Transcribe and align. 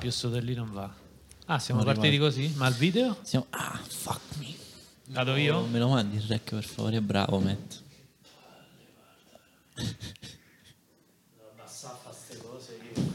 Più 0.00 0.10
su 0.10 0.30
di 0.30 0.42
lì 0.42 0.54
non 0.54 0.72
va. 0.72 0.90
Ah, 1.44 1.58
siamo 1.58 1.82
Non 1.82 1.92
partiti 1.92 2.16
ricordo. 2.16 2.34
così? 2.34 2.52
Ma 2.56 2.68
il 2.68 2.74
video? 2.74 3.18
Siamo... 3.20 3.46
Ah, 3.50 3.78
fuck 3.86 4.20
me. 4.38 4.46
Vado 5.08 5.36
io? 5.36 5.58
Oh, 5.58 5.66
me 5.66 5.78
lo 5.78 5.88
mandi 5.88 6.16
il 6.16 6.22
rec 6.22 6.50
per 6.54 6.64
favore, 6.64 7.02
bravo 7.02 7.38
Matt. 7.38 7.82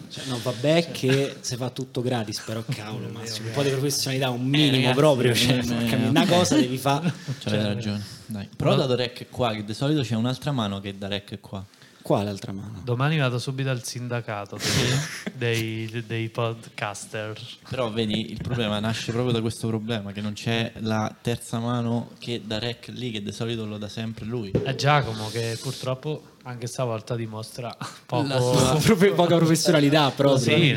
Cioè, 0.09 0.25
no, 0.27 0.39
vabbè 0.41 0.91
che 0.91 1.37
si 1.41 1.55
fa 1.57 1.69
tutto 1.71 2.01
gratis, 2.01 2.39
però 2.41 2.63
cavolo, 2.69 3.09
Massimo, 3.09 3.47
un 3.47 3.53
po' 3.53 3.63
di 3.63 3.69
professionalità, 3.69 4.29
un 4.29 4.45
minimo 4.45 4.93
proprio, 4.93 5.33
cioè, 5.33 5.57
eh, 5.57 5.63
porca 5.65 5.97
eh, 5.97 6.07
una 6.07 6.25
cosa 6.25 6.55
devi 6.55 6.77
fare. 6.77 7.11
C'avete 7.39 7.63
ragione. 7.67 8.05
Dai. 8.27 8.47
Però 8.55 8.75
dato 8.75 8.95
rec 8.95 9.27
qua, 9.29 9.53
che 9.53 9.65
di 9.65 9.73
solito 9.73 10.01
c'è 10.01 10.15
un'altra 10.15 10.51
mano 10.51 10.79
che 10.79 10.97
da 10.97 11.07
rec 11.07 11.39
qua. 11.41 11.65
Quale 12.05 12.29
altra 12.29 12.51
mano? 12.51 12.81
Domani 12.83 13.17
vado 13.17 13.39
subito 13.39 13.71
al 13.71 13.83
sindacato 13.83 14.59
dei, 15.33 15.87
dei, 15.89 16.03
dei 16.05 16.29
podcaster. 16.29 17.35
Però 17.67 17.89
vedi, 17.89 18.29
il 18.31 18.39
problema 18.43 18.79
nasce 18.79 19.11
proprio 19.11 19.33
da 19.33 19.41
questo 19.41 19.67
problema, 19.69 20.11
che 20.11 20.21
non 20.21 20.33
c'è 20.33 20.71
la 20.81 21.11
terza 21.19 21.57
mano 21.57 22.11
che 22.19 22.43
da 22.45 22.59
rec 22.59 22.89
lì, 22.89 23.09
che 23.09 23.23
di 23.23 23.31
solito 23.31 23.65
lo 23.65 23.79
dà 23.79 23.87
sempre 23.89 24.25
lui. 24.25 24.51
È 24.51 24.75
Giacomo 24.75 25.29
che 25.29 25.57
purtroppo 25.59 26.33
anche 26.43 26.67
stavolta 26.67 27.15
dimostra 27.15 27.75
poco... 28.05 28.27
La 28.27 28.39
sua- 28.39 28.77
Proprio 28.85 29.15
poca 29.15 29.37
professionalità 29.37 30.11
proprio. 30.11 30.37
Sì, 30.37 30.75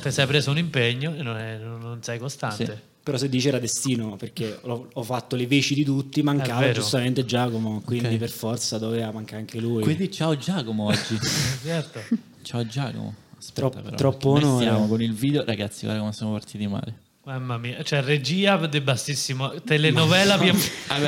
ti 0.00 0.10
sei 0.10 0.26
preso 0.26 0.50
un 0.52 0.56
impegno 0.56 1.14
e 1.14 1.22
non, 1.22 1.36
è- 1.36 1.58
non 1.58 1.98
sei 2.02 2.18
costante. 2.18 2.64
Sì. 2.64 2.90
Però 3.04 3.16
se 3.16 3.28
dice 3.28 3.48
era 3.48 3.58
destino, 3.58 4.14
perché 4.16 4.60
l'ho- 4.62 4.88
ho 4.92 5.02
fatto 5.02 5.34
le 5.34 5.46
veci 5.48 5.74
di 5.74 5.82
tutti, 5.84 6.22
mancava 6.22 6.70
giustamente 6.70 7.24
Giacomo, 7.24 7.82
quindi 7.84 8.06
Ok. 8.14 8.16
per 8.16 8.30
forza 8.30 8.78
doveva 8.78 9.10
mancare 9.10 9.40
anche 9.40 9.58
lui. 9.58 9.82
Quindi 9.82 10.10
ciao 10.10 10.36
Giacomo 10.36 10.84
oggi. 10.84 11.18
Certo. 11.64 12.00
ciao 12.42 12.64
Giacomo. 12.66 13.14
Aspetta 13.38 13.60
Troppo- 13.70 13.80
però, 13.82 13.96
troppo 13.96 14.30
onore. 14.30 14.64
Siamo 14.64 14.86
con 14.86 15.02
il 15.02 15.12
video, 15.14 15.44
ragazzi, 15.44 15.82
guarda 15.84 16.00
come 16.00 16.12
siamo 16.12 16.30
partiti 16.32 16.66
male. 16.68 16.94
Mamma 17.24 17.56
mia, 17.58 17.82
cioè 17.82 18.02
regia 18.02 18.56
di 18.66 18.80
bassissimo, 18.80 19.52
telenovela 19.62 20.36
mea 20.42 20.52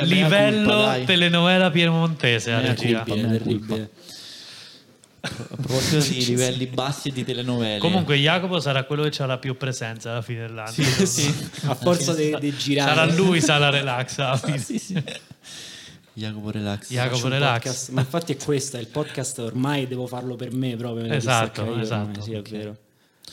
livello 0.03 0.73
culpa, 0.73 0.99
telenovela 1.05 1.69
piemontese 1.71 2.51
la 2.51 2.57
Mea 2.59 2.67
regia. 2.73 3.03
culpa. 3.03 3.03
terribile, 3.13 3.27
mea 3.27 3.37
terribile. 3.37 3.89
A 5.25 5.55
proposito 5.55 5.99
di 6.13 6.25
livelli 6.25 6.65
bassi 6.67 7.09
e 7.09 7.11
di 7.11 7.23
telenovele. 7.23 7.79
Comunque 7.79 8.17
Jacopo 8.17 8.59
sarà 8.59 8.83
quello 8.83 9.07
che 9.09 9.21
ha 9.23 9.25
la 9.25 9.37
più 9.37 9.55
presenza 9.57 10.11
alla 10.11 10.21
fine 10.21 10.47
dell'anno. 10.47 10.71
A 11.67 11.75
forza 11.75 12.13
di, 12.13 12.35
di 12.39 12.55
girare. 12.55 12.93
Sarà 12.95 13.13
lui, 13.13 13.41
sarà 13.41 13.69
relax 13.69 14.17
alla 14.19 14.37
fine. 14.37 14.57
sì, 14.57 14.77
sì. 14.79 15.03
Jacopo 16.13 16.49
relax. 16.49 16.89
Jacopo 16.91 17.27
relax. 17.27 17.63
podcast, 17.63 17.89
Ma 17.89 18.01
infatti 18.01 18.33
è 18.33 18.37
questa, 18.37 18.77
il 18.79 18.87
podcast 18.87 19.39
ormai 19.39 19.85
devo 19.87 20.07
farlo 20.07 20.35
per 20.35 20.53
me 20.53 20.75
proprio. 20.77 21.11
Esatto, 21.11 21.77
esatto. 21.77 22.21
Sì, 22.21 22.31
è 22.33 22.41
vero. 22.41 22.77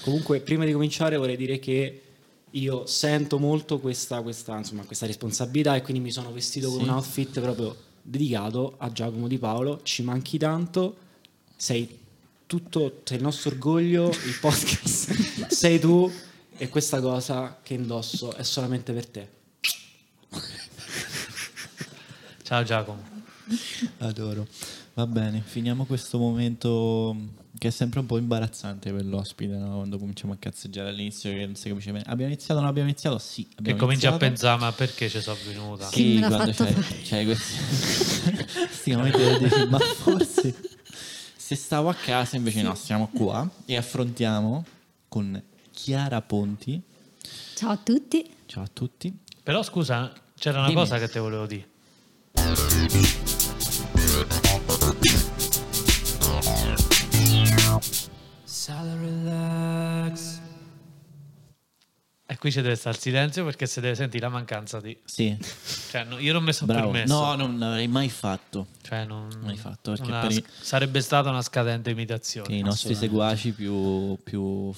Comunque, 0.01 0.41
prima 0.41 0.65
di 0.65 0.73
cominciare 0.73 1.17
vorrei 1.17 1.37
dire 1.37 1.59
che 1.61 2.03
io 2.51 2.85
sento 2.87 3.39
molto 3.39 3.79
questa, 3.79 4.21
questa, 4.21 4.57
insomma, 4.57 4.83
questa 4.83 5.07
responsabilità 5.07 5.77
e 5.77 5.83
quindi 5.83 6.03
mi 6.03 6.11
sono 6.11 6.33
vestito 6.33 6.69
con 6.71 6.79
Sì. 6.79 6.85
un 6.85 6.91
outfit 6.91 7.41
proprio 7.41 7.77
dedicato 8.03 8.75
a 8.79 8.91
Giacomo 8.91 9.29
Di 9.29 9.39
Paolo. 9.39 9.81
Ci 9.85 10.03
manchi 10.03 10.37
tanto, 10.39 10.97
sei 11.63 11.97
tutto, 12.45 13.03
sei 13.05 13.19
il 13.19 13.23
nostro 13.23 13.51
orgoglio, 13.51 14.11
il 14.11 14.37
podcast 14.41 15.47
sei 15.47 15.79
tu 15.79 16.13
e 16.57 16.69
questa 16.69 17.01
cosa 17.01 17.61
che 17.63 17.75
indosso 17.75 18.35
è 18.35 18.43
solamente 18.43 18.93
per 18.93 19.07
te. 19.07 19.29
Ciao 22.43 22.65
Giacomo. 22.65 23.01
Adoro. 23.99 24.49
Va 24.95 25.07
bene, 25.07 25.41
finiamo 25.47 25.85
questo 25.85 26.19
momento 26.19 27.17
che 27.57 27.69
è 27.69 27.71
sempre 27.71 28.01
un 28.01 28.07
po' 28.07 28.19
imbarazzante 28.19 28.91
per 28.91 29.05
l'ospite, 29.05 29.55
no? 29.55 29.77
quando 29.77 29.99
cominciamo 29.99 30.33
a 30.33 30.37
cazzeggiare 30.41 30.89
all'inizio 30.89 31.31
che 31.31 31.47
non 31.47 31.55
si 31.55 31.69
capisce 31.69 31.93
bene. 31.93 32.05
Abbiamo 32.09 32.33
iniziato 32.33 32.55
o 32.55 32.63
non 32.63 32.71
abbiamo 32.71 32.89
iniziato? 32.89 33.19
Sì, 33.19 33.45
Che 33.47 33.55
abbiamo 33.59 33.79
cominci 33.79 34.07
a 34.07 34.09
iniziato. 34.09 34.33
pensare, 34.33 34.61
ma 34.61 34.73
perché 34.73 35.09
ci 35.09 35.21
sono 35.21 35.37
venuta? 35.47 35.87
Sì, 35.87 36.19
quando 36.19 36.53
fare? 36.53 36.75
c'hai 37.05 37.25
questi, 37.25 38.91
dove 38.95 39.39
dici, 39.39 39.67
ma 39.69 39.79
forse 39.79 40.72
se 41.55 41.57
stavo 41.57 41.91
a 41.91 41.95
casa 41.95 42.37
invece 42.37 42.63
no, 42.63 42.75
siamo 42.75 43.09
qua 43.09 43.49
e 43.67 43.77
affrontiamo 43.77 44.65
con 45.09 45.41
Chiara 45.71 46.23
Ponti. 46.23 46.81
Ciao 47.55 47.71
a 47.73 47.77
tutti. 47.77 48.29
Ciao 48.47 48.63
a 48.65 48.69
tutti. 48.73 49.15
Però 49.43 49.63
scusa, 49.63 50.13
c'era 50.39 50.59
una 50.59 50.69
Dimmi. 50.69 50.79
cosa 50.81 50.99
che 50.99 51.09
te 51.09 51.19
volevo 51.19 51.47
dire. 51.47 51.69
Qui 62.43 62.51
ci 62.51 62.61
deve 62.61 62.75
stare 62.75 62.97
il 62.97 63.01
silenzio 63.01 63.45
perché 63.45 63.67
si 63.67 63.81
deve 63.81 63.95
sentire 63.95 64.25
la 64.25 64.33
mancanza 64.33 64.81
di... 64.81 64.99
Sì, 65.05 65.39
Cioè, 65.91 66.03
no, 66.03 66.19
io 66.19 66.33
non 66.33 66.43
mi 66.43 66.53
sono 66.53 66.73
bravo. 66.73 66.91
permesso. 66.91 67.15
No, 67.15 67.37
non 67.37 67.57
l'avrei 67.57 67.87
mai 67.87 68.09
fatto. 68.09 68.67
Cioè, 68.83 69.05
non... 69.05 69.29
Mai 69.45 69.57
fatto, 69.57 69.95
una- 70.01 70.27
per 70.27 70.43
Sarebbe 70.61 71.01
stata 71.03 71.31
una 71.31 71.41
scadente 71.41 71.91
imitazione. 71.91 72.49
Che 72.49 72.55
i 72.55 72.63
nostri 72.63 72.97
seguaci 72.97 73.53
più, 73.53 74.19
più, 74.25 74.75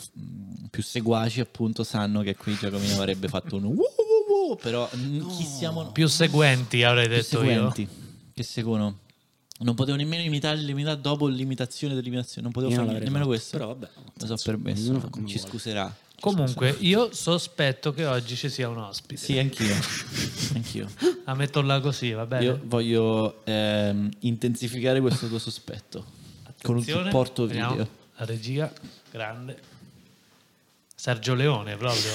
più 0.70 0.82
seguaci 0.82 1.40
appunto 1.40 1.84
sanno 1.84 2.20
che 2.20 2.36
qui 2.36 2.54
Giacomino 2.54 2.96
avrebbe 2.96 3.28
fatto 3.28 3.56
un 3.56 3.64
uh, 3.64 3.70
uh, 3.70 4.50
uh, 4.50 4.56
però 4.56 4.86
mm, 4.94 5.26
chi 5.30 5.44
siamo 5.44 5.90
Più 5.90 6.06
seguenti 6.06 6.82
avrei 6.82 7.06
più 7.06 7.16
detto 7.16 7.38
seguenti 7.38 7.88
che 8.34 8.42
seguono 8.42 8.98
non 9.60 9.74
potevo 9.74 9.96
nemmeno 9.96 10.22
imitare 10.22 10.58
l'imitare 10.58 11.00
dopo 11.00 11.28
l'imitazione 11.28 11.94
dell'imitazione 11.94 12.42
non 12.42 12.52
potevo 12.52 12.72
Io 12.72 12.84
fare 12.86 12.98
nemmeno 12.98 13.24
questo 13.24 13.56
però 13.56 13.68
vabbè, 13.68 13.88
lo 13.94 14.26
so 14.26 14.32
insomma, 14.32 14.56
permesso 14.58 14.82
ci 14.82 15.20
vuole. 15.20 15.38
scuserà 15.38 15.84
io. 15.84 16.03
Comunque, 16.32 16.74
io 16.78 17.12
sospetto 17.12 17.92
che 17.92 18.06
oggi 18.06 18.34
ci 18.34 18.48
sia 18.48 18.68
un 18.68 18.78
ospite. 18.78 19.20
sì 19.20 19.38
anch'io 19.38 19.74
anch'io 20.54 20.88
La 21.26 21.34
metto 21.34 21.60
là 21.60 21.80
così, 21.80 22.12
va 22.12 22.24
bene? 22.24 22.44
io 22.44 22.60
voglio 22.64 23.42
ehm, 23.44 24.08
intensificare 24.20 25.00
questo 25.00 25.28
tuo 25.28 25.38
sospetto 25.38 26.04
con 26.62 26.76
un 26.76 26.80
Attenzione, 26.80 27.10
supporto 27.10 27.46
vediamo. 27.46 27.70
video 27.72 27.88
La 28.16 28.24
regia, 28.24 28.72
grande. 29.10 29.60
Sergio 30.94 31.34
Leone 31.34 31.76
proprio. 31.76 32.12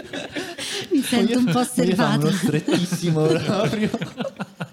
Mi 0.90 1.02
sento 1.02 1.38
un 1.38 1.44
po' 1.44 1.58
osservata. 1.58 2.32
strettissimo 2.32 3.26
proprio 3.28 3.90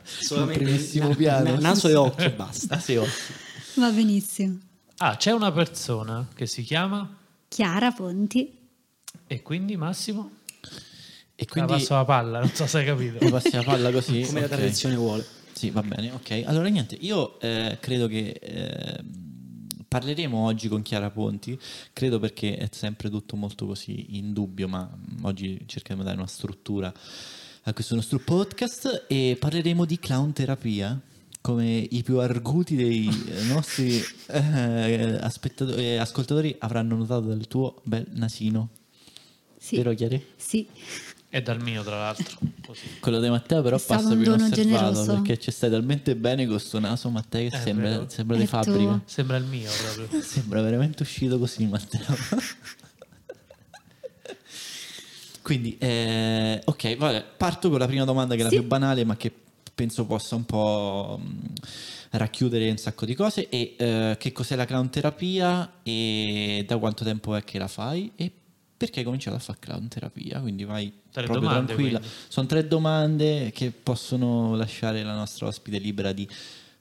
sul 0.04 0.48
primissimo 0.54 1.10
na- 1.10 1.16
piano 1.16 1.52
na- 1.56 1.60
naso 1.60 1.90
e 1.90 1.96
occhio 1.96 2.26
e 2.26 2.32
basta. 2.32 2.76
Ah, 2.76 2.80
sì, 2.80 2.96
oh. 2.96 3.06
Va 3.76 3.90
benissimo. 3.90 4.58
ah, 5.00 5.18
c'è 5.18 5.32
una 5.32 5.52
persona 5.52 6.26
che 6.34 6.46
si 6.46 6.62
chiama 6.64 7.18
Chiara 7.54 7.92
Ponti. 7.92 8.52
e 9.28 9.42
quindi 9.44 9.78
Massimo? 9.78 10.32
E 11.36 11.46
Quindi... 11.46 11.70
quindi 11.70 11.72
passo 11.74 11.94
la 11.94 12.04
palla, 12.04 12.40
non 12.40 12.50
so 12.50 12.66
se 12.66 12.80
hai 12.80 12.86
capito. 12.86 13.24
mi 13.24 13.30
passi 13.30 13.52
la 13.52 13.62
palla 13.62 13.92
così. 13.92 14.22
Come 14.22 14.40
la 14.40 14.48
ok. 14.48 14.52
tradizione 14.54 14.96
vuole. 14.96 15.24
Sì, 15.52 15.70
va 15.70 15.84
bene, 15.84 16.12
ok. 16.14 16.44
Allora 16.46 16.68
niente, 16.70 16.98
io 17.00 17.40
eh, 17.40 17.78
credo 17.80 18.08
che 18.08 18.30
eh, 18.42 19.04
parleremo 19.88 20.36
oggi 20.36 20.68
con 20.68 20.82
Chiara 20.82 21.12
Ponti, 21.12 21.56
credo 21.94 22.18
perché 22.18 22.58
è 22.58 22.70
sempre 22.72 23.12
tutto 23.12 23.36
molto 23.36 23.68
così 23.68 24.18
in 24.18 24.34
dubbio, 24.34 24.68
ma 24.68 24.90
mm, 24.90 25.24
oggi 25.24 25.62
cerchiamo 25.68 26.02
di 26.02 26.08
dare 26.08 26.20
una 26.20 26.28
struttura 26.28 26.92
a 27.66 27.74
questo 27.74 27.94
nostro 27.94 28.18
podcast 28.18 29.06
e 29.08 29.38
parleremo 29.40 29.86
di 29.86 30.00
clown 30.00 30.34
terapia. 30.34 31.00
Come 31.44 31.76
i 31.90 32.04
più 32.04 32.20
arguti 32.20 32.78
dei 32.78 33.06
eh, 33.10 33.44
nostri 33.48 34.02
eh, 34.28 35.18
aspettatori- 35.20 35.82
eh, 35.84 35.98
ascoltatori 35.98 36.56
avranno 36.60 36.96
notato 36.96 37.28
dal 37.28 37.46
tuo 37.48 37.82
bel 37.84 38.06
nasino. 38.14 38.70
Sì. 39.58 39.76
Vero 39.76 39.94
Chiari? 39.94 40.26
Sì. 40.38 40.66
E 41.30 41.42
dal 41.42 41.62
mio, 41.62 41.84
tra 41.84 41.98
l'altro. 41.98 42.38
Così. 42.66 42.86
Quello 43.02 43.20
di 43.20 43.28
Matteo 43.28 43.62
però 43.62 43.78
passa 43.78 44.08
più 44.16 44.22
inosservato 44.22 44.56
generoso. 44.56 45.14
perché 45.16 45.38
ci 45.38 45.52
stai 45.52 45.70
talmente 45.70 46.16
bene 46.16 46.48
con 46.48 46.58
sto 46.62 46.80
naso 46.80 47.10
Matteo 47.10 47.50
che 47.50 47.58
È 47.58 47.60
sembra, 47.60 48.08
sembra 48.08 48.38
di 48.38 48.48
fabbrica. 48.48 49.02
Sembra 49.04 49.36
il 49.36 49.44
mio 49.44 49.70
proprio. 49.96 50.22
Sembra 50.24 50.62
veramente 50.62 51.04
uscito 51.04 51.38
così 51.40 51.66
Matteo. 51.68 52.06
Quindi, 55.42 55.76
eh, 55.78 56.62
ok, 56.64 56.96
vabbè, 56.96 57.26
parto 57.36 57.70
con 57.70 57.80
la 57.80 57.86
prima 57.88 58.06
domanda 58.06 58.34
che 58.36 58.40
è 58.40 58.44
la 58.46 58.50
Sì. 58.50 58.60
più 58.60 58.66
banale 58.68 59.04
ma 59.04 59.18
che 59.18 59.30
penso 59.74 60.06
possa 60.06 60.36
un 60.36 60.46
po' 60.46 61.20
mh, 61.22 61.54
racchiudere 62.12 62.70
un 62.70 62.78
sacco 62.78 63.06
di 63.06 63.16
cose. 63.16 63.50
E 63.50 63.76
eh, 63.78 64.16
che 64.20 64.32
cos'è 64.32 64.56
la 64.56 64.66
clown 64.66 64.90
terapia 64.90 65.80
e 65.84 66.64
da 66.68 66.78
quanto 66.78 67.04
tempo 67.04 67.36
è 67.36 67.44
che 67.44 67.58
la 67.58 67.68
fai 67.68 68.12
e 68.16 68.32
perché 68.76 69.00
hai 69.00 69.06
cominciato 69.06 69.38
a 69.38 69.40
fare 69.40 69.60
clown 69.60 69.88
terapia? 69.88 70.40
Quindi 70.42 70.66
vai 70.66 70.92
Tre 71.12 71.24
proprio 71.24 71.48
domande, 71.48 71.66
tranquilla. 71.74 72.00
quindi. 72.00 72.16
Sono 72.28 72.48
tre 72.48 72.68
domande 72.68 73.52
che 73.54 73.72
possono 73.72 74.56
lasciare 74.56 75.04
la 75.04 75.16
nostra 75.16 75.48
ospite 75.48 75.78
libera 75.78 76.12
di 76.12 76.28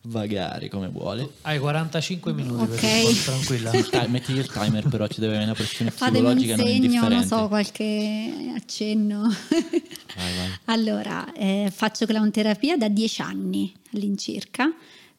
vagare 0.04 0.68
come 0.68 0.88
vuole. 0.88 1.28
Hai 1.42 1.58
45 1.58 2.32
minuti 2.32 2.66
per 2.66 2.74
Ok. 2.74 3.06
rispondere, 3.06 3.62
tranquilla. 3.70 4.06
Metti 4.08 4.32
il 4.32 4.46
timer, 4.48 4.88
però 4.88 5.06
ci 5.06 5.20
deve 5.20 5.32
avere 5.34 5.44
una 5.44 5.54
pressione 5.54 5.90
Fatemi 5.90 6.18
un 6.18 6.24
psicologica 6.36 6.56
non 6.56 6.66
segno, 6.66 6.78
non 6.78 6.84
indifferente. 7.12 7.26
so, 7.26 7.48
qualche 7.48 8.52
accenno. 8.56 9.20
Vai, 9.22 10.36
vai. 10.36 10.58
allora, 10.66 11.32
eh, 11.34 11.70
faccio 11.74 12.06
clown 12.06 12.30
terapia 12.30 12.76
da 12.76 12.88
dieci 12.88 13.22
anni 13.22 13.72
all'incirca 13.94 14.72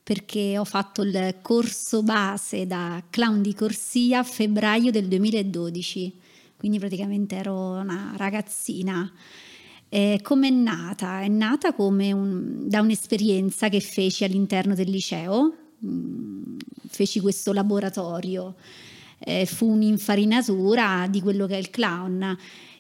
perché 0.04 0.58
ho 0.58 0.66
fatto 0.66 1.02
il 1.02 1.38
corso 1.42 2.04
base 2.04 2.68
da 2.68 3.02
clown 3.10 3.42
di 3.42 3.54
corsia 3.56 4.20
a 4.20 4.24
febbraio 4.24 4.92
del 4.92 5.08
2012. 5.08 6.14
quindi 6.58 6.78
praticamente 6.80 7.36
ero 7.36 7.72
una 7.72 8.14
ragazzina. 8.18 9.10
Eh, 9.94 10.22
come 10.24 10.48
è 10.48 10.50
nata? 10.50 11.22
È 11.22 11.28
nata 11.28 11.72
un, 11.78 12.68
da 12.68 12.82
un'esperienza 12.82 13.70
che 13.70 13.80
feci 13.80 14.24
all'interno 14.24 14.74
del 14.74 14.90
liceo, 14.90 15.54
mm, 15.86 16.58
feci 16.88 17.20
questo 17.20 17.54
laboratorio, 17.54 18.56
eh, 19.20 19.46
fu 19.46 19.70
un'infarinatura 19.70 21.06
di 21.08 21.22
quello 21.22 21.46
che 21.46 21.54
è 21.54 21.60
il 21.60 21.70
clown 21.70 22.36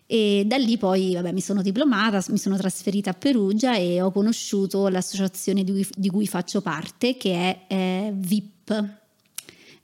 e 0.07 0.43
da 0.47 0.57
lì 0.57 0.75
poi 0.79 1.13
vabbè, 1.13 1.31
mi 1.31 1.41
sono 1.41 1.61
diplomata, 1.61 2.19
mi 2.29 2.39
sono 2.39 2.57
trasferita 2.57 3.11
a 3.11 3.13
Perugia 3.13 3.75
e 3.75 4.01
ho 4.01 4.09
conosciuto 4.09 4.87
l'associazione 4.87 5.63
di 5.63 5.71
cui, 5.71 5.87
di 5.95 6.09
cui 6.09 6.25
faccio 6.25 6.61
parte 6.61 7.15
che 7.15 7.33
è 7.35 7.65
eh, 7.67 8.13
VIP. 8.15 9.01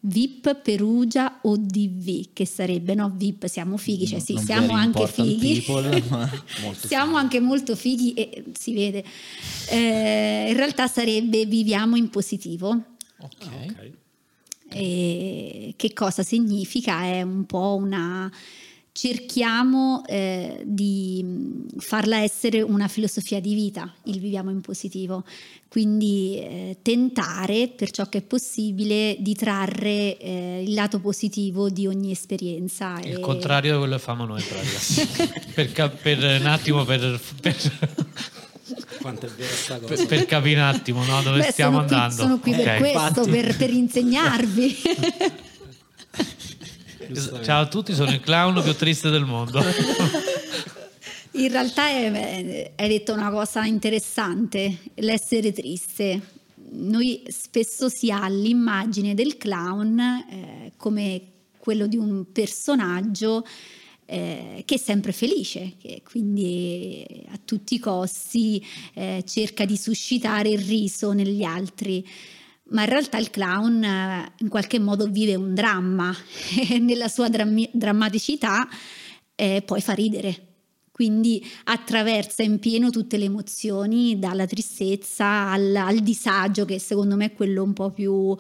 VIP 0.01 0.55
Perugia 0.61 1.39
ODV, 1.41 2.29
che 2.31 2.45
sarebbe 2.45 2.93
no 2.95 3.11
VIP, 3.13 3.47
siamo 3.47 3.75
fighi, 3.75 4.07
cioè 4.07 4.19
sì, 4.19 4.33
Non 4.33 4.45
siamo 4.45 4.73
anche 4.73 5.07
fighi. 5.07 5.61
people, 5.61 6.01
molto 6.63 6.87
siamo 6.87 7.05
fighi. 7.07 7.17
anche 7.19 7.39
molto 7.41 7.75
fighi 7.75 8.13
e 8.13 8.45
si 8.57 8.73
vede. 8.73 9.03
Eh, 9.69 10.45
in 10.49 10.55
realtà 10.55 10.87
sarebbe 10.87 11.45
viviamo 11.45 11.97
in 11.97 12.09
positivo. 12.09 12.69
Ok. 13.19 13.45
Ok. 13.45 14.75
E 14.75 15.73
che 15.75 15.93
cosa 15.93 16.23
significa? 16.23 17.03
È 17.03 17.21
un 17.21 17.45
po' 17.45 17.75
una... 17.75 18.31
cerchiamo 18.99 20.03
eh, 20.07 20.61
di 20.65 21.23
farla 21.77 22.17
essere 22.17 22.61
una 22.61 22.89
filosofia 22.89 23.39
di 23.39 23.53
vita, 23.53 23.93
il 24.03 24.19
viviamo 24.19 24.51
in 24.51 24.59
positivo, 24.59 25.23
quindi 25.69 26.35
eh, 26.37 26.77
tentare 26.81 27.69
per 27.73 27.91
ciò 27.91 28.09
che 28.09 28.17
è 28.17 28.21
possibile 28.21 29.15
di 29.19 29.33
trarre 29.35 30.17
eh, 30.17 30.63
il 30.67 30.73
lato 30.73 30.99
positivo 30.99 31.69
di 31.69 31.87
ogni 31.87 32.11
esperienza. 32.11 32.99
Il 33.01 33.13
e- 33.15 33.19
contrario 33.21 33.71
di 33.73 33.77
quello 33.77 33.95
che 33.95 34.01
famo 34.01 34.25
noi, 34.25 34.43
per, 35.55 35.71
cap- 35.71 36.01
per 36.01 36.17
un 36.41 36.45
attimo, 36.47 36.83
per, 36.83 37.21
per- 37.39 37.71
Quanto 39.01 39.27
è 39.27 39.29
vera 39.29 39.49
sta 39.53 39.79
cosa. 39.79 39.95
per- 39.95 40.05
per 40.07 40.25
capire 40.25 40.59
un 40.59 40.65
attimo 40.65 41.05
no, 41.05 41.21
dove 41.21 41.39
Beh, 41.39 41.51
stiamo 41.51 41.77
sono 41.77 41.87
qui- 41.87 41.95
andando. 41.95 42.21
sono 42.21 42.39
qui 42.39 42.51
per 42.53 42.67
Ok. 42.67 42.77
questo, 42.91 43.31
per, 43.31 43.55
per 43.55 43.69
insegnarvi. 43.69 44.75
Ciao 47.41 47.61
a 47.61 47.67
tutti, 47.67 47.95
sono 47.95 48.11
il 48.11 48.19
clown 48.19 48.61
più 48.61 48.75
triste 48.75 49.09
del 49.09 49.25
mondo. 49.25 49.59
In 51.33 51.49
realtà 51.49 51.85
hai 51.85 52.71
detto 52.75 53.13
una 53.13 53.31
cosa 53.31 53.65
interessante, 53.65 54.77
l'essere 54.95 55.51
triste. 55.51 56.21
Noi 56.71 57.23
spesso 57.29 57.89
si 57.89 58.11
ha 58.11 58.27
l'immagine 58.27 59.15
del 59.15 59.37
clown 59.37 59.99
eh, 59.99 60.71
come 60.77 61.21
quello 61.57 61.87
di 61.87 61.97
un 61.97 62.31
personaggio 62.31 63.43
eh, 64.05 64.61
che 64.65 64.75
è 64.75 64.77
sempre 64.77 65.11
felice, 65.11 65.73
che 65.79 66.03
quindi 66.03 67.25
a 67.31 67.39
tutti 67.43 67.73
i 67.75 67.79
costi 67.79 68.63
eh, 68.93 69.23
cerca 69.25 69.65
di 69.65 69.77
suscitare 69.77 70.49
il 70.49 70.59
riso 70.59 71.11
negli 71.13 71.43
altri. 71.43 72.05
Ma 72.69 72.83
in 72.83 72.89
realtà 72.89 73.17
il 73.17 73.29
clown 73.29 73.83
eh, 73.83 74.31
in 74.37 74.47
qualche 74.47 74.79
modo 74.79 75.07
vive 75.07 75.35
un 75.35 75.53
dramma 75.53 76.15
e 76.69 76.79
nella 76.79 77.07
sua 77.07 77.29
drammi- 77.29 77.69
drammaticità 77.73 78.67
eh, 79.35 79.61
poi 79.65 79.81
fa 79.81 79.93
ridere. 79.93 80.47
Quindi 80.91 81.41
attraversa 81.63 82.43
in 82.43 82.59
pieno 82.59 82.89
tutte 82.89 83.17
le 83.17 83.25
emozioni, 83.25 84.19
dalla 84.19 84.45
tristezza 84.45 85.49
al, 85.49 85.73
al 85.73 85.99
disagio, 85.99 86.65
che 86.65 86.77
secondo 86.77 87.15
me 87.15 87.27
è 87.27 87.33
quello 87.33 87.63
un 87.63 87.71
po' 87.71 87.91
più 87.91 88.35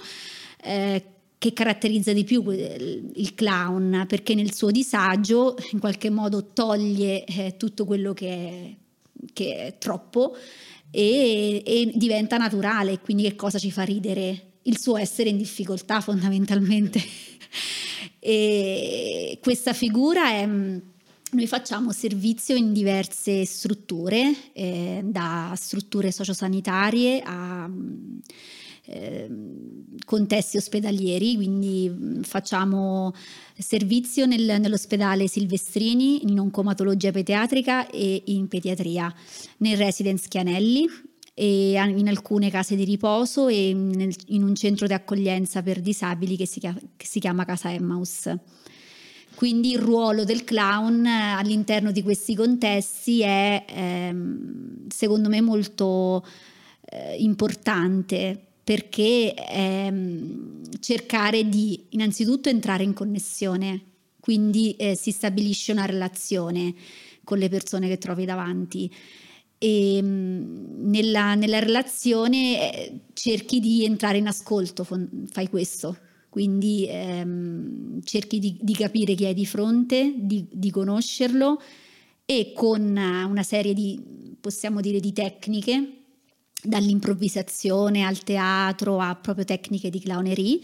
eh, 0.61 1.05
che 1.37 1.53
caratterizza 1.53 2.11
di 2.11 2.25
più 2.25 2.43
il, 2.49 3.33
clown, 3.33 4.03
perché 4.09 4.35
nel 4.35 4.53
suo 4.53 4.71
disagio 4.71 5.55
in 5.71 5.79
qualche 5.79 6.09
modo 6.09 6.47
toglie 6.47 7.23
eh, 7.23 7.55
tutto 7.55 7.85
quello 7.85 8.13
che 8.13 8.27
è, 8.27 8.75
che 9.31 9.55
è 9.55 9.77
troppo 9.77 10.35
e, 10.91 11.63
e 11.65 11.91
diventa 11.95 12.37
naturale. 12.37 12.99
Quindi 12.99 13.23
che 13.23 13.35
cosa 13.35 13.57
ci 13.57 13.71
fa 13.71 13.83
ridere? 13.83 14.53
Il 14.63 14.77
suo 14.79 14.97
essere 14.97 15.29
in 15.29 15.37
difficoltà 15.37 16.01
fondamentalmente. 16.01 17.01
e 18.19 19.39
questa 19.41 19.73
figura 19.73 20.29
è... 20.29 20.47
Noi 21.31 21.45
facciamo 21.45 21.91
servizio 21.91 22.55
in 22.55 22.73
diverse 22.73 23.45
strutture, 23.45 24.33
eh, 24.51 25.01
da 25.03 25.53
strutture 25.55 26.11
sociosanitarie 26.11 27.21
a 27.21 27.67
mm, 27.67 28.17
contesti 30.05 30.57
ospedalieri, 30.57 31.35
quindi 31.35 31.89
mm, 31.89 32.21
facciamo 32.21 33.13
servizio 33.57 34.25
nel- 34.25 34.59
nell'ospedale 34.59 35.27
Silvestrini 35.27 36.29
in 36.29 36.39
oncomatologia 36.39 37.11
pediatrica 37.11 37.89
e 37.89 38.23
in 38.25 38.47
pediatria, 38.47 39.13
nel 39.57 39.77
residence 39.77 40.27
Chianelli 40.27 40.87
e 41.33 41.71
in 41.73 42.07
alcune 42.07 42.49
case 42.49 42.75
di 42.75 42.83
riposo 42.83 43.47
e 43.47 43.73
nel- 43.73 44.15
in 44.27 44.43
un 44.43 44.55
centro 44.55 44.87
di 44.87 44.93
accoglienza 44.93 45.61
per 45.61 45.79
disabili 45.79 46.35
che 46.35 46.47
si, 46.47 46.59
chia- 46.59 46.77
che 46.97 47.05
si 47.05 47.19
chiama 47.19 47.45
Casa 47.45 47.71
Emmaus. 47.71 48.29
Quindi 49.35 49.71
il 49.71 49.79
ruolo 49.79 50.25
del 50.25 50.43
clown 50.43 51.05
eh, 51.05 51.31
all'interno 51.37 51.91
di 51.91 52.01
questi 52.01 52.35
contesti 52.35 53.21
è 53.21 53.63
ehm, 53.69 54.89
secondo 54.89 55.29
me 55.29 55.39
molto 55.39 56.25
eh, 56.81 57.15
importante 57.19 58.48
perché 58.69 59.33
ehm, 59.33 60.61
cercare 60.79 61.49
di 61.49 61.87
innanzitutto 61.89 62.49
entrare 62.49 62.83
in 62.83 62.93
connessione, 62.93 63.81
quindi 64.19 64.75
eh, 64.75 64.93
si 64.93 65.09
stabilisce 65.09 65.71
una 65.71 65.85
relazione 65.85 66.75
con 67.23 67.39
le 67.39 67.49
persone 67.49 67.87
che 67.87 67.97
trovi 67.97 68.25
davanti. 68.25 68.93
E 69.57 69.99
mh, 70.03 70.87
nella, 70.87 71.33
nella 71.33 71.57
relazione 71.57 72.71
eh, 72.71 72.99
cerchi 73.13 73.59
di 73.59 73.85
entrare 73.85 74.19
in 74.19 74.27
ascolto, 74.27 74.83
fai 74.83 75.49
questo, 75.49 75.97
quindi 76.29 76.85
ehm, 76.87 78.03
cerchi 78.03 78.37
di, 78.37 78.55
di 78.61 78.73
capire 78.75 79.15
chi 79.15 79.25
hai 79.25 79.33
di 79.33 79.47
fronte, 79.47 80.13
di, 80.15 80.45
di 80.47 80.69
conoscerlo 80.69 81.59
e 82.23 82.53
con 82.53 82.81
una 82.81 83.43
serie 83.43 83.73
di, 83.73 83.99
possiamo 84.39 84.79
dire, 84.79 84.99
di 84.99 85.11
tecniche, 85.11 85.98
dall'improvvisazione 86.61 88.03
al 88.03 88.23
teatro 88.23 88.99
a 88.99 89.15
proprio 89.15 89.45
tecniche 89.45 89.89
di 89.89 89.99
clownerie, 89.99 90.59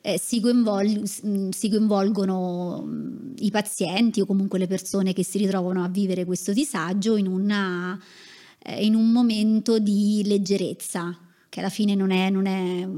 eh, 0.00 0.20
si, 0.20 0.40
coinvol- 0.40 1.02
mh, 1.22 1.48
si 1.48 1.68
coinvolgono 1.68 2.82
mh, 2.82 3.34
i 3.38 3.50
pazienti 3.50 4.20
o 4.20 4.26
comunque 4.26 4.58
le 4.58 4.68
persone 4.68 5.12
che 5.12 5.24
si 5.24 5.38
ritrovano 5.38 5.82
a 5.82 5.88
vivere 5.88 6.24
questo 6.24 6.52
disagio 6.52 7.16
in, 7.16 7.26
una, 7.26 8.00
eh, 8.62 8.84
in 8.84 8.94
un 8.94 9.10
momento 9.10 9.78
di 9.78 10.22
leggerezza, 10.24 11.18
che 11.48 11.60
alla 11.60 11.70
fine 11.70 11.94
non 11.94 12.12
è, 12.12 12.30
non 12.30 12.46
è 12.46 12.88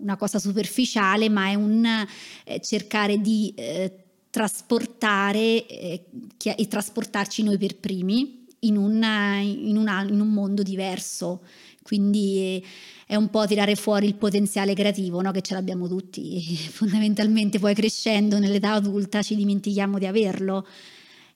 una 0.00 0.16
cosa 0.16 0.38
superficiale, 0.38 1.28
ma 1.28 1.48
è 1.48 1.54
un 1.54 1.86
eh, 2.44 2.60
cercare 2.60 3.20
di 3.20 3.54
trasportare 4.30 5.66
e 5.66 6.66
trasportarci 6.68 7.42
noi 7.42 7.58
per 7.58 7.76
primi 7.76 8.39
in, 8.60 8.76
una- 8.76 9.38
in 9.40 9.76
una- 9.76 10.02
in 10.08 10.20
un 10.20 10.28
mondo 10.28 10.62
diverso. 10.62 11.42
Quindi 11.82 12.62
è 13.06 13.16
un 13.16 13.30
po' 13.30 13.46
tirare 13.46 13.74
fuori 13.74 14.06
il 14.06 14.14
potenziale 14.14 14.74
creativo, 14.74 15.20
no? 15.22 15.30
che 15.32 15.40
ce 15.42 15.54
l'abbiamo 15.54 15.88
tutti. 15.88 16.40
Fondamentalmente 16.70 17.58
poi 17.58 17.74
crescendo 17.74 18.38
nell'età 18.38 18.72
adulta 18.74 19.22
ci 19.22 19.34
dimentichiamo 19.34 19.98
di 19.98 20.06
averlo. 20.06 20.66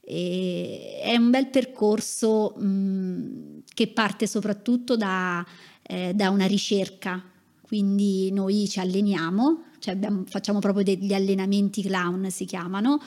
E 0.07 1.01
è 1.03 1.17
un 1.17 1.31
bel 1.31 1.49
percorso 1.49 2.51
mh, 2.57 3.63
che 3.73 3.89
parte 3.89 4.27
soprattutto 4.27 4.97
da, 4.97 5.45
eh, 5.83 6.13
da 6.15 6.29
una 6.31 6.47
ricerca, 6.47 7.23
quindi 7.63 8.31
noi 8.31 8.69
ci 8.69 8.81
alleniamo, 8.81 9.63
cioè 9.79 9.95
abbiamo- 9.95 10.25
facciamo 10.29 10.59
proprio 10.59 10.85
degli 10.85 11.15
allenamenti 11.15 11.83
clown 11.83 12.31
si 12.31 12.45
chiamano, 12.45 13.01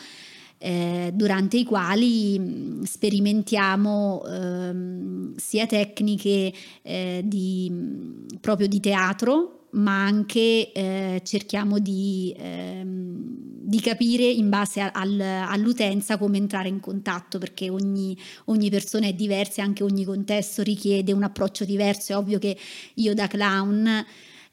eh, 0.60 1.12
durante 1.14 1.58
i 1.58 1.64
quali 1.64 2.40
mh, 2.40 2.84
sperimentiamo 2.84 4.24
ehm, 4.26 5.36
sia 5.36 5.66
tecniche 5.66 6.54
eh, 6.82 7.22
di, 7.24 7.70
mh, 7.70 8.40
proprio 8.40 8.68
di 8.68 8.80
teatro, 8.80 9.68
ma 9.72 10.04
anche 10.04 10.72
eh, 10.72 11.22
cerchiamo 11.24 11.78
di, 11.80 12.34
ehm, 12.38 13.26
di 13.62 13.80
capire 13.80 14.24
in 14.24 14.50
base 14.50 14.82
al- 14.82 15.20
all'utenza 15.20 16.18
come 16.18 16.38
entrare 16.38 16.70
in 16.70 16.80
contatto, 16.80 17.38
perché 17.38 17.70
ogni, 17.70 18.18
ogni 18.46 18.70
persona 18.70 19.08
è 19.08 19.14
diversa 19.14 19.62
e 19.62 19.66
anche 19.66 19.84
ogni 19.84 20.06
contesto 20.06 20.64
richiede 20.64 21.12
un 21.12 21.24
approccio 21.24 21.66
diverso. 21.66 22.14
È 22.14 22.18
ovvio 22.18 22.40
che 22.40 22.58
io 22.96 23.14
da 23.14 23.28
clown 23.28 24.06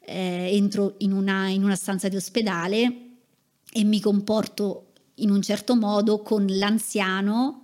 eh, 0.05 0.49
entro 0.51 0.95
in 0.99 1.11
una, 1.13 1.47
in 1.47 1.63
una 1.63 1.75
stanza 1.75 2.09
di 2.09 2.15
ospedale 2.15 2.99
e 3.71 3.83
mi 3.83 3.99
comporto 3.99 4.91
in 5.15 5.29
un 5.29 5.41
certo 5.41 5.75
modo 5.75 6.19
con 6.21 6.45
l'anziano 6.47 7.61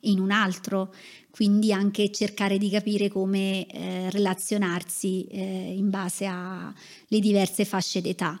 in 0.00 0.18
un 0.20 0.30
altro, 0.30 0.94
quindi 1.30 1.72
anche 1.72 2.10
cercare 2.12 2.58
di 2.58 2.68
capire 2.68 3.08
come 3.08 3.66
eh, 3.66 4.10
relazionarsi 4.10 5.24
eh, 5.26 5.74
in 5.76 5.90
base 5.90 6.26
alle 6.26 7.20
diverse 7.20 7.64
fasce 7.64 8.00
d'età. 8.00 8.40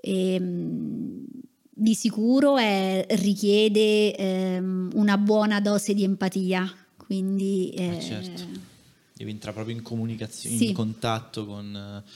E, 0.00 0.38
mh, 0.40 1.24
di 1.70 1.94
sicuro 1.94 2.56
è- 2.58 3.06
richiede 3.10 4.14
ehm, 4.16 4.90
una 4.94 5.16
buona 5.16 5.60
dose 5.60 5.94
di 5.94 6.02
empatia, 6.02 6.70
quindi 6.96 7.70
Eh, 7.70 7.96
eh, 7.96 8.00
certo. 8.00 8.42
Devi 9.14 9.30
entrare 9.32 9.54
proprio 9.54 9.74
in 9.76 9.82
comunicazione, 9.82 10.56
Sì. 10.56 10.68
in 10.68 10.74
contatto 10.74 11.44
con... 11.46 11.74
eh, 12.04 12.10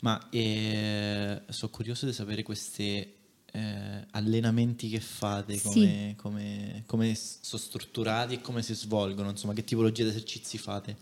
ma 0.00 0.28
eh, 0.30 1.42
sono 1.48 1.70
curioso 1.72 2.06
di 2.06 2.12
sapere 2.12 2.42
questi 3.54 4.06
allenamenti 4.10 4.88
che 4.88 5.00
fate, 5.00 5.56
Sì. 5.56 5.62
come, 5.68 6.14
come- 6.16 6.82
come 6.86 7.14
sono 7.14 7.62
strutturati 7.62 8.34
e 8.34 8.40
come 8.40 8.62
si 8.62 8.74
svolgono, 8.74 9.30
insomma, 9.30 9.52
che 9.54 9.64
tipologia 9.64 10.02
di 10.02 10.10
esercizi 10.10 10.58
fate? 10.58 10.96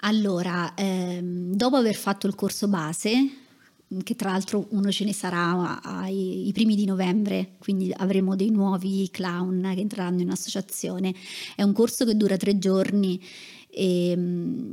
Allora, 0.00 0.74
ehm, 0.74 1.54
dopo 1.54 1.76
aver 1.76 1.94
fatto 1.94 2.26
il 2.26 2.34
corso 2.34 2.68
base, 2.68 3.30
che 4.02 4.16
tra 4.16 4.30
l'altro 4.32 4.66
uno 4.70 4.90
ce 4.90 5.04
ne 5.04 5.12
sarà 5.12 5.80
ai 5.80 6.48
i 6.48 6.52
primi 6.52 6.74
di 6.74 6.84
novembre, 6.84 7.52
quindi 7.58 7.92
avremo 7.96 8.34
dei 8.36 8.50
nuovi 8.50 9.08
clown 9.10 9.70
che 9.74 9.80
entreranno 9.80 10.20
in 10.20 10.30
associazione. 10.30 11.14
È 11.54 11.62
un 11.62 11.72
corso 11.72 12.04
che 12.04 12.16
dura 12.16 12.36
tre 12.36 12.58
giorni 12.58 13.20
e 13.70 14.14
mm, 14.16 14.72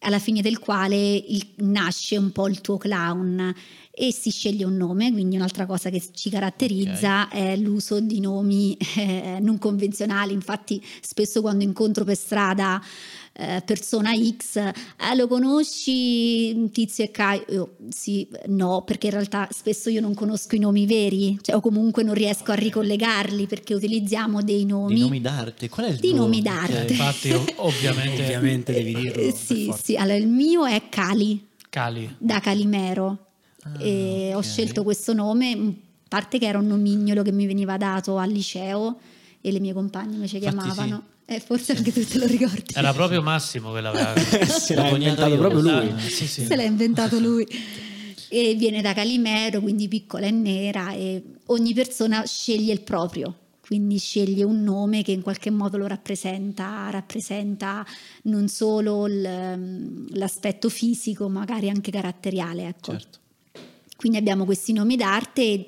alla 0.00 0.18
fine 0.18 0.40
del 0.42 0.58
quale 0.58 0.96
il- 0.96 1.46
nasce 1.58 2.16
un 2.16 2.30
po' 2.32 2.48
il 2.48 2.60
tuo 2.60 2.76
clown 2.78 3.54
e 3.92 4.12
si 4.12 4.30
sceglie 4.30 4.64
un 4.64 4.76
nome, 4.76 5.12
quindi 5.12 5.36
un'altra 5.36 5.66
cosa 5.66 5.90
che 5.90 6.02
ci 6.14 6.30
caratterizza 6.30 7.28
è 7.28 7.56
l'uso 7.56 8.00
di 8.00 8.20
nomi 8.20 8.76
eh, 8.96 9.38
non 9.40 9.58
convenzionali. 9.58 10.32
Infatti 10.32 10.82
spesso 11.02 11.40
quando 11.42 11.64
incontro 11.64 12.04
per 12.04 12.16
strada 12.16 12.80
eh, 13.32 13.62
persona 13.64 14.10
X, 14.14 14.56
"Ah, 14.96 15.14
lo 15.14 15.26
conosci 15.28 16.70
Tizio 16.70 17.04
e 17.04 17.10
Caio? 17.10 17.44
Io, 17.50 17.76
sì, 17.90 18.26
no, 18.46 18.82
perché 18.82 19.06
in 19.06 19.12
realtà 19.12 19.48
spesso 19.50 19.88
io 19.88 20.00
non 20.00 20.14
conosco 20.14 20.56
i 20.56 20.58
nomi 20.58 20.86
veri, 20.86 21.38
cioè, 21.40 21.56
o 21.56 21.60
comunque 21.60 22.02
non 22.02 22.14
riesco 22.14 22.52
a 22.52 22.54
ricollegarli 22.54 23.46
perché 23.46 23.74
utilizziamo 23.74 24.42
dei 24.42 24.64
nomi. 24.64 24.94
Di 24.94 25.00
nomi 25.00 25.20
d'arte? 25.20 25.68
Qual 25.68 25.86
è 25.86 25.90
il 25.90 25.98
Di 25.98 26.12
nomi 26.12 26.42
d'arte. 26.42 26.82
Ok. 26.82 26.90
Infatti, 26.90 27.30
ov- 27.32 27.52
ovviamente, 27.58 28.22
Ovviamente 28.22 28.72
devi 28.72 28.94
dirlo. 28.94 29.22
Eh, 29.22 29.26
per 29.32 29.34
sì, 29.36 29.72
sì, 29.82 29.96
allora 29.96 30.16
il 30.16 30.28
mio 30.28 30.66
è 30.66 30.88
Cali, 30.88 31.46
Cali. 31.68 32.14
da 32.18 32.40
Calimero. 32.40 33.26
e 33.78 34.32
ho 34.34 34.38
ok. 34.38 34.44
scelto 34.44 34.82
questo 34.82 35.12
nome, 35.12 35.52
a 35.52 35.72
parte 36.08 36.38
che 36.38 36.46
era 36.46 36.58
un 36.58 36.66
nomignolo 36.66 37.22
che 37.22 37.30
mi 37.32 37.46
veniva 37.46 37.76
dato 37.76 38.16
al 38.16 38.30
liceo 38.30 38.98
e 39.40 39.52
le 39.52 39.60
mie 39.60 39.72
compagne 39.72 40.16
mi 40.16 40.28
ci 40.28 40.36
Infatti 40.36 40.56
chiamavano. 40.56 41.02
Eh, 41.24 41.38
forse 41.40 41.72
anche 41.76 41.92
tu 41.92 42.04
te 42.04 42.18
lo 42.18 42.26
ricordi. 42.26 42.72
Era 42.74 42.92
proprio 42.92 43.22
Massimo 43.22 43.72
che 43.72 43.80
l'aveva. 43.80 44.14
Se 44.46 44.74
l'ha 44.74 44.88
inventato 44.90 45.30
io, 45.32 45.38
proprio 45.38 45.60
lui. 45.60 46.00
Sì, 46.00 46.26
sì. 46.26 46.44
Se 46.44 46.56
l'ha 46.56 46.64
inventato 46.64 47.18
lui. 47.20 47.46
E 48.32 48.54
viene 48.54 48.80
da 48.82 48.92
Calimero, 48.94 49.60
quindi 49.60 49.88
piccola 49.88 50.26
e 50.26 50.30
nera, 50.30 50.92
e 50.92 51.22
ogni 51.46 51.72
persona 51.74 52.24
sceglie 52.26 52.72
il 52.72 52.82
proprio. 52.82 53.34
Quindi 53.60 53.98
sceglie 53.98 54.42
un 54.42 54.62
nome 54.64 55.02
che 55.02 55.12
in 55.12 55.22
qualche 55.22 55.50
modo 55.50 55.76
lo 55.76 55.86
rappresenta, 55.86 56.88
rappresenta 56.90 57.86
non 58.24 58.48
solo 58.48 59.06
il- 59.06 60.08
l'aspetto 60.10 60.68
fisico, 60.68 61.28
magari 61.28 61.68
anche 61.70 61.92
caratteriale. 61.92 62.66
Ecco. 62.66 62.90
Certo. 62.92 63.18
Quindi 64.00 64.16
abbiamo 64.16 64.46
questi 64.46 64.72
nomi 64.72 64.96
d'arte 64.96 65.42
e 65.42 65.64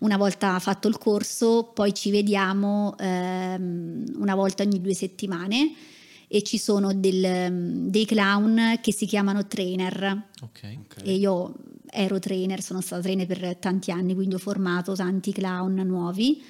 una 0.00 0.16
volta 0.18 0.58
fatto 0.58 0.88
il 0.88 0.98
corso 0.98 1.70
poi 1.72 1.94
ci 1.94 2.10
vediamo 2.10 2.94
ehm, 2.98 4.04
una 4.18 4.34
volta 4.34 4.62
ogni 4.62 4.78
due 4.78 4.92
settimane 4.92 5.72
e 6.28 6.42
ci 6.42 6.58
sono 6.58 6.92
del- 6.92 7.88
dei 7.88 8.04
clown 8.04 8.78
che 8.82 8.92
si 8.92 9.06
chiamano 9.06 9.46
trainer. 9.46 10.24
Ok. 10.42 10.64
e 11.02 11.14
io 11.14 11.54
ero 11.88 12.18
trainer, 12.18 12.60
sono 12.60 12.82
stata 12.82 13.00
trainer 13.00 13.26
per 13.26 13.56
tanti 13.56 13.90
anni, 13.90 14.14
quindi 14.14 14.34
ho 14.34 14.38
formato 14.38 14.92
tanti 14.94 15.32
clown 15.32 15.76
nuovi. 15.76 16.42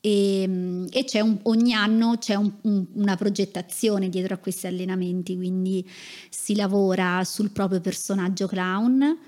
E, 0.00 0.86
e 0.90 1.04
c'è 1.04 1.20
un- 1.20 1.38
ogni 1.42 1.74
anno 1.74 2.16
c'è 2.16 2.34
un- 2.34 2.50
un- 2.62 2.86
una 2.94 3.16
progettazione 3.16 4.08
dietro 4.08 4.32
a 4.32 4.38
questi 4.38 4.66
allenamenti, 4.66 5.36
quindi 5.36 5.86
si 6.30 6.54
lavora 6.56 7.22
sul 7.24 7.50
proprio 7.50 7.80
personaggio 7.82 8.46
clown, 8.46 9.18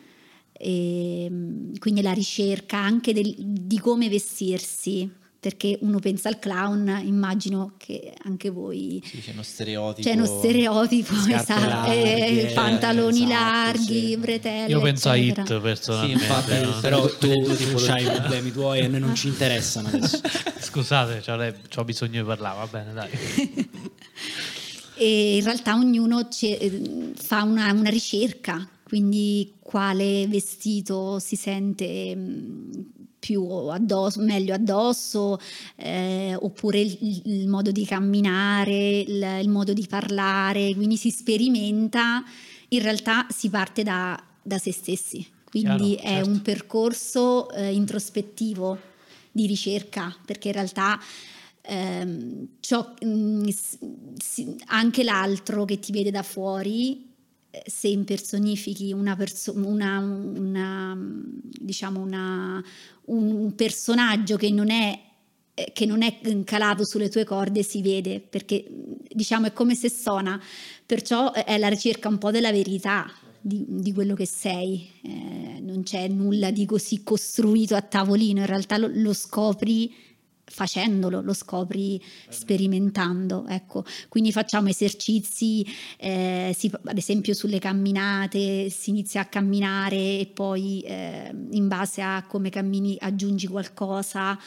e, 0.62 1.28
mh, 1.28 1.78
quindi 1.78 2.02
la 2.02 2.12
ricerca 2.12 2.78
anche 2.78 3.12
del- 3.12 3.34
di 3.36 3.78
come 3.80 4.08
vestirsi, 4.08 5.10
perché 5.40 5.76
uno 5.80 5.98
pensa 5.98 6.28
al 6.28 6.38
clown, 6.38 7.02
immagino 7.04 7.72
che 7.76 8.14
anche 8.22 8.48
voi 8.48 9.02
Sì, 9.04 9.18
c'è 9.18 9.32
uno 9.32 9.42
stereotipo. 9.42 10.08
c'è 10.08 10.14
uno 10.14 10.24
stereotipo, 10.24 11.12
esatto, 11.28 11.66
larghe, 11.66 12.50
eh, 12.50 12.52
pantaloni 12.52 13.24
esatto, 13.24 13.32
larghi, 13.32 14.06
sì. 14.06 14.16
bretelle. 14.18 14.70
Io 14.70 14.80
penso 14.80 15.08
a 15.08 15.16
eccetera. 15.16 15.42
Hit 15.56 15.60
personalmente. 15.60 16.18
Sì, 16.18 16.24
infatti, 16.30 16.60
no? 16.64 16.80
Però 16.80 17.08
tu, 17.16 17.54
tipologie. 17.56 17.90
hai 17.90 18.04
i 18.04 18.10
problemi 18.10 18.52
tuoi 18.52 18.78
e 18.78 18.84
a 18.84 18.88
noi 18.88 19.00
non 19.00 19.14
ci 19.16 19.26
interessano 19.26 19.88
adesso. 19.88 20.20
Scusate, 20.62 21.58
ho 21.76 21.84
bisogno 21.84 22.20
di 22.20 22.26
parlare, 22.26 22.56
va 22.58 22.66
bene, 22.70 22.92
dai. 22.92 23.10
E 24.94 25.36
in 25.38 25.42
realtà 25.44 25.74
ognuno 25.74 26.28
eh, 26.42 27.12
fa 27.16 27.42
una, 27.42 27.72
una 27.72 27.90
ricerca, 27.90 28.64
quindi 28.92 29.54
quale 29.58 30.26
vestito 30.26 31.18
si 31.18 31.34
sente 31.34 32.14
mh, 32.14 32.84
più 33.18 33.42
addosso, 33.42 34.20
meglio 34.20 34.52
addosso, 34.52 35.38
eh, 35.76 36.36
oppure 36.38 36.80
il, 36.80 37.22
il 37.24 37.48
modo 37.48 37.70
di 37.70 37.86
camminare, 37.86 38.98
il, 38.98 39.38
il 39.40 39.48
modo 39.48 39.72
di 39.72 39.86
parlare, 39.88 40.74
quindi 40.74 40.98
si 40.98 41.10
sperimenta, 41.10 42.22
in 42.68 42.82
realtà 42.82 43.26
si 43.30 43.48
parte 43.48 43.82
da, 43.82 44.22
da 44.42 44.58
se 44.58 44.72
stessi, 44.74 45.26
quindi 45.42 45.94
Chiaro, 45.94 46.02
è 46.02 46.16
certo. 46.16 46.28
un 46.28 46.42
percorso 46.42 47.50
eh, 47.52 47.72
introspettivo 47.72 48.78
di 49.30 49.46
ricerca, 49.46 50.14
perché 50.26 50.48
in 50.48 50.54
realtà 50.54 51.00
ehm, 51.62 52.46
ciò- 52.60 52.92
mh, 53.00 53.48
s- 53.48 53.78
si- 54.18 54.54
anche 54.66 55.02
l'altro 55.02 55.64
che 55.64 55.78
ti 55.78 55.92
vede 55.92 56.10
da 56.10 56.22
fuori, 56.22 57.08
se 57.66 57.88
impersonifichi 57.88 58.92
una 58.92 59.14
persona, 59.16 59.66
una, 59.66 59.98
una, 59.98 60.96
diciamo 60.98 62.00
una, 62.00 62.62
un 63.06 63.54
personaggio 63.54 64.36
che 64.36 64.50
non 64.50 64.70
è 64.70 64.98
eh, 65.54 65.70
che 65.74 65.84
non 65.84 66.02
è 66.02 66.18
calato 66.44 66.84
sulle 66.84 67.10
tue 67.10 67.24
corde 67.24 67.62
si 67.62 67.82
vede 67.82 68.20
perché 68.20 68.64
diciamo 69.10 69.48
è 69.48 69.52
come 69.52 69.74
se 69.74 69.90
suona 69.90 70.40
perciò 70.86 71.32
è 71.32 71.58
la 71.58 71.68
ricerca 71.68 72.08
un 72.08 72.16
po' 72.16 72.30
della 72.30 72.50
verità 72.50 73.06
di, 73.42 73.64
di 73.68 73.92
quello 73.92 74.14
che 74.14 74.26
sei. 74.26 74.88
Eh, 75.02 75.60
non 75.60 75.82
c'è 75.82 76.08
nulla 76.08 76.50
di 76.50 76.64
così 76.64 77.02
costruito 77.02 77.74
a 77.74 77.82
tavolino. 77.82 78.40
In 78.40 78.46
realtà 78.46 78.78
lo, 78.78 78.88
lo 78.92 79.12
scopri 79.12 79.92
facendolo, 80.44 81.20
lo 81.20 81.32
scopri 81.32 82.02
sperimentando, 82.28 83.46
ecco. 83.48 83.84
Quindi 84.08 84.32
facciamo 84.32 84.68
esercizi, 84.68 85.66
eh, 85.96 86.54
si- 86.56 86.70
ad 86.84 86.96
esempio 86.98 87.34
sulle 87.34 87.58
camminate, 87.58 88.68
si 88.70 88.90
inizia 88.90 89.22
a 89.22 89.24
camminare 89.26 89.96
e 89.96 90.30
poi 90.32 90.80
eh, 90.80 91.30
in 91.50 91.68
base 91.68 92.02
a 92.02 92.24
come 92.26 92.50
cammini 92.50 92.96
aggiungi 93.00 93.46
qualcosa, 93.46 94.38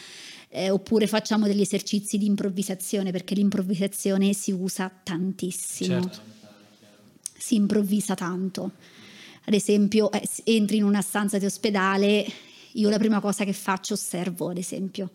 eh, 0.50 0.70
oppure 0.70 1.08
facciamo 1.08 1.48
degli 1.48 1.62
esercizi 1.62 2.18
di 2.18 2.26
improvvisazione 2.26 3.12
perché 3.12 3.36
l'improvvisazione 3.36 4.34
si 4.34 4.52
usa 4.52 4.90
tantissimo 5.04 6.02
Certo. 6.02 6.20
si 7.38 7.56
improvvisa 7.56 8.16
tanto. 8.16 8.72
Ad 9.48 9.54
esempio, 9.54 10.12
eh, 10.12 10.28
entri 10.46 10.78
in 10.78 10.84
una 10.84 11.02
stanza 11.02 11.38
di 11.38 11.46
ospedale, 11.46 12.26
io 12.74 12.90
la 12.90 12.98
prima 12.98 13.20
cosa 13.20 13.44
che 13.44 13.54
faccio 13.54 13.94
osservo, 13.94 14.50
ad 14.50 14.58
esempio. 14.58 15.12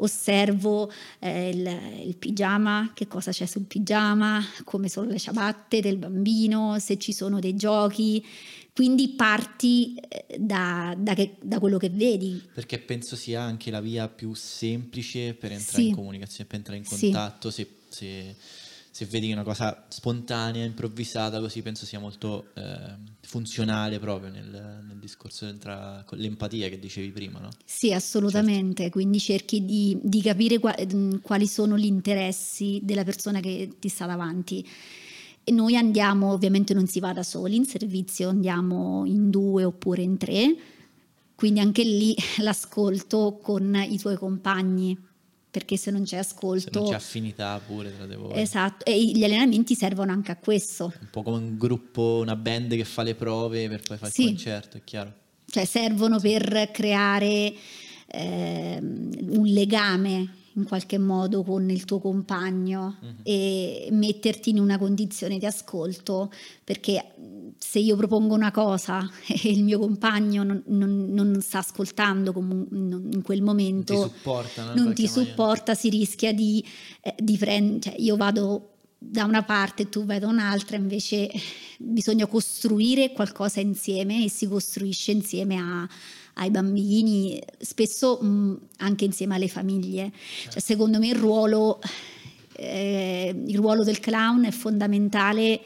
Osservo 0.00 0.90
eh, 1.18 1.48
il, 1.50 1.80
il 2.06 2.16
pigiama, 2.16 2.92
che 2.94 3.06
cosa 3.06 3.30
c'è 3.30 3.46
sul 3.46 3.64
pigiama, 3.64 4.42
come 4.64 4.88
sono 4.88 5.10
le 5.10 5.18
ciabatte 5.18 5.80
del 5.80 5.96
bambino, 5.96 6.78
se 6.78 6.98
ci 6.98 7.12
sono 7.12 7.38
dei 7.40 7.54
giochi. 7.56 8.24
Quindi 8.72 9.08
parti 9.08 9.96
eh, 9.96 10.36
da, 10.38 10.94
da 10.96 11.14
che- 11.14 11.34
da 11.42 11.58
quello 11.58 11.78
che 11.78 11.90
vedi. 11.90 12.40
Perché 12.54 12.78
penso 12.78 13.16
sia 13.16 13.42
anche 13.42 13.72
la 13.72 13.80
via 13.80 14.06
più 14.08 14.34
semplice 14.34 15.34
per 15.34 15.50
entrare 15.52 15.82
Sì. 15.82 15.88
in 15.88 15.94
comunicazione, 15.96 16.44
per 16.46 16.56
entrare 16.58 16.78
in 16.78 16.84
Sì. 16.84 17.10
contatto. 17.10 17.50
Se, 17.50 17.66
se- 17.88 18.36
se 18.90 19.06
vedi 19.06 19.30
una 19.32 19.42
cosa 19.42 19.86
spontanea, 19.88 20.64
improvvisata, 20.64 21.40
così 21.40 21.62
penso 21.62 21.86
sia 21.86 21.98
molto 21.98 22.48
eh, 22.54 22.96
funzionale 23.20 23.98
proprio 23.98 24.30
nel, 24.30 24.82
nel 24.86 24.98
discorso 24.98 25.56
tra 25.58 26.04
l'empatia 26.10 26.68
che 26.68 26.78
dicevi 26.78 27.10
prima, 27.10 27.38
no? 27.38 27.48
Sì, 27.64 27.92
assolutamente. 27.92 28.90
Quindi 28.90 29.20
cerchi 29.20 29.64
di, 29.64 29.98
di 30.02 30.20
capire 30.20 30.58
qua- 30.58 30.74
ehm, 30.74 31.20
quali 31.20 31.46
sono 31.46 31.78
gli 31.78 31.84
interessi 31.84 32.80
della 32.82 33.04
persona 33.04 33.40
che 33.40 33.76
ti 33.78 33.88
sta 33.88 34.06
davanti. 34.06 34.66
E 35.44 35.52
noi 35.52 35.76
andiamo, 35.76 36.32
ovviamente 36.32 36.74
non 36.74 36.86
si 36.86 37.00
va 37.00 37.12
da 37.12 37.22
soli 37.22 37.56
in 37.56 37.64
servizio, 37.64 38.28
andiamo 38.28 39.04
in 39.06 39.30
due 39.30 39.64
oppure 39.64 40.02
in 40.02 40.18
tre, 40.18 40.54
quindi 41.34 41.60
anche 41.60 41.84
lì 41.84 42.14
l'ascolto 42.42 43.38
con 43.40 43.74
i 43.74 43.98
tuoi 43.98 44.16
compagni, 44.16 44.98
perché 45.50 45.76
se 45.76 45.90
non 45.90 46.02
c'è 46.02 46.08
Se 46.08 46.16
ascolto... 46.18 46.78
non 46.80 46.88
c'è 46.90 46.94
affinità 46.96 47.60
pure 47.64 47.94
tra 47.96 48.06
di 48.06 48.14
voi. 48.16 48.38
Esatto, 48.40 48.84
e 48.84 49.02
gli 49.04 49.24
allenamenti 49.24 49.74
servono 49.74 50.12
anche 50.12 50.30
a 50.32 50.36
questo. 50.36 50.92
Un 51.00 51.08
po' 51.10 51.22
come 51.22 51.38
un 51.38 51.56
gruppo, 51.56 52.18
una 52.22 52.36
band 52.36 52.74
che 52.76 52.84
fa 52.84 53.02
le 53.02 53.14
prove 53.14 53.68
per 53.68 53.80
poi 53.80 53.96
fare 53.96 54.10
Sì. 54.12 54.22
il 54.22 54.28
concerto, 54.28 54.76
è 54.76 54.80
chiaro. 54.84 55.12
cioè 55.50 55.64
servono 55.64 56.20
per 56.20 56.70
creare 56.72 57.54
ehm, 58.06 59.10
un 59.30 59.46
legame 59.46 60.34
in 60.54 60.64
qualche 60.64 60.98
modo 60.98 61.44
con 61.44 61.70
il 61.70 61.84
tuo 61.84 62.00
compagno 62.00 62.96
Mhm. 63.00 63.14
e 63.22 63.88
metterti 63.92 64.50
in 64.50 64.58
una 64.58 64.76
condizione 64.78 65.38
di 65.38 65.46
ascolto 65.46 66.30
perché 66.64 67.04
se 67.58 67.78
io 67.80 67.96
propongo 67.96 68.34
una 68.34 68.50
cosa 68.50 69.08
e 69.26 69.50
il 69.50 69.64
mio 69.64 69.78
compagno 69.78 70.42
non, 70.44 70.62
non- 70.66 71.06
non 71.10 71.40
sta 71.42 71.58
ascoltando 71.58 72.32
in 72.36 73.20
quel 73.22 73.42
momento 73.42 73.92
Non 73.94 74.02
ti 74.02 74.08
supportano 74.14 74.70
in 74.72 74.82
non 74.82 74.94
ti 74.94 75.08
supporta 75.08 75.74
si 75.74 75.88
rischia 75.88 76.32
di, 76.32 76.64
eh, 77.00 77.14
di 77.18 77.36
prendere 77.36 77.80
cioè 77.80 77.94
io 77.98 78.16
vado 78.16 78.70
da 79.00 79.24
una 79.24 79.42
parte 79.44 79.82
e 79.82 79.88
tu 79.88 80.04
vai 80.04 80.18
da 80.18 80.26
un'altra 80.26 80.76
invece 80.76 81.30
bisogna 81.78 82.26
costruire 82.26 83.12
qualcosa 83.12 83.60
insieme 83.60 84.24
e 84.24 84.28
si 84.30 84.46
costruisce 84.48 85.12
insieme 85.12 85.56
a- 85.56 85.88
ai 86.34 86.50
bambini 86.50 87.40
spesso 87.58 88.18
mh, 88.22 88.60
anche 88.78 89.04
insieme 89.04 89.34
alle 89.34 89.48
famiglie. 89.48 90.12
Cioè, 90.50 90.60
secondo 90.60 90.98
me 91.00 91.08
il 91.08 91.16
ruolo 91.16 91.80
eh, 92.54 93.34
il 93.46 93.56
ruolo 93.56 93.84
del 93.84 94.00
clown 94.00 94.44
è 94.44 94.50
fondamentale 94.50 95.60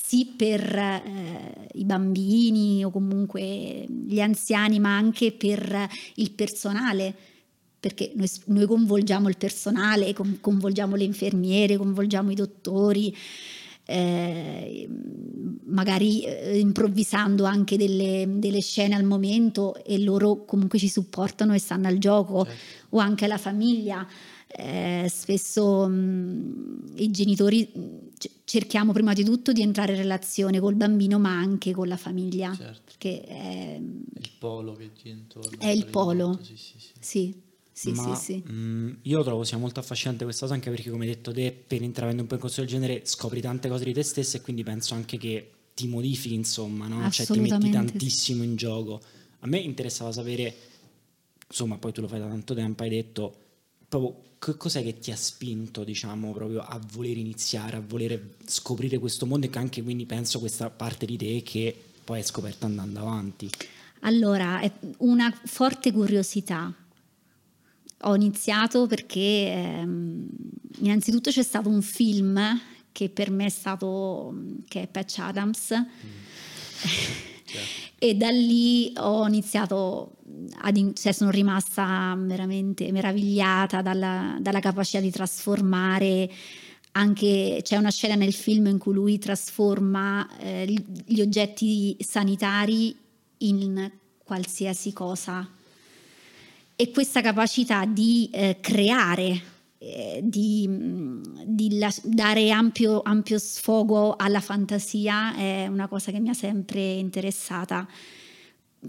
sì 0.00 0.34
per 0.36 0.60
eh, 0.76 1.68
i 1.74 1.84
bambini 1.84 2.84
o 2.84 2.90
comunque 2.90 3.86
gli 3.88 4.20
anziani, 4.20 4.78
ma 4.78 4.96
anche 4.96 5.32
per 5.32 5.88
il 6.16 6.30
personale, 6.32 7.14
perché 7.80 8.12
noi, 8.14 8.28
noi 8.46 8.66
coinvolgiamo 8.66 9.28
il 9.28 9.36
personale, 9.36 10.12
con- 10.12 10.38
coinvolgiamo 10.40 10.96
le 10.96 11.04
infermiere, 11.04 11.76
coinvolgiamo 11.76 12.30
i 12.30 12.34
dottori, 12.34 13.16
eh, 13.88 14.88
magari 15.66 16.22
eh, 16.22 16.58
improvvisando 16.58 17.44
anche 17.44 17.76
delle, 17.76 18.26
delle 18.28 18.60
scene 18.60 18.96
al 18.96 19.04
momento 19.04 19.82
e 19.84 19.98
loro 19.98 20.44
comunque 20.44 20.78
ci 20.78 20.88
supportano 20.88 21.54
e 21.54 21.58
stanno 21.58 21.86
al 21.86 21.98
gioco 21.98 22.44
Certo. 22.44 22.96
o 22.96 22.98
anche 22.98 23.26
la 23.26 23.38
famiglia. 23.38 24.06
Eh, 24.58 25.06
spesso 25.10 25.86
mh, 25.86 26.94
i 26.96 27.10
genitori 27.10 27.68
mh, 27.70 27.80
c- 28.16 28.30
cerchiamo 28.44 28.92
prima 28.92 29.12
di 29.12 29.22
tutto 29.22 29.52
di 29.52 29.60
entrare 29.60 29.92
in 29.92 29.98
relazione 29.98 30.60
col 30.60 30.74
bambino 30.74 31.18
ma 31.18 31.36
anche 31.36 31.72
con 31.72 31.88
la 31.88 31.98
famiglia 31.98 32.54
Certo. 32.56 32.80
perché 32.86 33.20
è, 33.22 33.78
Il 33.78 34.30
polo 34.38 34.72
che 34.72 34.92
gira 34.94 35.14
intorno. 35.14 35.58
È 35.58 35.68
il 35.68 35.84
polo. 35.86 36.40
Sì, 36.42 36.56
sì, 36.56 36.78
sì. 36.78 36.92
sì, 37.00 37.42
sì, 37.70 37.90
Ma, 37.90 38.14
sì, 38.14 38.42
sì. 38.46 38.50
mh, 38.50 38.98
io 39.02 39.22
trovo 39.22 39.44
sia 39.44 39.58
molto 39.58 39.80
affascinante 39.80 40.24
questa 40.24 40.44
cosa 40.46 40.54
anche 40.54 40.70
perché 40.70 40.88
come 40.88 41.04
hai 41.04 41.12
detto 41.12 41.32
te 41.32 41.52
per 41.52 41.82
intraprendere 41.82 42.22
un 42.22 42.28
percorso 42.28 42.60
del 42.60 42.70
genere 42.70 43.02
scopri 43.04 43.42
tante 43.42 43.68
cose 43.68 43.84
di 43.84 43.92
te 43.92 44.02
stesso 44.02 44.38
e 44.38 44.40
quindi 44.40 44.62
penso 44.62 44.94
anche 44.94 45.18
che 45.18 45.50
ti 45.74 45.86
modifichi 45.86 46.32
insomma 46.34 46.88
no? 46.88 47.10
cioè 47.10 47.26
ti 47.26 47.38
metti 47.40 47.68
tantissimo 47.68 48.42
in 48.42 48.56
gioco 48.56 49.02
a 49.40 49.46
me 49.46 49.58
interessava 49.58 50.10
sapere 50.12 50.54
insomma 51.46 51.76
poi 51.76 51.92
tu 51.92 52.00
lo 52.00 52.08
fai 52.08 52.20
da 52.20 52.26
tanto 52.26 52.54
tempo 52.54 52.82
hai 52.82 52.88
detto 52.88 53.36
proprio 53.86 54.22
che 54.52 54.56
cos'è 54.56 54.82
che 54.82 54.98
ti 54.98 55.10
ha 55.10 55.16
spinto 55.16 55.82
diciamo 55.84 56.32
proprio 56.32 56.60
a 56.60 56.80
voler 56.92 57.16
iniziare 57.16 57.76
a 57.76 57.82
voler 57.84 58.34
scoprire 58.44 58.98
questo 58.98 59.26
mondo 59.26 59.46
e 59.46 59.50
che 59.50 59.58
anche 59.58 59.82
quindi 59.82 60.06
penso 60.06 60.38
questa 60.38 60.70
parte 60.70 61.06
di 61.06 61.16
te 61.16 61.42
che 61.42 61.76
poi 62.04 62.18
hai 62.18 62.24
scoperto 62.24 62.66
andando 62.66 63.00
avanti? 63.00 63.50
Allora, 64.00 64.60
è 64.60 64.70
una 64.98 65.36
forte 65.44 65.90
curiosità. 65.90 66.72
Ho 68.02 68.14
iniziato 68.14 68.86
perché 68.86 69.50
ehm, 69.52 70.28
innanzitutto 70.78 71.30
c'è 71.30 71.42
stato 71.42 71.68
un 71.68 71.82
film 71.82 72.40
che 72.92 73.08
per 73.08 73.30
me 73.30 73.46
è 73.46 73.50
stato, 73.50 74.32
che 74.68 74.82
è 74.82 74.86
Patch 74.86 75.18
Adams, 75.18 75.74
e 77.98 78.14
da 78.14 78.30
lì 78.30 78.92
ho 78.96 79.26
iniziato, 79.26 80.16
ad 80.60 80.92
cioè 80.94 81.12
sono 81.12 81.30
rimasta 81.30 82.14
veramente 82.18 82.90
meravigliata 82.92 83.82
dalla, 83.82 84.36
dalla 84.40 84.60
capacità 84.60 85.00
di 85.00 85.10
trasformare 85.10 86.30
anche 86.96 87.60
c'è 87.62 87.76
una 87.76 87.90
scena 87.90 88.14
nel 88.14 88.32
film 88.32 88.66
in 88.66 88.78
cui 88.78 88.94
lui 88.94 89.18
trasforma 89.18 90.26
eh, 90.38 90.64
gli 91.04 91.20
oggetti 91.20 91.94
sanitari 92.00 92.96
in 93.38 93.90
qualsiasi 94.24 94.92
cosa. 94.92 95.46
E 96.74 96.90
questa 96.90 97.20
capacità 97.20 97.84
di 97.84 98.28
eh, 98.32 98.58
creare 98.60 99.54
eh, 99.78 100.20
di, 100.22 100.66
mh, 100.68 101.44
di 101.44 101.78
las- 101.78 102.04
dare 102.06 102.50
ampio, 102.50 103.02
ampio 103.02 103.38
sfogo 103.38 104.16
alla 104.16 104.40
fantasia 104.40 105.34
è 105.36 105.66
una 105.66 105.88
cosa 105.88 106.10
che 106.10 106.20
mi 106.20 106.28
ha 106.28 106.34
sempre 106.34 106.94
interessata. 106.94 107.86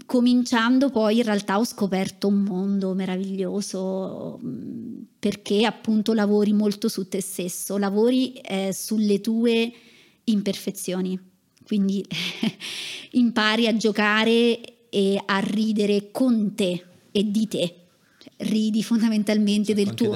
Cominciando 0.06 0.90
poi 0.90 1.18
in 1.18 1.24
realtà 1.24 1.58
ho 1.58 1.64
scoperto 1.64 2.28
un 2.28 2.42
mondo 2.42 2.94
meraviglioso 2.94 4.38
mh, 4.40 5.06
perché 5.18 5.64
appunto 5.64 6.12
lavori 6.12 6.52
molto 6.52 6.88
su 6.88 7.08
te 7.08 7.20
stesso, 7.20 7.76
lavori 7.78 8.34
eh, 8.34 8.72
sulle 8.72 9.20
tue 9.20 9.72
imperfezioni, 10.24 11.18
quindi 11.64 12.04
impari 13.12 13.66
a 13.66 13.76
giocare 13.76 14.88
e 14.88 15.20
a 15.24 15.38
ridere 15.38 16.10
con 16.10 16.54
te 16.54 16.84
e 17.10 17.30
di 17.30 17.48
te, 17.48 17.74
ridi 18.38 18.82
fondamentalmente 18.82 19.74
del 19.74 19.88
Anche 19.88 20.04
tuo... 20.04 20.12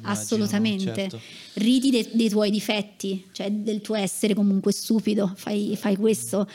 no? 0.00 0.08
Assolutamente. 0.08 0.94
Certo. 0.94 1.20
Ridi 1.54 1.90
de- 1.90 2.10
dei 2.12 2.28
tuoi 2.28 2.50
difetti, 2.50 3.26
cioè 3.32 3.50
del 3.50 3.80
tuo 3.80 3.96
essere 3.96 4.34
comunque 4.34 4.72
stupido, 4.72 5.32
fai, 5.34 5.76
fai 5.76 5.96
questo. 5.96 6.48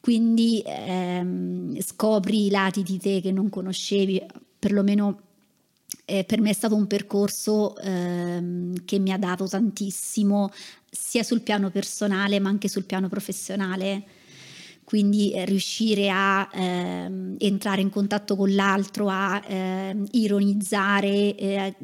Quindi 0.00 0.62
ehm, 0.64 1.80
scopri 1.80 2.46
i 2.46 2.50
lati 2.50 2.82
di 2.82 2.98
te 2.98 3.20
che 3.20 3.32
non 3.32 3.48
conoscevi, 3.48 4.22
perlomeno 4.58 5.20
eh, 6.04 6.24
per 6.24 6.40
me 6.40 6.50
è 6.50 6.54
stato 6.54 6.74
un 6.74 6.86
percorso 6.86 7.76
ehm, 7.78 8.84
che 8.84 8.98
mi 8.98 9.12
ha 9.12 9.18
dato 9.18 9.46
tantissimo, 9.48 10.50
sia 10.90 11.22
sul 11.22 11.40
piano 11.40 11.70
personale 11.70 12.38
ma 12.38 12.48
anche 12.48 12.68
sul 12.68 12.84
piano 12.84 13.08
professionale 13.08 14.04
quindi 14.88 15.32
eh, 15.32 15.44
riuscire 15.44 16.08
a 16.08 16.48
ehm, 16.50 17.34
entrare 17.36 17.82
in 17.82 17.90
contatto 17.90 18.36
con 18.36 18.54
l'altro, 18.54 19.10
a 19.10 19.38
ehm, 19.46 20.06
ironizzare 20.12 21.34
eh, 21.36 21.74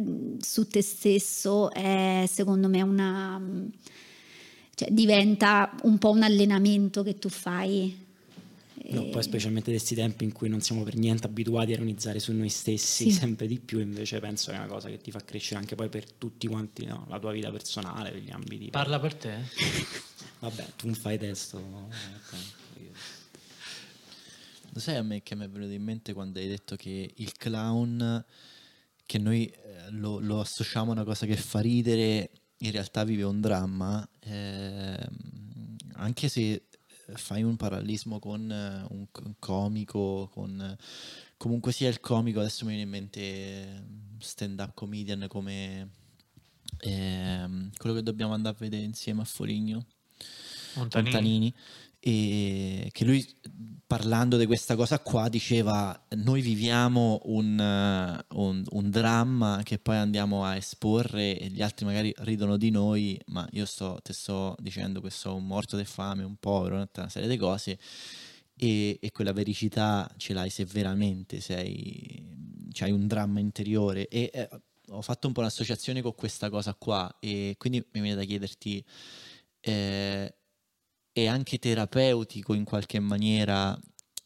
su 0.41 0.67
te 0.67 0.81
stesso 0.81 1.71
è 1.71 2.25
secondo 2.27 2.67
me 2.67 2.81
una 2.81 3.39
cioè, 4.75 4.89
diventa 4.91 5.77
un 5.83 5.99
po' 5.99 6.13
un 6.13 6.23
allenamento 6.23 7.03
che 7.03 7.19
tu 7.19 7.29
fai. 7.29 7.95
No, 8.87 9.05
poi 9.11 9.23
specialmente 9.23 9.69
in 9.71 9.77
questi 9.77 9.95
tempi 9.95 10.25
in 10.25 10.33
cui 10.33 10.49
non 10.49 10.63
siamo 10.63 10.83
per 10.83 10.97
niente 10.97 11.27
abituati 11.27 11.73
a 11.73 11.75
ironizzare 11.75 12.19
su 12.19 12.33
noi 12.33 12.49
stessi 12.49 13.05
Sì. 13.05 13.11
sempre 13.11 13.47
di 13.47 13.59
più, 13.59 13.81
invece 13.81 14.19
penso 14.19 14.51
che 14.51 14.57
è 14.57 14.61
una 14.61 14.69
cosa 14.69 14.89
che 14.89 14.97
ti 14.97 15.11
fa 15.11 15.21
crescere 15.23 15.61
anche 15.61 15.75
poi 15.75 15.91
per 15.91 16.11
tutti 16.11 16.47
quanti, 16.47 16.87
no? 16.87 17.05
la 17.11 17.19
tua 17.19 17.33
vita 17.33 17.51
personale, 17.51 18.13
per 18.13 18.21
gli 18.23 18.31
ambiti. 18.31 18.71
Parla 18.71 18.99
per 18.99 19.15
te? 19.15 19.35
Vabbè, 20.41 20.65
tu 20.77 20.87
non 20.87 20.95
fai 20.95 21.19
testo. 21.19 21.59
no? 21.59 21.89
Lo 24.75 24.81
sai 24.81 24.97
a 24.97 25.03
me 25.03 25.23
che 25.23 25.37
mi 25.37 25.45
è 25.45 25.49
venuto 25.49 25.73
in 25.73 25.83
mente 25.83 26.13
quando 26.13 26.41
hai 26.41 26.49
detto 26.49 26.75
che 26.75 27.13
il 27.15 27.33
clown, 27.33 28.25
che 29.07 29.19
noi 29.19 29.47
eh, 29.47 29.91
lo, 29.91 30.19
lo 30.19 30.41
associamo 30.41 30.91
a 30.91 30.95
una 30.95 31.05
cosa 31.05 31.27
che 31.27 31.37
fa 31.37 31.61
ridere, 31.61 32.31
in 32.59 32.73
realtà 32.73 33.05
vive 33.05 33.23
un 33.23 33.41
dramma, 33.41 34.07
ehm, 34.21 35.77
anche 35.93 36.29
se 36.29 36.51
eh, 36.51 36.63
fai 37.15 37.45
un 37.45 37.57
parallelismo 37.57 38.19
con 38.19 38.51
eh, 38.51 38.85
un 38.91 39.35
comico, 39.39 40.29
con 40.33 40.61
eh, 40.61 40.77
comunque 41.37 41.71
sia 41.71 41.89
il 41.89 42.01
comico, 42.01 42.41
adesso 42.41 42.65
mi 42.65 42.71
viene 42.71 42.85
in 42.85 42.91
mente 42.91 43.21
eh, 43.21 43.83
stand-up 44.19 44.75
comedian 44.75 45.27
come 45.29 45.91
ehm, 46.79 47.71
quello 47.77 47.95
che 47.95 48.03
dobbiamo 48.03 48.35
andare 48.35 48.57
a 48.57 48.59
vedere 48.59 48.83
insieme 48.83 49.23
a 49.23 49.25
Foligno. 49.25 49.87
Montanini. 50.75 51.11
Montanini 51.11 51.55
e 52.07 52.91
che 52.93 53.03
lui 53.07 53.27
parlando 53.87 54.37
di 54.37 54.45
questa 54.45 54.77
cosa 54.77 54.99
qua 54.99 55.31
diceva 55.31 56.07
noi 56.17 56.43
viviamo 56.43 57.23
un, 57.25 57.59
eh, 57.59 58.25
un- 58.35 58.63
un 58.69 58.91
dramma 58.91 59.61
che 59.63 59.79
poi 59.79 59.97
andiamo 59.97 60.45
a 60.45 60.55
esporre 60.55 61.39
e 61.39 61.49
gli 61.49 61.63
altri 61.63 61.87
magari 61.87 62.13
ridono 62.19 62.59
di 62.59 62.69
noi 62.71 63.19
ma 63.29 63.49
io 63.53 63.65
sto, 63.65 64.01
te 64.03 64.13
sto 64.13 64.55
dicendo 64.61 65.01
che 65.01 65.09
sono 65.09 65.37
un 65.37 65.47
morto 65.47 65.79
di 65.79 65.85
fame, 65.87 66.25
un 66.25 66.37
povero, 66.37 66.77
una 66.77 67.09
serie 67.09 67.29
di 67.29 67.39
cose 67.39 67.79
e, 68.55 68.99
e 69.01 69.11
quella 69.11 69.33
vericità 69.33 70.13
ce 70.19 70.35
l'hai 70.35 70.51
se 70.51 70.67
veramente 70.67 71.41
sei, 71.41 72.23
c'hai 72.73 72.91
un 72.91 73.07
dramma 73.07 73.41
interiore. 73.41 74.09
E 74.09 74.31
eh, 74.33 74.49
ho 74.89 75.01
fatto 75.01 75.27
un 75.27 75.33
po' 75.33 75.41
un'associazione 75.41 76.03
con 76.03 76.15
questa 76.15 76.51
cosa 76.51 76.75
qua 76.75 77.17
e 77.19 77.55
quindi 77.59 77.79
mi 77.93 78.01
viene 78.03 78.17
da 78.17 78.25
chiederti 78.25 78.85
eh, 79.61 80.35
è 81.15 81.27
anche 81.27 81.59
terapeutico 81.61 82.55
in 82.55 82.65
qualche 82.65 82.99
maniera 82.99 83.79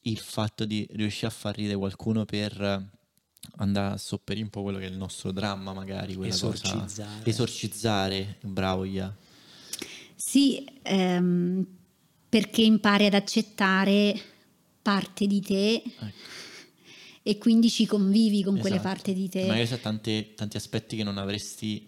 il 0.02 0.18
fatto 0.18 0.64
di 0.64 0.86
riuscire 0.92 1.26
a 1.26 1.30
far 1.30 1.54
ridere 1.54 1.76
qualcuno 1.76 2.24
per 2.24 2.90
andare 3.56 3.94
a 3.94 3.98
sopperire 3.98 4.44
un 4.44 4.50
po' 4.50 4.62
quello 4.62 4.78
che 4.78 4.86
è 4.86 4.88
il 4.88 4.96
nostro 4.96 5.30
dramma 5.30 5.74
magari 5.74 6.14
quella 6.14 6.32
Esorcizzare. 6.32 6.88
cosa 6.88 7.28
esorcizzare 7.28 8.38
bravo 8.40 8.84
Ia 8.84 9.14
Sì, 10.14 10.64
ehm, 10.82 11.66
perché 12.26 12.62
impari 12.62 13.04
ad 13.04 13.14
accettare 13.14 14.18
parte 14.80 15.26
di 15.26 15.40
te 15.42 15.74
Ecco. 15.74 16.06
e 17.22 17.36
quindi 17.36 17.68
ci 17.68 17.84
convivi 17.84 18.42
con 18.42 18.58
quelle 18.58 18.76
Esatto. 18.76 18.94
parti 18.94 19.12
di 19.12 19.28
te. 19.28 19.44
Magari 19.46 19.66
c'è 19.68 19.78
tanti 19.80 20.56
aspetti 20.56 20.96
che 20.96 21.04
non 21.04 21.18
avresti, 21.18 21.87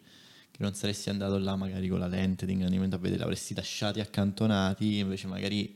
che 0.60 0.66
non 0.66 0.74
saresti 0.74 1.08
andato 1.08 1.38
là 1.38 1.56
magari 1.56 1.88
con 1.88 1.98
la 1.98 2.06
lente 2.06 2.44
di 2.44 2.52
ingrandimento 2.52 2.96
a 2.96 2.98
vedere, 2.98 3.22
avresti 3.22 3.54
lasciati 3.54 3.98
accantonati, 3.98 4.98
invece 4.98 5.26
magari 5.26 5.74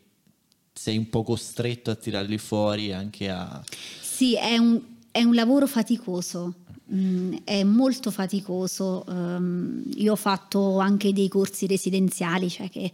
sei 0.74 0.98
un 0.98 1.08
po' 1.08 1.22
costretto 1.22 1.90
a 1.90 1.94
tirarli 1.94 2.36
fuori 2.36 2.92
anche 2.92 3.30
a... 3.30 3.64
Sì, 4.02 4.36
è 4.36 4.58
un, 4.58 4.78
è 5.10 5.22
un 5.22 5.34
lavoro 5.34 5.66
faticoso, 5.66 6.52
mm, 6.92 7.34
è 7.44 7.62
molto 7.64 8.10
faticoso. 8.10 9.06
ehm, 9.08 9.84
io 9.94 10.12
ho 10.12 10.16
fatto 10.16 10.78
anche 10.80 11.14
dei 11.14 11.28
corsi 11.28 11.66
residenziali, 11.66 12.50
cioè 12.50 12.68
che 12.68 12.92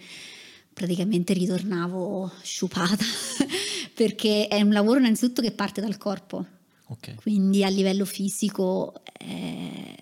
praticamente 0.73 1.33
ritornavo 1.33 2.31
sciupata, 2.43 3.05
perché 3.95 4.47
è 4.47 4.63
un 4.63 4.71
lavoro 4.71 5.01
innanzitutto 5.01 5.43
che 5.43 5.51
parte 5.51 5.81
dal 5.81 5.99
corpo, 5.99 6.47
Ok. 6.87 7.17
quindi 7.17 7.65
a 7.65 7.69
livello 7.69 8.05
fisico 8.05 8.95
eh, 9.19 9.97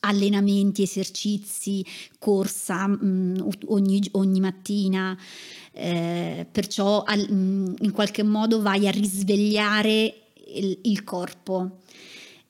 allenamenti, 0.00 0.82
esercizi, 0.82 1.84
corsa 2.18 2.86
mm, 2.88 3.36
ogni, 3.66 4.02
ogni 4.12 4.40
mattina, 4.40 5.18
eh, 5.72 6.46
perciò 6.50 7.02
al- 7.02 7.28
mm, 7.30 7.74
in 7.80 7.92
qualche 7.92 8.22
modo 8.22 8.60
vai 8.60 8.86
a 8.86 8.90
risvegliare 8.90 10.14
il, 10.54 10.78
il 10.82 11.04
corpo 11.04 11.78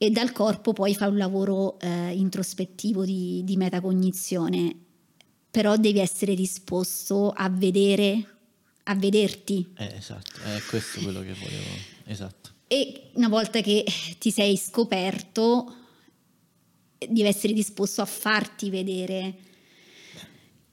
e 0.01 0.11
dal 0.11 0.31
corpo 0.31 0.73
poi 0.73 0.95
fai 0.95 1.09
un 1.09 1.17
lavoro 1.17 1.79
eh, 1.81 2.15
introspettivo 2.15 3.05
di, 3.05 3.43
di 3.45 3.57
metacognizione, 3.57 4.75
però 5.51 5.77
devi 5.77 5.99
essere 5.99 6.37
disposto 6.37 7.31
a 7.31 7.51
vedere, 7.51 8.37
a 8.85 8.95
vederti. 8.95 9.73
Eh, 9.77 9.95
esatto, 9.97 10.41
è 10.45 10.61
questo 10.69 11.01
quello 11.01 11.21
che 11.21 11.35
volevo... 11.35 11.97
Esatto. 12.05 12.51
e 12.69 13.11
una 13.15 13.29
volta 13.29 13.61
che 13.61 13.85
ti 14.19 14.31
sei 14.31 14.57
scoperto, 14.57 15.75
devi 16.99 17.29
essere 17.29 17.53
disposto 17.53 18.03
a 18.03 18.07
farti 18.07 18.71
vedere 18.71 19.35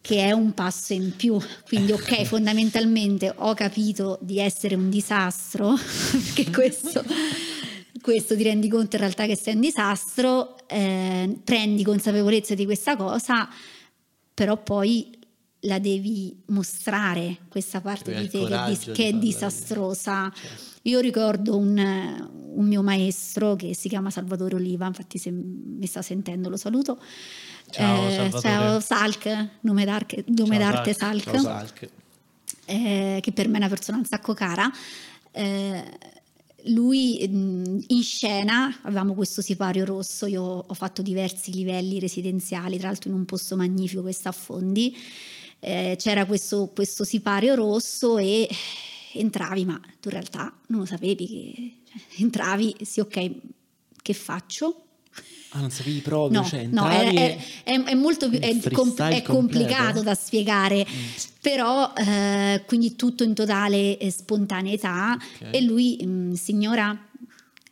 che 0.06 0.24
è 0.24 0.32
un 0.32 0.54
passo 0.54 0.94
in 0.94 1.16
più. 1.16 1.38
Quindi, 1.68 1.92
ok, 1.92 2.24
fondamentalmente 2.26 3.34
ho 3.36 3.54
capito 3.56 4.20
di 4.22 4.40
essere 4.40 4.76
un 4.76 4.90
disastro, 4.90 5.74
perché 6.36 6.52
questo, 6.52 7.04
questo 8.02 8.36
ti 8.36 8.44
rendi 8.44 8.70
conto 8.70 8.96
in 8.96 9.02
realtà 9.02 9.26
che 9.26 9.36
sei 9.36 9.56
un 9.56 9.62
disastro, 9.62 10.68
eh, 10.68 11.36
prendi 11.44 11.84
consapevolezza 11.84 12.54
di 12.54 12.66
questa 12.66 12.96
cosa, 12.96 13.50
però 14.34 14.62
poi 14.62 15.10
la 15.62 15.80
devi 15.80 16.44
mostrare 16.48 17.40
questa 17.50 17.82
parte 17.82 18.14
di 18.14 18.30
te 18.30 18.46
che, 18.46 18.64
è 18.64 18.68
dis- 18.68 18.92
che 18.94 19.08
è 19.08 19.14
disastrosa. 19.14 20.32
Certo. 20.34 20.75
Io 20.86 21.00
ricordo 21.00 21.58
un, 21.58 21.78
un 22.54 22.68
mio 22.68 22.84
maestro 22.84 23.56
che 23.56 23.74
si 23.74 23.90
chiama 23.90 24.10
Salvatore 24.12 24.56
Oliva, 24.56 24.86
infatti 24.86 25.18
se 25.18 25.32
mi 25.32 25.86
sta 25.88 26.02
sentendo 26.04 26.48
lo 26.50 26.58
saluto. 26.58 27.00
Ciao, 27.72 28.08
Eh, 28.08 28.12
Salvatore. 28.12 28.42
ciao 28.42 28.80
Salk, 28.80 29.48
nome 29.62 29.84
d'arte, 29.86 30.24
nome 30.28 30.60
Ciao, 30.60 30.72
d'arte 30.72 30.94
Salk. 30.94 31.24
Salk, 31.24 31.42
Salk. 31.42 31.90
eh, 32.66 33.18
che 33.22 33.32
per 33.32 33.48
me 33.48 33.56
è 33.56 33.58
una 33.58 33.70
persona 33.70 33.98
un 33.98 34.06
sacco 34.06 34.34
cara. 34.36 34.72
Eh, 35.32 35.84
lui 36.66 37.28
mh, 37.28 37.80
in 37.88 38.04
scena 38.04 38.78
avevamo 38.84 39.16
questo 39.16 39.42
sipario 39.42 39.86
rosso, 39.86 40.28
io 40.28 40.44
ho 40.44 40.74
fatto 40.76 41.02
diversi 41.02 41.52
livelli 41.52 42.00
residenziali, 42.00 42.78
tra 42.78 42.90
l'altro 42.90 43.10
in 43.10 43.16
un 43.16 43.26
posto 43.26 43.56
magnifico 43.56 44.04
che 44.04 44.14
sta 44.14 44.30
a 44.30 44.34
Fondi. 44.34 44.96
Eh, 45.60 45.96
c'era 45.98 46.26
questo, 46.28 46.72
questo 46.76 47.04
sipario 47.04 47.56
rosso 47.56 48.20
e 48.20 48.48
entravi, 49.16 49.66
ma 49.66 49.80
tu 50.00 50.08
in 50.10 50.14
realtà 50.14 50.54
non 50.68 50.80
lo 50.82 50.86
sapevi 50.86 51.28
che 51.28 51.72
cioè, 51.92 52.22
entravi, 52.24 52.76
sì, 52.82 53.00
ok, 53.00 53.32
che 54.02 54.14
faccio? 54.14 54.82
Ah, 55.50 55.62
non 55.62 55.72
sapevi 55.72 56.00
proprio, 56.00 56.42
No, 56.42 56.46
cioè 56.46 56.66
no, 56.66 56.90
è, 56.90 57.08
e- 57.16 57.38
è- 57.64 57.82
è 57.84 57.94
molto 57.94 58.30
più, 58.30 58.38
è, 58.40 58.48
Il 58.48 58.62
com- 58.74 58.92
freestyle 58.94 59.16
è 59.18 59.22
complicato 59.22 60.02
da 60.02 60.14
spiegare, 60.14 60.86
però 61.40 61.94
eh, 61.96 62.64
quindi 62.68 62.96
tutto 62.98 63.24
in 63.24 63.34
totale 63.34 63.98
eh, 63.98 64.12
spontaneità 64.12 65.18
Ok. 65.42 65.48
e 65.56 65.62
lui, 65.62 66.06
mh, 66.06 66.34
signora, 66.34 66.98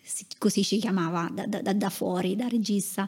si- 0.01 0.25
così 0.37 0.63
ci 0.63 0.77
chiamava 0.77 1.29
da, 1.33 1.45
da- 1.45 1.61
da- 1.61 1.73
da 1.73 1.89
fuori, 1.89 2.37
da 2.37 2.47
regista, 2.47 3.07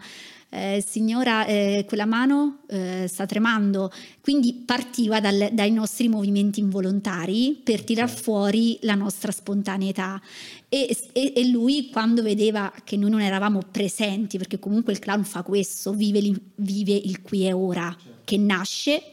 eh, 0.55 0.83
signora, 0.87 1.45
eh, 1.45 1.83
quella 1.85 2.05
mano 2.05 2.59
eh, 2.67 3.07
sta 3.09 3.25
tremando, 3.25 3.91
quindi 4.21 4.53
partiva 4.53 5.19
dal- 5.19 5.49
dai 5.51 5.71
nostri 5.71 6.07
movimenti 6.07 6.61
involontari 6.61 7.59
per 7.61 7.83
tirar 7.83 8.09
fuori 8.09 8.77
la 8.83 8.95
nostra 8.95 9.33
spontaneità. 9.33 10.21
E, 10.69 10.97
e- 11.11 11.33
e 11.35 11.47
lui 11.49 11.89
quando 11.91 12.21
vedeva 12.21 12.73
che 12.85 12.95
noi 12.95 13.09
non 13.09 13.21
eravamo 13.21 13.59
presenti, 13.69 14.37
perché 14.37 14.57
comunque 14.57 14.93
il 14.93 14.99
clown 14.99 15.25
fa 15.25 15.43
questo, 15.43 15.91
vive, 15.91 16.21
vive 16.55 16.93
il 16.93 17.21
qui 17.21 17.45
e 17.45 17.51
ora, 17.51 17.93
che 18.23 18.37
nasce 18.37 19.03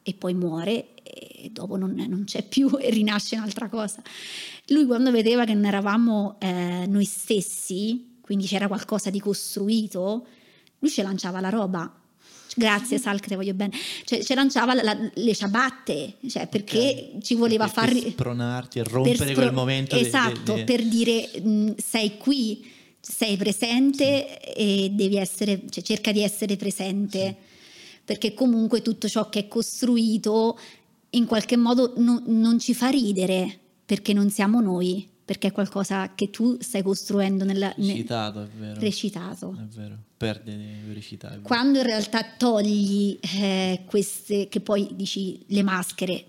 e 0.00 0.14
poi 0.14 0.34
muore 0.34 0.90
e 1.02 1.50
dopo 1.50 1.76
non, 1.76 1.92
non 2.08 2.22
c'è 2.24 2.44
più 2.44 2.78
e 2.78 2.90
rinasce 2.90 3.36
un'altra 3.36 3.68
cosa. 3.68 4.00
Lui 4.68 4.86
quando 4.86 5.10
vedeva 5.10 5.44
che 5.44 5.54
non 5.54 5.64
eravamo 5.64 6.36
eh, 6.38 6.86
noi 6.86 7.04
stessi, 7.04 8.18
quindi 8.20 8.46
c'era 8.46 8.68
qualcosa 8.68 9.10
di 9.10 9.18
costruito, 9.18 10.26
lui 10.84 10.90
ci 10.92 11.00
lanciava 11.00 11.40
la 11.40 11.48
roba. 11.48 11.90
Grazie 12.56 12.98
Salk, 12.98 13.26
te 13.26 13.34
voglio 13.36 13.54
bene. 13.54 13.72
Cioè, 14.04 14.22
ci 14.22 14.34
lanciava 14.34 14.74
la- 14.74 14.96
le 15.14 15.34
ciabatte, 15.34 16.16
cioè, 16.28 16.46
perché 16.46 17.12
ci 17.22 17.34
voleva 17.34 17.66
far... 17.68 17.90
per 17.90 18.10
spronarti 18.10 18.78
e 18.78 18.82
rompere 18.84 19.16
per 19.24 19.34
quel 19.34 19.52
momento 19.52 19.96
de- 19.96 20.02
de- 20.02 20.06
Esatto, 20.06 20.52
de- 20.52 20.64
per 20.64 20.84
dire 20.84 21.30
mh, 21.42 21.74
sei 21.84 22.18
qui, 22.18 22.70
sei 23.00 23.36
presente 23.38 24.40
e 24.54 24.90
devi 24.92 25.16
essere, 25.16 25.62
cioè, 25.70 25.82
cerca 25.82 26.12
di 26.12 26.22
essere 26.22 26.56
presente, 26.56 27.34
perché 28.04 28.34
comunque 28.34 28.82
tutto 28.82 29.08
ciò 29.08 29.28
che 29.30 29.40
è 29.40 29.48
costruito 29.48 30.58
in 31.10 31.24
qualche 31.24 31.56
modo 31.56 31.94
non- 31.96 32.22
non 32.26 32.58
ci 32.60 32.74
fa 32.74 32.88
ridere, 32.88 33.58
perché 33.86 34.12
non 34.12 34.30
siamo 34.30 34.60
noi, 34.60 35.08
perché 35.24 35.48
è 35.48 35.52
qualcosa 35.52 36.12
che 36.14 36.28
tu 36.30 36.56
stai 36.60 36.82
costruendo 36.82 37.44
nella, 37.44 37.72
ne- 37.78 37.86
Recitato, 37.94 38.42
è 38.42 38.48
vero. 38.58 38.80
recitato. 38.80 39.56
È 39.58 39.64
vero, 39.74 39.96
perde 40.16 40.54
vericità. 40.86 41.38
Quando 41.42 41.78
in 41.78 41.84
realtà 41.86 42.24
togli 42.36 43.18
eh, 43.40 43.82
queste, 43.86 44.48
che 44.48 44.60
poi 44.60 44.88
dici 44.92 45.42
le 45.48 45.62
maschere, 45.62 46.24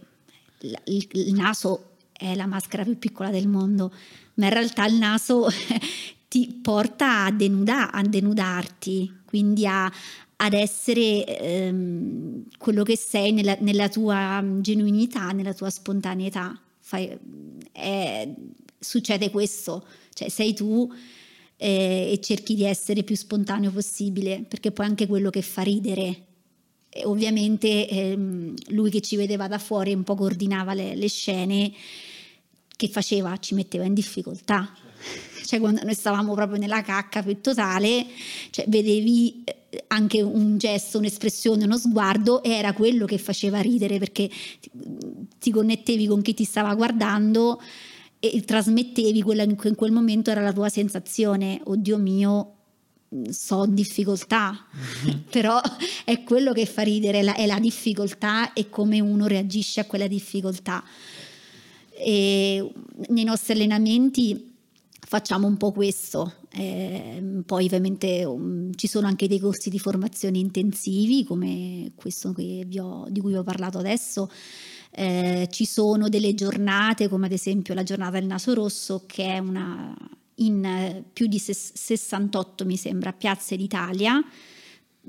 la- 0.60 0.81
il, 0.86 1.08
il 1.12 1.34
naso 1.34 1.91
è 2.13 2.36
la 2.36 2.45
maschera 2.47 2.84
più 2.84 2.97
piccola 2.97 3.29
del 3.31 3.47
mondo, 3.49 3.91
ma 4.36 4.45
in 4.45 4.53
realtà 4.53 4.86
il 4.86 4.95
naso 4.95 5.47
ti 6.29 6.58
porta 6.62 7.25
a, 7.25 7.31
denuda- 7.31 7.91
a 7.91 8.01
denudarti, 8.01 9.12
quindi 9.25 9.67
a- 9.67 9.91
ad 10.38 10.53
essere 10.53 11.25
ehm, 11.39 12.45
quello 12.58 12.84
che 12.84 12.97
sei 12.97 13.31
nella, 13.34 13.55
nella 13.60 13.88
tua 13.89 14.43
genuinità, 14.62 15.31
nella 15.31 15.53
tua 15.53 15.69
spontaneità. 15.69 16.58
Fai- 16.79 17.17
è- 17.71 18.34
succede 18.86 19.30
questo, 19.30 19.86
cioè 20.13 20.30
sei 20.30 20.54
tu 20.54 20.91
eh, 21.58 22.12
e 22.12 22.19
cerchi 22.21 22.56
di 22.56 22.63
essere 22.63 23.04
più 23.04 23.15
spontaneo 23.15 23.71
possibile, 23.71 24.45
perché 24.48 24.71
poi 24.71 24.86
anche 24.86 25.08
quello 25.08 25.30
che 25.30 25.41
fa 25.41 25.62
ridere. 25.62 26.24
E 26.89 27.06
ovviamente 27.06 27.88
ehm, 27.89 28.54
lui 28.69 28.89
che 28.89 29.02
ci 29.02 29.15
vedeva 29.15 29.48
da 29.48 29.58
fuori 29.58 29.93
un 29.93 30.04
po' 30.04 30.15
coordinava 30.15 30.74
le, 30.74 30.95
le 30.95 31.10
scene, 31.10 31.71
che 32.76 32.88
faceva? 32.88 33.38
Ci 33.38 33.54
metteva 33.54 33.86
in 33.86 33.93
difficoltà. 33.93 34.74
Cioè 35.45 35.60
quando 35.60 35.84
noi 35.84 35.93
stavamo 35.93 36.34
proprio 36.34 36.58
nella 36.58 36.82
cacca 36.82 37.21
più 37.21 37.39
totale, 37.39 38.06
cioè, 38.50 38.65
vedevi 38.67 39.43
eh, 39.43 39.84
anche 39.88 40.21
un 40.21 40.58
gesto, 40.58 40.98
un'espressione, 40.98 41.65
uno 41.65 41.78
sguardo 41.78 42.41
e 42.41 42.50
era 42.52 42.74
quello 42.74 43.06
che 43.06 43.19
faceva 43.19 43.60
ridere 43.60 44.00
perché 44.00 44.30
ti 45.39 45.52
connettevi 45.52 46.08
con 46.08 46.21
chi 46.24 46.34
ti 46.34 46.43
stava 46.43 46.74
guardando 46.74 47.62
e 48.32 48.42
trasmettevi 48.42 49.22
quella 49.22 49.46
che 49.46 49.68
in 49.68 49.76
quel 49.76 49.92
momento 49.92 50.32
era 50.32 50.42
la 50.42 50.54
tua 50.54 50.70
sensazione, 50.70 51.62
oddio 51.64 51.98
mio, 51.98 52.54
so 53.30 53.66
difficoltà, 53.66 54.66
però 55.30 55.60
è 56.04 56.24
quello 56.24 56.54
che 56.54 56.66
fa 56.66 56.82
ridere, 56.82 57.22
la- 57.22 57.36
è 57.36 57.46
la 57.46 57.60
difficoltà 57.60 58.54
e 58.54 58.70
come 58.70 59.00
uno 59.00 59.28
reagisce 59.28 59.80
a 59.82 59.86
quella 59.86 60.08
difficoltà. 60.08 60.84
E 61.98 62.72
nei 63.10 63.24
nostri 63.24 63.54
allenamenti 63.54 64.54
facciamo 65.08 65.48
un 65.48 65.56
po' 65.56 65.72
questo, 65.72 66.34
eh, 66.52 67.42
poi 67.46 67.66
ovviamente 67.66 68.26
um, 68.26 68.72
ci 68.76 68.88
sono 68.88 69.08
anche 69.08 69.28
dei 69.28 69.40
corsi 69.40 69.70
di 69.70 69.80
formazione 69.80 70.38
intensivi 70.40 71.24
come 71.24 71.92
questo 71.96 72.34
che 72.34 72.64
vi 72.66 72.80
ho- 72.80 73.06
di 73.10 73.22
cui 73.22 73.32
vi 73.32 73.38
ho 73.38 73.44
parlato 73.44 73.78
adesso, 73.78 74.30
eh, 74.95 75.47
ci 75.51 75.65
sono 75.65 76.10
delle 76.10 76.34
giornate 76.34 77.08
come 77.08 77.25
ad 77.25 77.31
esempio 77.31 77.73
la 77.73 77.84
giornata 77.84 78.19
del 78.19 78.27
naso 78.27 78.53
rosso 78.53 79.03
che 79.05 79.25
è 79.25 79.38
una 79.39 79.93
in 80.39 80.65
eh, 80.65 81.03
più 81.13 81.27
di 81.27 81.39
ses- 81.39 81.73
68 81.73 82.65
mi 82.65 82.77
sembra 82.77 83.13
piazze 83.13 83.55
d'Italia 83.55 84.23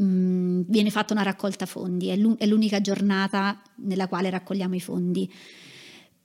Mm, 0.03 0.62
viene 0.66 0.90
fatta 0.90 1.14
una 1.14 1.22
raccolta 1.22 1.64
fondi, 1.64 2.09
è 2.09 2.16
l'u- 2.16 2.37
è 2.37 2.44
l'unica 2.46 2.81
giornata 2.83 3.62
nella 3.77 4.09
quale 4.09 4.29
raccogliamo 4.31 4.75
i 4.75 4.81
fondi. 4.81 5.33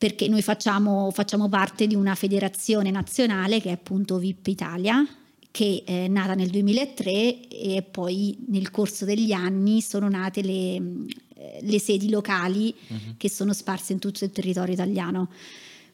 perché 0.02 0.28
noi 0.28 0.41
facciamo, 0.41 1.12
facciamo 1.12 1.47
parte 1.47 1.86
di 1.86 1.93
una 1.93 2.15
federazione 2.15 2.89
nazionale 2.89 3.62
che 3.62 3.69
è 3.69 3.74
appunto 3.74 4.17
VIP 4.17 4.47
Italia, 4.47 5.06
che 5.52 5.84
è 5.86 6.08
nata 6.08 6.34
nel 6.34 6.50
2003 6.50 7.47
e 7.47 7.84
poi 7.84 8.36
nel 8.47 8.71
corso 8.71 9.06
degli 9.06 9.32
anni 9.32 9.80
sono 9.80 10.10
nate 10.10 10.41
le, 10.41 10.82
le 11.62 11.80
sedi 11.80 12.10
locali 12.10 12.74
uh-huh. 12.88 13.16
che 13.18 13.30
sono 13.30 13.54
sparse 13.54 13.94
in 13.94 14.00
tutto 14.00 14.24
il 14.24 14.32
territorio 14.32 14.74
italiano. 14.74 15.30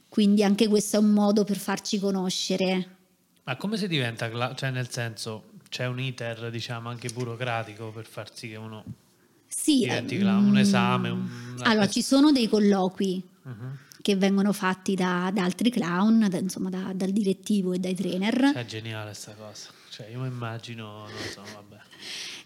Quindi 0.10 0.44
anche 0.44 0.68
questo 0.68 0.98
è 0.98 1.00
un 1.00 1.12
modo 1.12 1.44
per 1.44 1.58
farci 1.58 2.00
conoscere. 2.00 2.96
Ma 3.44 3.56
come 3.56 3.78
si 3.78 3.88
diventa, 3.88 4.56
cioè 4.56 4.72
nel 4.72 4.90
senso 4.90 5.52
c'è 5.70 5.86
un 5.86 6.00
iter 6.00 6.50
diciamo 6.50 6.90
anche 6.90 7.10
burocratico 7.10 7.92
per 7.92 8.06
far 8.06 8.34
sì 8.34 8.50
che 8.50 8.56
uno 8.56 8.84
sì, 9.48 9.80
diventi 9.80 10.18
um, 10.18 10.48
un 10.48 10.58
esame? 10.58 11.10
Un... 11.10 11.56
Allora 11.64 11.88
ci 11.88 12.02
sono 12.02 12.32
dei 12.32 12.48
colloqui. 12.48 13.24
Uh-huh 13.44 13.86
che 14.08 14.16
vengono 14.16 14.54
fatti 14.54 14.96
da, 14.96 15.30
da 15.34 15.44
altri 15.44 15.70
clown, 15.70 16.28
da, 16.30 16.38
insomma 16.38 16.70
da, 16.70 16.94
dal 16.96 17.10
direttivo 17.10 17.74
e 17.74 17.80
dai 17.80 17.94
trainer. 17.94 18.54
È 18.54 18.64
geniale 18.64 19.08
questa 19.08 19.34
cosa, 19.34 19.70
cioè 19.90 20.08
io 20.08 20.22
mi 20.22 20.28
immagino, 20.28 21.00
non 21.00 21.30
so, 21.30 21.42
vabbè. 21.54 21.82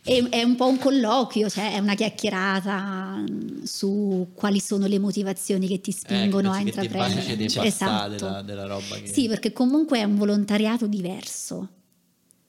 È, 0.03 0.29
è, 0.29 0.41
un 0.41 0.55
po' 0.55 0.67
un 0.67 0.79
colloquio, 0.79 1.47
cioè 1.47 1.73
è 1.73 1.77
una 1.77 1.93
chiacchierata 1.93 3.23
su 3.63 4.29
quali 4.33 4.59
sono 4.59 4.87
le 4.87 4.97
motivazioni 4.97 5.67
che 5.67 5.79
ti 5.79 5.91
spingono 5.91 6.53
eh, 6.53 6.57
a 6.57 6.61
intraprendere. 6.61 7.47
Cioè, 7.47 7.65
esatto. 7.67 8.15
della, 8.15 8.41
della 8.41 8.65
roba 8.65 8.95
che... 8.95 9.07
Sì, 9.07 9.27
perché 9.27 9.53
comunque 9.53 9.99
è 9.99 10.03
un 10.03 10.15
volontariato 10.15 10.87
diverso. 10.87 11.69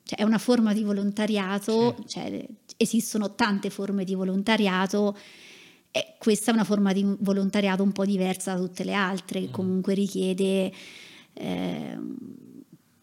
Cioè 0.03 0.19
è 0.19 0.23
una 0.23 0.39
forma 0.39 0.73
di 0.73 0.83
volontariato, 0.83 1.97
sì. 2.01 2.09
cioè, 2.09 2.47
esistono 2.79 3.35
tante 3.35 3.69
forme 3.69 4.05
di 4.05 4.15
volontariato 4.15 5.17
e 5.91 6.15
questa 6.19 6.51
è 6.51 6.55
una 6.55 6.65
forma 6.65 6.95
di 6.95 7.05
volontariato 7.19 7.83
un 7.83 7.93
po' 7.93 8.07
diversa 8.07 8.55
da 8.55 8.61
tutte 8.61 8.83
le 8.83 8.95
altre, 8.95 9.41
che 9.41 9.49
mm. 9.49 9.53
comunque 9.53 9.93
richiede 9.93 10.73
eh, 11.35 11.99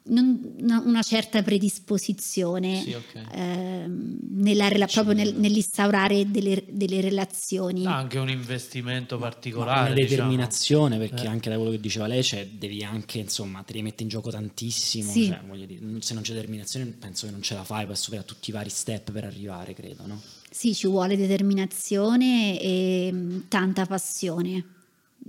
non, 0.10 0.84
una 0.86 1.02
certa 1.02 1.42
predisposizione 1.42 2.82
sì, 2.82 2.94
okay. 2.94 3.26
eh, 3.32 3.86
nella, 3.88 4.70
proprio 4.88 5.14
nel, 5.14 5.36
nell'instaurare 5.36 6.30
delle, 6.30 6.64
delle 6.70 7.02
relazioni. 7.02 7.86
Ah, 7.86 7.98
anche 7.98 8.18
un 8.18 8.30
investimento 8.30 9.18
particolare. 9.18 9.92
una 9.92 9.94
diciamo. 9.94 10.10
determinazione, 10.10 10.98
diciamo. 10.98 11.10
perché 11.10 11.28
eh. 11.28 11.32
anche 11.32 11.50
da 11.50 11.56
quello 11.56 11.72
che 11.72 11.80
diceva 11.80 12.08
lei, 12.08 12.24
cioè, 12.24 12.48
devi 12.48 12.84
anche, 12.84 13.20
insomma, 13.20 13.62
ti 13.64 13.74
rimette 13.74 14.04
in 14.04 14.10
gioco 14.10 14.30
tantissimo. 14.30 15.12
Sì. 15.12 15.28
Cioè, 15.28 15.66
dire, 15.66 16.02
se 16.02 16.14
non 16.14 16.24
c'è 16.24 16.34
determinazione, 16.34 16.86
penso 16.86 17.26
che 17.26 17.32
non 17.32 17.42
ce 17.42 17.54
la 17.54 17.64
fai 17.64 17.86
per 17.86 17.98
superare 17.98 18.28
tutti 18.28 18.50
i 18.50 18.54
vari 18.54 18.70
step 18.70 19.12
per 19.12 19.26
arrivare, 19.26 19.74
credo, 19.74 20.06
no? 20.06 20.22
Sì, 20.50 20.74
ci 20.74 20.88
vuole 20.88 21.16
determinazione 21.16 22.60
e 22.60 23.10
mm, 23.12 23.40
tanta 23.48 23.86
passione. 23.86 24.64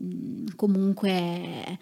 Mm, 0.00 0.46
comunque 0.56 1.78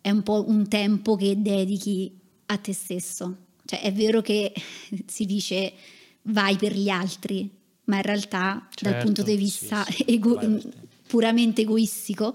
è 0.00 0.10
un 0.10 0.22
po' 0.22 0.44
un 0.48 0.68
tempo 0.68 1.16
che 1.16 1.40
dedichi 1.40 2.18
a 2.48 2.56
te 2.58 2.72
stesso. 2.72 3.36
Cioè 3.64 3.80
è 3.80 3.92
vero 3.92 4.20
che 4.20 4.52
si 5.06 5.24
dice 5.24 5.72
vai 6.22 6.56
per 6.56 6.76
gli 6.76 6.88
altri, 6.88 7.48
ma 7.84 7.96
in 7.96 8.02
realtà 8.02 8.68
certo, 8.70 8.88
dal 8.88 9.02
punto 9.02 9.22
di 9.22 9.36
vista 9.36 9.84
sì, 9.84 9.92
sì, 9.92 10.04
ego- 10.06 10.40
puramente 11.06 11.62
egoistico 11.62 12.34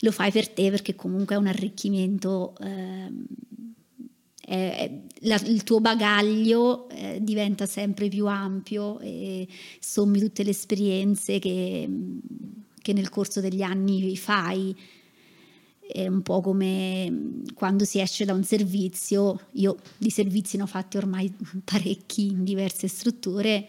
lo 0.00 0.12
fai 0.12 0.30
per 0.30 0.48
te 0.48 0.70
perché 0.70 0.94
comunque 0.94 1.34
è 1.34 1.38
un 1.38 1.46
arricchimento 1.46 2.54
eh, 2.60 3.10
eh, 4.48 5.02
la, 5.22 5.40
il 5.44 5.64
tuo 5.64 5.80
bagaglio 5.80 6.88
eh, 6.88 7.18
diventa 7.20 7.66
sempre 7.66 8.08
più 8.08 8.26
ampio 8.26 9.00
e 9.00 9.48
sommi 9.80 10.20
tutte 10.20 10.44
le 10.44 10.50
esperienze 10.50 11.40
che, 11.40 11.88
che 12.80 12.92
nel 12.92 13.08
corso 13.08 13.40
degli 13.40 13.62
anni 13.62 14.16
fai. 14.16 14.76
È 15.86 16.06
un 16.06 16.22
po' 16.22 16.40
come 16.40 17.42
quando 17.54 17.84
si 17.84 18.00
esce 18.00 18.24
da 18.24 18.32
un 18.32 18.44
servizio, 18.44 19.40
io 19.52 19.76
di 19.96 20.10
servizi 20.10 20.56
ne 20.56 20.64
ho 20.64 20.66
fatti 20.66 20.96
ormai 20.96 21.32
parecchi 21.64 22.26
in 22.26 22.44
diverse 22.44 22.88
strutture, 22.88 23.66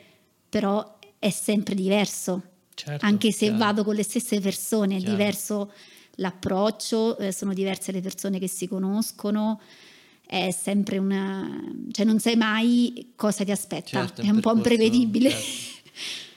però 0.50 0.98
è 1.20 1.30
sempre 1.30 1.76
diverso. 1.76 2.42
Certo, 2.74 3.06
Anche 3.06 3.32
se 3.32 3.46
chiaro. 3.46 3.58
vado 3.58 3.84
con 3.84 3.96
le 3.96 4.04
stesse 4.04 4.40
persone, 4.40 4.96
è 4.96 5.00
chiaro. 5.00 5.16
diverso 5.16 5.72
l'approccio, 6.16 7.18
eh, 7.18 7.32
sono 7.32 7.54
diverse 7.54 7.92
le 7.92 8.02
persone 8.02 8.40
che 8.40 8.48
si 8.48 8.68
conoscono, 8.68 9.60
è 10.26 10.52
sempre 10.52 10.98
una... 10.98 11.64
cioè 11.92 12.06
non 12.06 12.20
sai 12.20 12.36
mai 12.36 13.14
cosa 13.16 13.44
ti 13.44 13.52
aspetta, 13.52 14.06
certo, 14.06 14.22
è 14.22 14.30
un 14.30 14.42
po' 14.42 14.54
imprevedibile. 14.54 15.30
Certo. 15.30 15.76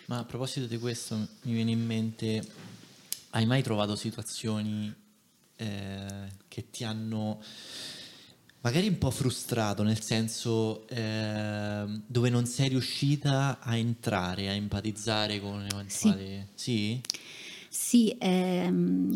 Ma 0.07 0.19
a 0.19 0.25
proposito 0.25 0.67
di 0.67 0.79
questo 0.79 1.15
mi 1.43 1.53
viene 1.53 1.71
in 1.71 1.85
mente, 1.85 2.45
hai 3.31 3.47
mai 3.47 3.63
trovato 3.63 3.95
situazioni 3.95 4.93
eh, 5.61 6.29
che 6.49 6.71
ti 6.71 6.85
hanno 6.85 7.43
magari 8.63 8.89
un 8.89 8.99
po' 8.99 9.11
frustrato, 9.11 9.83
nel 9.83 10.01
senso 10.01 10.87
eh, 10.89 11.85
dove 12.07 12.29
non 12.29 12.47
sei 12.47 12.69
riuscita 12.69 13.59
a 13.61 13.77
entrare, 13.77 14.49
a 14.49 14.53
empatizzare 14.53 15.41
con 15.41 15.67
eventuali... 15.71 16.47
Sì? 16.55 17.01
Sì, 17.01 17.01
sì 17.69 18.17
ehm, 18.19 19.13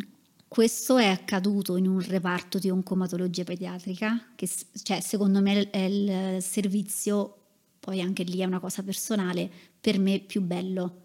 questo 0.48 0.98
è 0.98 1.07
accaduto 1.07 1.76
in 1.76 1.88
un 1.88 2.00
reparto 2.00 2.59
di 2.59 2.70
oncomatologia 2.70 3.44
pediatrica, 3.44 4.33
che 4.35 4.48
cioè, 4.83 5.00
secondo 5.00 5.40
me 5.40 5.68
è 5.70 5.78
il 5.78 6.42
servizio, 6.42 7.37
poi 7.80 8.00
anche 8.00 8.22
lì 8.22 8.38
è 8.38 8.44
una 8.44 8.61
cosa 8.61 8.83
personale, 8.83 9.50
per 9.80 9.98
me 9.98 10.20
più 10.20 10.40
bello. 10.42 11.00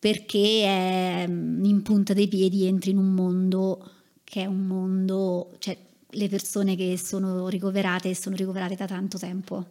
Perché 0.00 0.64
è, 0.64 1.26
mm, 1.28 1.64
in 1.64 1.82
punta 1.82 2.12
dei 2.12 2.28
piedi 2.28 2.66
entri 2.66 2.90
in 2.90 2.98
un 2.98 3.14
mondo 3.14 3.97
che 4.28 4.42
è 4.42 4.44
un 4.44 4.66
mondo, 4.66 5.56
cioè 5.58 5.74
le 6.10 6.28
persone 6.28 6.76
che 6.76 6.98
sono 6.98 7.48
ricoverate 7.48 8.14
sono 8.14 8.36
ricoverate 8.36 8.74
da 8.74 8.86
tanto 8.86 9.16
tempo. 9.16 9.66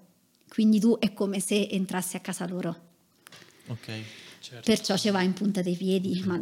Quindi 0.49 0.79
tu 0.79 0.97
è 0.97 1.13
come 1.13 1.39
se 1.39 1.67
entrassi 1.69 2.15
a 2.15 2.21
casa 2.21 2.47
loro. 2.47 2.75
Ok. 3.67 3.91
Certo. 4.39 4.63
Perciò 4.63 4.97
ci 4.97 5.11
va 5.11 5.21
in 5.21 5.33
punta 5.33 5.61
dei 5.61 5.75
piedi, 5.75 6.23
ma 6.25 6.39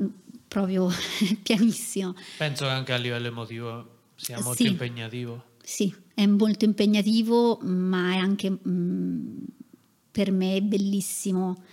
proprio 0.47 0.89
pianissimo. 1.43 2.15
Penso 2.37 2.63
che 2.63 2.71
anche 2.71 2.93
a 2.93 2.97
livello 2.97 3.27
emotivo 3.27 3.89
sia 4.15 4.39
molto 4.41 4.63
sì, 4.63 4.69
impegnativo. 4.69 5.43
Sì, 5.61 5.93
è 6.13 6.25
molto 6.25 6.63
impegnativo, 6.63 7.59
ma 7.63 8.13
è 8.13 8.17
anche 8.17 8.49
mh, 8.49 8.59
mm, 8.69 9.37
per 10.09 10.31
me 10.31 10.61
bellissimo 10.61 11.63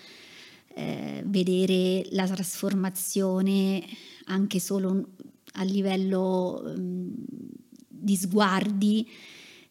eh, 0.75 1.23
vedere 1.25 2.05
la 2.11 2.27
trasformazione 2.27 3.85
anche 4.25 4.59
solo 4.59 5.07
a 5.53 5.63
livello 5.63 6.63
mh, 6.65 6.81
mm, 6.81 7.11
di 7.89 8.17
sguardi 8.17 9.09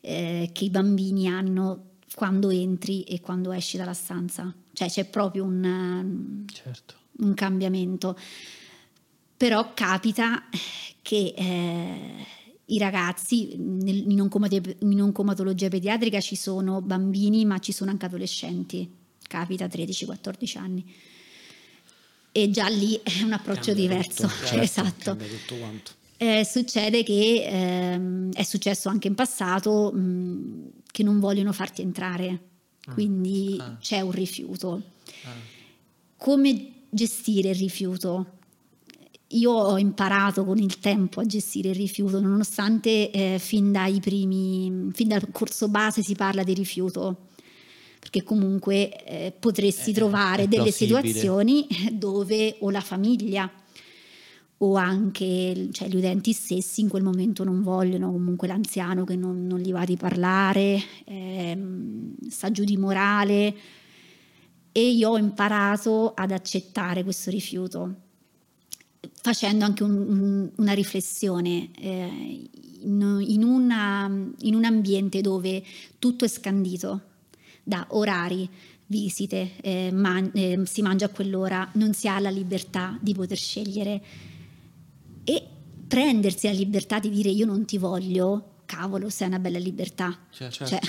eh, 0.02 0.50
che 0.52 0.66
i 0.66 0.70
bambini 0.70 1.28
hanno 1.28 1.90
quando 2.16 2.50
entri 2.50 3.04
e 3.04 3.20
quando 3.22 3.52
esci 3.52 3.78
dalla 3.78 3.94
stanza. 3.94 4.54
Cioè 4.74 4.90
c'è 4.90 5.06
proprio 5.06 5.44
un, 5.44 6.46
certo. 6.48 6.96
un 7.20 7.34
cambiamento 7.34 8.18
però 9.42 9.74
capita 9.74 10.44
che 11.02 11.34
eh, 11.36 12.26
i 12.66 12.78
ragazzi 12.78 13.56
nel, 13.58 14.06
in 14.08 14.22
oncomatologia 15.02 15.68
pediatrica 15.68 16.22
ci 16.22 16.36
sono 16.36 16.80
bambini 16.84 17.44
ma 17.44 17.58
ci 17.58 17.72
sono 17.72 17.90
anche 17.90 18.06
adolescenti, 18.06 18.88
capita 19.28 19.66
13-14 19.66 20.58
anni. 20.60 20.94
E 22.32 22.50
già 22.50 22.68
lì 22.68 23.00
è 23.04 23.22
un 23.24 23.34
approccio 23.34 23.74
cambia 23.74 23.88
diverso, 23.88 24.28
tutto, 24.28 24.46
certo, 24.46 24.62
esatto. 24.62 25.18
Eh, 26.18 26.46
succede 26.46 27.04
che 27.04 27.44
eh, 27.44 28.30
è 28.34 28.44
successo 28.44 28.90
anche 28.90 29.08
in 29.08 29.16
passato 29.16 29.92
mh, 29.92 30.72
che 30.92 31.04
non 31.04 31.20
vogliono 31.20 31.52
farti 31.52 31.82
entrare, 31.82 32.40
ah. 32.86 32.94
quindi 32.94 33.58
ah. 33.60 33.78
c'è 33.80 34.02
un 34.02 34.12
rifiuto. 34.12 34.82
Ah. 35.26 35.30
Come 36.18 36.72
gestire 36.90 37.50
il 37.50 37.56
rifiuto? 37.56 38.40
io 39.34 39.52
ho 39.52 39.78
imparato 39.78 40.44
con 40.44 40.58
il 40.58 40.80
tempo 40.80 41.20
a 41.20 41.26
gestire 41.26 41.70
il 41.70 41.76
rifiuto, 41.76 42.20
nonostante 42.20 43.12
eh, 43.12 43.38
fin 43.40 43.72
dai 43.72 44.00
primi, 44.00 44.90
fin 44.94 45.08
dal 45.08 45.28
corso 45.32 45.68
base 45.68 46.02
si 46.02 46.16
parla 46.16 46.44
di 46.44 46.54
rifiuto, 46.54 47.28
perché 48.02 48.24
comunque 48.24 49.04
eh, 49.06 49.32
potresti 49.32 49.92
eh, 49.92 49.94
trovare 49.94 50.48
delle 50.48 50.72
situazioni 50.72 51.68
dove 51.94 52.56
o 52.62 52.72
la 52.72 52.82
famiglia 52.82 53.48
o 54.58 54.76
anche 54.76 55.70
cioè, 55.72 55.88
gli 55.88 55.96
utenti 55.96 56.34
stessi 56.34 56.82
in 56.82 56.90
quel 56.90 57.04
momento 57.04 57.44
non 57.44 57.62
vogliono, 57.62 58.12
comunque 58.12 58.48
l'anziano 58.48 59.04
che 59.04 59.16
non, 59.16 59.46
non 59.46 59.60
gli 59.60 59.72
va 59.72 59.86
di 59.86 59.98
parlare, 59.98 60.82
ehm, 61.06 62.16
sta 62.28 62.52
giù 62.52 62.64
di 62.64 62.78
morale. 62.78 63.56
E 64.72 64.90
io 64.90 65.10
ho 65.10 65.18
imparato 65.18 66.14
ad 66.16 66.32
accettare 66.32 67.04
questo 67.04 67.30
rifiuto 67.30 67.96
facendo 69.22 69.66
anche 69.66 69.84
un, 69.84 70.50
una 70.56 70.74
riflessione 70.74 71.70
eh, 71.78 72.50
in, 72.82 73.24
in, 73.28 73.44
una, 73.44 74.10
in, 74.40 74.56
un 74.56 74.64
ambiente 74.64 75.22
dove 75.22 75.64
tutto 76.00 76.26
è 76.26 76.28
scandito 76.28 77.10
da 77.72 77.86
orari, 77.92 78.50
visite, 78.88 79.52
eh, 79.62 79.92
man, 79.94 80.30
eh, 80.34 80.60
si 80.66 80.82
mangia 80.82 81.06
a 81.06 81.10
quell'ora, 81.10 81.70
non 81.76 81.94
si 81.94 82.10
ha 82.10 82.20
la 82.20 82.30
libertà 82.30 82.98
di 83.00 83.14
poter 83.14 83.38
scegliere 83.38 84.02
e 85.24 85.48
prendersi 85.88 86.48
la 86.48 86.54
libertà 86.54 87.00
di 87.00 87.10
dire 87.10 87.30
io 87.30 87.46
non 87.46 87.64
ti 87.64 87.78
voglio, 87.78 88.56
cavolo, 88.66 89.08
sei 89.10 89.28
una 89.28 89.40
bella 89.40 89.58
libertà. 89.58 90.20
Certo. 90.32 90.66
Cioè, 90.66 90.80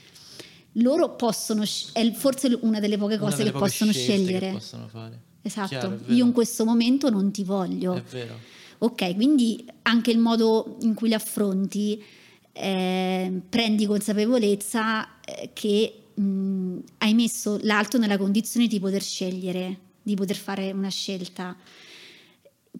loro 0.80 1.14
possono, 1.14 1.62
è 1.92 2.10
forse 2.12 2.58
una 2.62 2.80
delle 2.80 2.96
poche 2.96 3.18
cose 3.18 3.36
delle 3.36 3.50
che 3.50 3.58
poche 3.58 3.68
possono 3.68 3.92
scelte 3.92 4.12
che 4.12 4.22
scegliere. 4.22 4.52
possono 4.52 4.88
fare. 4.88 5.20
Esatto, 5.42 5.68
Chiaro, 5.68 6.00
io 6.06 6.24
in 6.24 6.32
questo 6.32 6.64
momento 6.64 7.10
non 7.10 7.30
ti 7.30 7.44
voglio. 7.44 7.96
È 7.96 8.02
vero. 8.02 8.38
Ok, 8.78 9.14
quindi 9.14 9.66
anche 9.82 10.10
il 10.10 10.18
modo 10.18 10.78
in 10.80 10.94
cui 10.94 11.08
li 11.08 11.14
affronti, 11.14 12.02
eh, 12.52 13.40
prendi 13.48 13.86
consapevolezza 13.86 15.20
eh, 15.20 15.50
che 15.52 16.02
mh, 16.14 16.78
hai 16.98 17.14
messo 17.14 17.58
l'altro 17.62 17.98
nella 17.98 18.18
condizione 18.18 18.66
di 18.66 18.80
poter 18.80 19.02
scegliere, 19.02 19.78
di 20.02 20.14
poter 20.14 20.36
fare 20.36 20.72
una 20.72 20.90
scelta. 20.90 21.56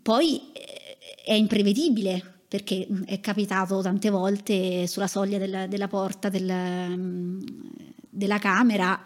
Poi 0.02 0.40
eh, 0.52 0.98
è 1.24 1.32
imprevedibile 1.34 2.36
perché 2.48 2.86
è 3.04 3.20
capitato 3.20 3.82
tante 3.82 4.08
volte 4.08 4.86
sulla 4.86 5.06
soglia 5.06 5.36
della, 5.38 5.66
della 5.66 5.88
porta 5.88 6.30
del, 6.30 7.44
della 8.08 8.38
camera 8.38 9.02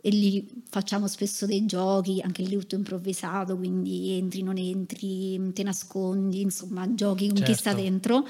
e 0.00 0.10
lì 0.10 0.62
facciamo 0.68 1.08
spesso 1.08 1.46
dei 1.46 1.66
giochi, 1.66 2.20
anche 2.22 2.42
lì 2.42 2.56
tutto 2.56 2.76
improvvisato, 2.76 3.56
quindi 3.56 4.12
entri, 4.12 4.42
non 4.42 4.56
entri, 4.56 5.52
te 5.52 5.64
nascondi, 5.64 6.42
insomma, 6.42 6.92
giochi 6.94 7.28
con 7.28 7.42
chi 7.42 7.54
sta 7.54 7.70
Certo. 7.70 7.82
dentro. 7.82 8.26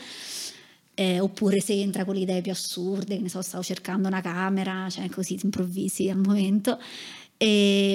Eh, 0.99 1.21
oppure 1.21 1.61
se 1.61 1.75
entra 1.75 2.07
con 2.07 2.15
le 2.15 2.21
idee 2.21 2.41
più 2.41 2.53
assurde, 2.53 3.17
che 3.17 3.23
ne 3.23 3.29
so, 3.29 3.43
stavo 3.43 3.63
cercando 3.63 4.09
una 4.09 4.23
camera, 4.23 4.89
cioè 4.89 5.11
così 5.11 5.39
improvvisi 5.43 6.09
al 6.09 6.17
momento. 6.17 6.79
E, 7.37 7.95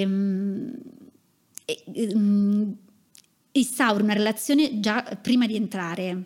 e, 1.64 2.14
mm, 2.14 2.70
instauri 3.52 4.02
una 4.02 4.12
relazione 4.12 4.78
già 4.80 5.02
prima 5.20 5.46
di 5.46 5.56
entrare 5.56 6.24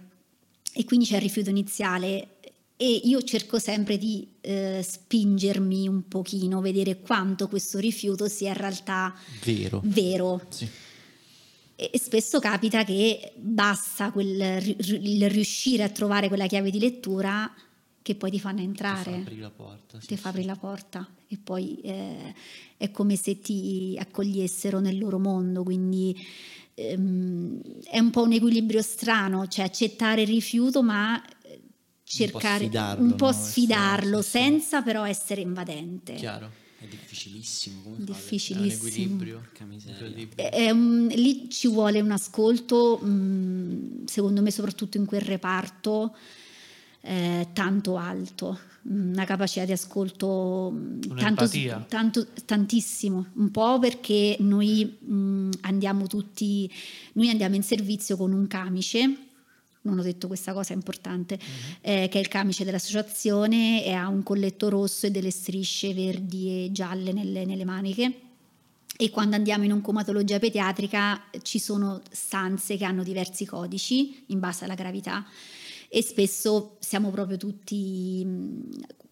e 0.73 0.85
quindi 0.85 1.07
c'è 1.07 1.17
il 1.17 1.23
rifiuto 1.23 1.49
iniziale 1.51 2.29
e 2.77 3.01
io 3.05 3.23
cerco 3.23 3.59
sempre 3.59 3.97
di 3.97 4.29
eh, 4.43 4.85
spingermi 4.87 5.89
un 5.89 6.07
pochino, 6.09 6.61
vedere 6.61 7.01
quanto 7.01 7.49
questo 7.49 7.79
rifiuto 7.79 8.29
sia 8.29 8.51
in 8.51 8.57
realtà 8.59 9.15
Vero. 9.43 9.81
vero. 9.83 10.43
Sì. 10.51 10.69
E 11.79 11.99
spesso 11.99 12.41
capita 12.41 12.85
che 12.85 13.33
basta 13.37 14.11
quel, 14.11 14.77
il 14.79 15.29
riuscire 15.29 15.83
a 15.83 15.91
trovare 15.91 16.29
quella 16.29 16.47
chiave 16.47 16.71
di 16.71 16.79
lettura 16.79 17.53
che 18.01 18.15
poi 18.15 18.31
ti 18.31 18.41
fanno 18.41 18.59
Ti 18.59 18.63
fa 18.63 18.69
entrare, 18.69 19.17
aprire 19.17 19.41
la 19.43 19.51
porta. 19.51 20.01
sì, 20.01 20.07
ti 20.07 20.17
fa 20.17 20.31
aprire 20.31 20.47
la 20.47 20.57
porta 20.57 21.07
e 21.29 21.37
poi 21.37 21.81
eh, 21.83 22.35
è 22.79 22.91
come 22.91 23.17
se 23.17 23.41
ti 23.41 23.95
accogliessero 23.99 24.81
nel 24.81 24.97
loro 24.97 25.19
mondo, 25.19 25.63
quindi 25.65 26.17
ehm, 26.75 27.61
è 27.83 27.99
un 27.99 28.11
po' 28.11 28.23
un 28.23 28.33
equilibrio 28.33 28.81
strano, 28.81 29.47
cioè 29.49 29.65
accettare 29.65 30.23
il 30.23 30.29
rifiuto 30.29 30.83
ma 30.83 31.23
eh, 31.43 31.61
cercare 32.05 32.65
sfidarlo, 32.65 33.05
un 33.05 33.17
po' 33.17 33.27
no? 33.27 33.33
sfidarlo 33.33 34.23
sì. 34.23 34.31
senza 34.31 34.81
però 34.83 35.05
essere 35.05 35.43
invadente. 35.43 36.15
Chiaro. 36.15 36.65
È 36.79 36.85
difficilissimo. 36.87 37.81
Come 37.83 37.97
fare? 37.97 38.07
È 38.07 38.11
un 38.11 38.15
Difficilissimo. 38.15 38.87
equilibrio. 38.89 39.43
Incredibile. 39.93 40.49
È 40.51 40.71
un- 40.71 41.07
lì 41.15 41.49
ci 41.51 41.69
vuole 41.69 42.01
un 42.01 42.11
ascolto, 42.11 42.99
mh, 42.99 44.05
secondo 44.05 44.43
me 44.43 44.51
soprattutto 44.51 44.97
in 44.99 45.07
quel 45.07 45.23
reparto, 45.23 46.15
eh, 47.01 47.49
tanto 47.53 47.97
alto, 47.97 48.59
mh, 48.83 49.13
una 49.13 49.25
capacità 49.25 49.65
di 49.65 49.73
ascolto 49.73 50.71
mh, 50.71 50.99
tanto, 51.17 51.45
tanto- 51.89 52.27
tantissimo, 52.45 53.27
un 53.35 53.51
po' 53.51 53.79
perché 53.79 54.37
noi 54.41 54.85
mh, 54.85 55.51
andiamo 55.63 56.07
tutti, 56.07 56.71
noi 57.15 57.31
andiamo 57.31 57.55
in 57.55 57.63
servizio 57.63 58.17
con 58.17 58.33
un 58.33 58.47
camice. 58.49 59.26
Non 59.87 59.99
ho 60.01 60.03
detto 60.03 60.27
questa 60.27 60.53
cosa 60.53 60.73
importante, 60.73 61.39
eh, 61.81 62.09
che 62.11 62.19
è 62.19 62.21
il 62.21 62.29
camice 62.29 62.65
dell'associazione 62.65 63.85
e 63.85 63.93
ha 63.93 64.09
un 64.09 64.23
colletto 64.25 64.69
rosso 64.69 65.07
e 65.07 65.11
delle 65.11 65.31
strisce 65.31 65.95
verdi 65.95 66.65
e 66.67 66.73
gialle 66.73 67.13
nelle- 67.13 67.45
nelle 67.45 67.65
maniche. 67.65 68.21
E 68.99 69.11
quando 69.11 69.37
andiamo 69.37 69.65
in 69.65 69.73
oncomatologia 69.73 70.39
pediatrica 70.39 71.25
ci 71.43 71.59
sono 71.59 72.01
stanze 72.11 72.77
che 72.77 72.85
hanno 72.85 73.03
diversi 73.03 73.45
codici 73.45 74.25
in 74.29 74.41
base 74.41 74.65
alla 74.65 74.75
gravità 74.75 75.25
e 75.89 76.03
spesso 76.03 76.77
siamo 76.81 77.11
proprio 77.11 77.37
tutti, 77.37 78.25
mh, 78.25 78.61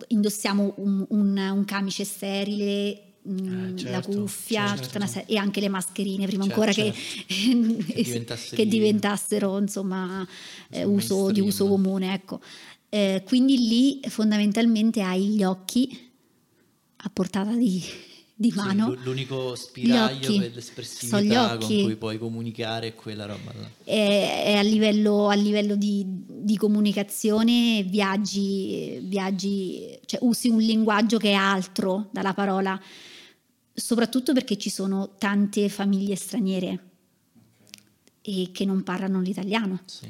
indossiamo 0.08 0.74
un, 0.78 1.04
un- 1.10 1.37
un 1.54 1.64
camice 1.66 2.04
sterile, 2.04 3.03
mh, 3.26 3.68
Eh, 3.74 3.74
certo, 3.78 3.90
la 3.90 4.00
cuffia 4.02 4.66
certo. 4.68 4.82
tutta 4.87 4.98
una 4.98 5.06
serie- 5.06 5.28
e 5.34 5.37
anche 5.38 5.60
le 5.60 5.68
mascherine 5.68 6.26
prima 6.26 6.44
Certo, 6.44 6.60
ancora 6.60 6.72
che, 6.72 6.92
Che 7.94 8.02
diventasse 8.02 8.56
che 8.56 8.64
di- 8.64 8.70
diventassero 8.70 9.58
insomma 9.58 10.26
eh, 10.70 10.84
Uso 10.84 11.30
di 11.30 11.40
uso 11.40 11.66
comune 11.66 12.12
ecco. 12.14 12.40
Eh, 12.88 13.22
quindi 13.26 13.66
lì 13.66 14.00
fondamentalmente 14.08 15.00
hai 15.02 15.26
gli 15.28 15.42
occhi 15.42 16.10
a 16.96 17.10
portata 17.12 17.52
di, 17.54 17.82
di 18.34 18.50
Sì, 18.50 18.56
mano 18.56 18.90
l- 18.92 19.02
l'unico 19.02 19.54
spiraglio 19.56 20.37
per 20.37 20.52
l'espressività 20.54 21.56
con 21.58 21.66
cui 21.66 21.96
puoi 21.96 22.18
comunicare 22.18 22.88
è 22.88 22.94
quella 22.94 23.26
roba 23.26 23.52
là. 23.52 23.68
è, 23.84 24.44
è 24.46 24.54
a 24.54 24.62
livello, 24.62 25.28
a 25.28 25.34
livello 25.34 25.74
di, 25.76 26.04
di 26.06 26.56
comunicazione, 26.56 27.82
viaggi, 27.82 29.00
viaggi, 29.02 29.98
cioè 30.06 30.20
usi 30.22 30.48
un 30.48 30.60
linguaggio 30.60 31.18
che 31.18 31.30
è 31.30 31.34
altro 31.34 32.08
dalla 32.12 32.32
parola, 32.32 32.80
soprattutto 33.74 34.32
perché 34.32 34.56
ci 34.56 34.70
sono 34.70 35.14
tante 35.18 35.68
famiglie 35.68 36.14
straniere 36.16 36.78
e 38.22 38.50
che 38.52 38.64
non 38.64 38.82
parlano 38.82 39.20
l'italiano. 39.20 39.80
Sì. 39.84 40.06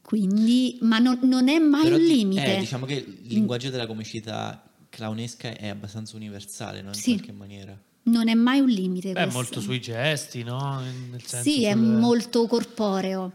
Quindi, 0.00 0.78
ma 0.82 0.98
non, 0.98 1.18
non 1.22 1.48
è 1.48 1.58
mai 1.58 1.82
Però 1.82 1.96
un 1.96 2.02
di- 2.02 2.08
limite. 2.14 2.56
eh, 2.56 2.60
diciamo 2.60 2.86
che 2.86 2.94
il 2.94 3.18
linguaggio 3.26 3.70
della 3.70 3.86
comicità 3.88 4.62
clownesca 4.88 5.56
è 5.56 5.66
abbastanza 5.68 6.14
universale, 6.16 6.80
no? 6.80 6.88
In 6.88 6.94
Sì. 6.94 7.14
qualche 7.14 7.32
maniera. 7.32 7.76
Non 8.04 8.28
è 8.28 8.34
mai 8.34 8.60
un 8.60 8.68
limite. 8.68 9.08
Beh, 9.12 9.22
questo. 9.22 9.32
molto 9.38 9.60
sui 9.60 9.80
gesti, 9.80 10.44
no? 10.44 10.80
Nel 11.10 11.20
senso 11.24 11.50
Sì, 11.50 11.64
è 11.64 11.74
molto 11.74 12.46
corporeo. 12.46 13.32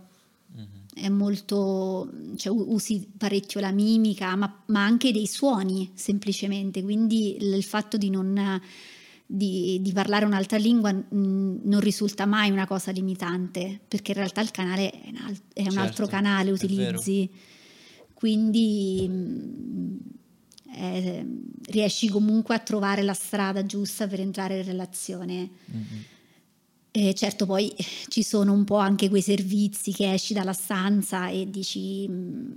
Mhm. 0.56 0.66
È 0.94 1.10
molto, 1.10 2.10
cioè, 2.38 2.54
usi 2.54 3.06
parecchio 3.18 3.60
la 3.60 3.72
mimica, 3.72 4.34
ma, 4.38 4.64
ma 4.68 4.82
anche 4.86 5.12
dei 5.12 5.28
suoni 5.28 5.92
semplicemente. 5.94 6.82
Quindi 6.82 7.36
il 7.38 7.64
fatto 7.64 7.98
di 7.98 8.10
non 8.10 8.62
di, 9.34 9.80
di 9.82 9.94
parlare 9.94 10.26
un'altra 10.26 10.58
lingua 10.58 10.92
mh, 10.92 11.62
non 11.64 11.80
risulta 11.80 12.26
mai 12.26 12.52
una 12.52 12.68
cosa 12.68 12.92
limitante, 12.92 13.80
perché 13.88 14.12
in 14.12 14.18
realtà 14.18 14.42
il 14.42 14.52
canale 14.52 14.90
è 14.92 15.10
un, 15.10 15.16
al- 15.26 15.38
è 15.54 15.62
un 15.62 15.66
Certo, 15.68 15.80
altro 15.80 16.08
canale, 16.08 16.52
utilizzi. 16.52 17.30
Quindi 18.14 19.08
mh, 19.10 19.98
eh, 20.76 21.26
riesci 21.68 22.10
comunque 22.10 22.56
a 22.56 22.60
trovare 22.60 23.02
la 23.04 23.14
strada 23.14 23.66
giusta 23.66 24.08
per 24.08 24.20
entrare 24.20 24.60
in 24.60 24.66
relazione. 24.66 25.50
Mhm. 25.66 26.04
E 26.92 27.14
certo, 27.14 27.46
poi 27.46 27.74
ci 28.10 28.22
sono 28.22 28.52
un 28.52 28.66
po' 28.66 28.76
anche 28.76 29.08
quei 29.08 29.22
servizi 29.22 29.94
che 29.94 30.12
esci 30.12 30.34
dalla 30.34 30.52
stanza 30.52 31.30
e 31.30 31.50
dici 31.50 32.06
"Mm, 32.10 32.52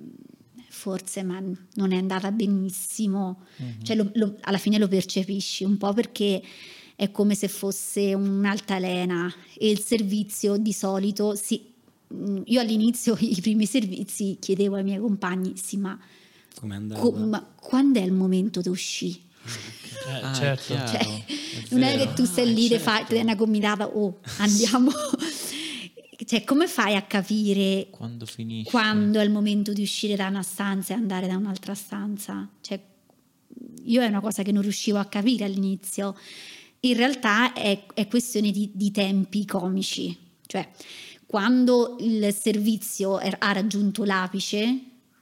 forse 0.85 1.23
ma 1.23 1.41
non 1.77 1.93
è 1.93 1.97
andata 1.97 2.31
benissimo, 2.31 3.45
cioè 3.83 3.97
lo- 3.97 4.11
lo- 4.15 4.37
alla 4.43 4.59
fine 4.59 4.77
lo 4.77 4.87
percepisci 4.87 5.65
un 5.65 5.79
po' 5.79 5.95
perché 5.95 6.43
è 6.95 7.11
come 7.11 7.35
se 7.35 7.49
fosse 7.49 8.13
un'altalena 8.13 9.33
e 9.59 9.71
il 9.71 9.79
servizio 9.81 10.59
di 10.59 10.75
solito 10.75 11.35
si... 11.35 11.73
mm, 12.13 12.43
Io 12.45 12.61
all'inizio 12.61 13.17
i 13.21 13.41
primi 13.41 13.65
servizi 13.65 14.37
chiedevo 14.39 14.77
ai 14.77 14.85
miei 14.85 14.99
compagni, 15.01 15.55
sì 15.57 15.79
ma, 15.79 15.99
co- 17.01 17.13
ma 17.13 17.41
quando 17.59 17.99
è 17.99 18.03
il 18.03 18.13
momento 18.13 18.61
di 18.61 18.69
uscire? 18.69 19.19
Eh, 20.07 20.21
Ah, 20.23 20.35
certo. 20.35 20.75
Cioè, 20.75 20.99
è 20.99 21.25
non 21.71 21.83
è 21.83 21.97
che 21.97 22.13
tu 22.15 22.25
stai 22.27 22.45
Ah, 22.45 22.53
lì, 22.53 22.63
ti 22.69 22.69
certo. 22.79 22.85
fai 22.85 23.05
dai 23.09 23.21
una 23.23 23.35
gomitata, 23.35 23.87
oh, 23.89 24.21
andiamo. 24.39 24.91
cioè, 26.27 26.45
come 26.45 26.67
fai 26.67 26.97
a 26.97 27.03
capire 27.03 27.89
Quando 27.91 28.27
quando 28.65 29.21
è 29.21 29.25
il 29.25 29.31
momento 29.31 29.73
di 29.73 29.83
uscire 29.83 30.17
da 30.17 30.29
una 30.29 30.43
stanza 30.43 30.95
e 30.95 30.97
andare 30.97 31.27
da 31.27 31.37
un'altra 31.37 31.75
stanza? 31.75 32.49
Cioè, 32.61 32.81
io 33.85 34.03
è 34.03 34.07
una 34.07 34.21
cosa 34.21 34.43
che 34.43 34.53
non 34.53 34.63
riuscivo 34.63 34.99
a 34.99 35.05
capire 35.07 35.45
all'inizio. 35.45 36.17
In 36.81 36.97
realtà 36.97 37.53
è, 37.53 37.87
è 37.95 38.07
questione 38.09 38.51
di, 38.51 38.71
di 38.75 38.91
tempi 38.91 39.45
comici. 39.45 40.17
Cioè, 40.47 40.69
quando 41.27 41.97
il 42.01 42.33
servizio 42.33 43.19
er- 43.19 43.37
ha 43.41 43.53
raggiunto 43.53 44.05
l'apice, 44.05 44.79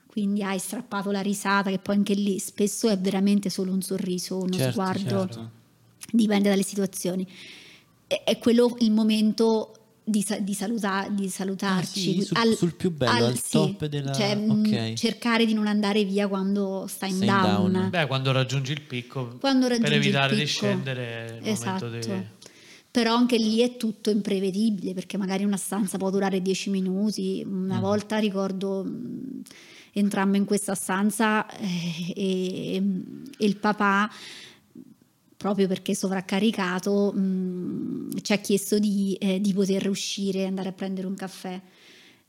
quindi 0.07 0.42
hai 0.42 0.59
strappato 0.59 1.11
la 1.11 1.22
risata, 1.22 1.70
che 1.70 1.78
poi 1.78 1.96
anche 1.96 2.14
lì 2.14 2.38
spesso 2.38 2.88
è 2.88 2.98
veramente 2.98 3.48
solo 3.48 3.72
un 3.72 3.80
sorriso, 3.80 4.38
uno 4.38 4.53
Certo, 4.53 4.72
sguardo 4.72 5.20
certo. 5.20 5.50
dipende 6.11 6.50
dalle 6.50 6.62
situazioni. 6.62 7.26
È, 8.07 8.22
è 8.24 8.38
quello 8.38 8.76
il 8.80 8.90
momento 8.90 9.82
di, 10.05 10.24
di 10.40 10.55
saluta- 10.55 11.07
di 11.11 11.28
salutarci. 11.28 12.11
Ah, 12.11 12.12
sì, 12.12 12.22
sul- 12.22 12.57
sul 12.57 12.74
più 12.74 12.90
bello, 12.90 13.26
al 13.26 13.40
top 13.48 13.86
della- 13.86 14.12
cioè, 14.12 14.34
mh, 14.34 14.50
ok. 14.50 14.92
cercare 14.94 15.46
di 15.46 15.55
non 15.55 15.66
andare 15.66 16.05
via 16.05 16.26
quando 16.28 16.86
stai 16.88 17.11
in 17.11 17.18
down. 17.20 17.72
down. 17.72 17.90
Beh, 17.90 18.07
quando 18.07 18.32
raggiungi 18.32 18.72
il 18.72 18.80
picco, 18.82 19.36
Quando 19.38 19.68
raggiungi 19.68 19.90
per 19.90 19.98
evitare 19.98 20.32
il 20.32 20.38
di 20.40 20.44
picco. 20.44 20.57
scendere 20.57 21.40
Esatto. 21.42 21.84
momento 21.86 22.12
di... 22.12 22.22
però 22.90 23.14
anche 23.14 23.36
lì 23.38 23.61
è 23.61 23.76
tutto 23.76 24.11
imprevedibile 24.11 24.92
perché 24.92 25.16
magari 25.16 25.44
una 25.44 25.57
stanza 25.57 25.96
può 25.98 26.11
durare 26.11 26.42
10 26.42 26.70
minuti. 26.70 27.42
Una 27.46 27.78
Mm. 27.78 27.80
volta 27.80 28.18
ricordo 28.18 28.84
mh, 28.84 29.40
entrammo 29.92 30.36
in 30.36 30.44
questa 30.44 30.74
stanza 30.74 31.46
eh, 31.59 32.12
e, 32.14 32.74
e 32.76 32.82
il 33.46 33.57
papà 33.57 34.11
proprio 35.43 35.66
perché 35.66 35.93
sovraccaricato 35.93 37.12
mh, 37.12 38.22
ci 38.22 38.32
ha 38.32 38.36
chiesto 38.38 38.78
di, 38.78 39.14
eh, 39.20 39.40
di 39.40 39.53
poter 39.53 39.88
uscire 39.88 40.38
e 40.43 40.47
andare 40.47 40.68
a 40.68 40.72
prendere 40.72 41.09
un 41.09 41.16
caffè 41.16 41.61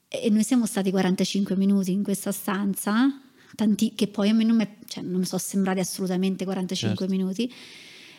e 0.08 0.30
noi 0.32 0.44
siamo 0.44 0.66
stati 0.66 0.90
45 0.90 1.56
minuti 1.56 1.92
in 1.92 2.02
questa 2.02 2.32
stanza 2.32 3.22
tanti, 3.56 3.94
che 3.94 4.08
poi 4.08 4.30
a 4.30 4.34
me 4.34 4.44
non 4.44 4.56
mi, 4.56 4.68
cioè, 4.88 5.04
sono 5.04 5.40
sembrati 5.40 5.80
assolutamente 5.80 6.44
45 6.44 6.98
Certo. 6.98 7.14
minuti 7.14 7.54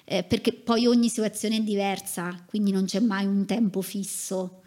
eh, 0.04 0.22
perché 0.22 0.52
poi 0.52 0.86
ogni 0.86 1.08
situazione 1.08 1.56
è 1.56 1.60
diversa 1.60 2.32
quindi 2.46 2.70
non 2.70 2.84
c'è 2.84 3.00
mai 3.00 3.26
un 3.26 3.44
tempo 3.46 3.82
fisso 3.82 4.60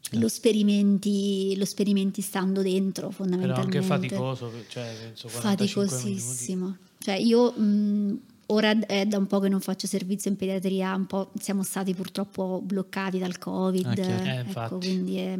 Certo. 0.00 0.20
lo 0.20 0.28
sperimenti, 0.28 1.54
lo 1.58 1.64
sperimenti 1.66 2.22
stando 2.22 2.62
dentro 2.62 3.10
fondamentalmente 3.10 3.76
anche 3.78 3.86
faticoso, 3.86 4.50
cioè 4.68 4.90
penso 5.02 5.28
45 5.28 5.82
minuti. 5.82 5.96
faticosissimo. 5.98 6.76
Cioè 7.00 7.14
io 7.16 7.50
mh, 7.52 8.20
ora 8.50 8.78
è 8.86 9.06
da 9.06 9.18
un 9.18 9.26
po' 9.26 9.38
che 9.40 9.48
non 9.48 9.60
faccio 9.60 9.86
servizio 9.86 10.30
in 10.30 10.36
pediatria, 10.36 10.94
un 10.94 11.06
po' 11.06 11.30
siamo 11.38 11.62
stati 11.62 11.94
purtroppo 11.94 12.60
bloccati 12.62 13.18
dal 13.18 13.38
Covid, 13.38 13.86
Ah, 13.86 13.94
chiaro. 13.94 14.24
Eh, 14.24 14.44
ecco, 14.64 14.78
quindi 14.78 15.16
è- 15.16 15.38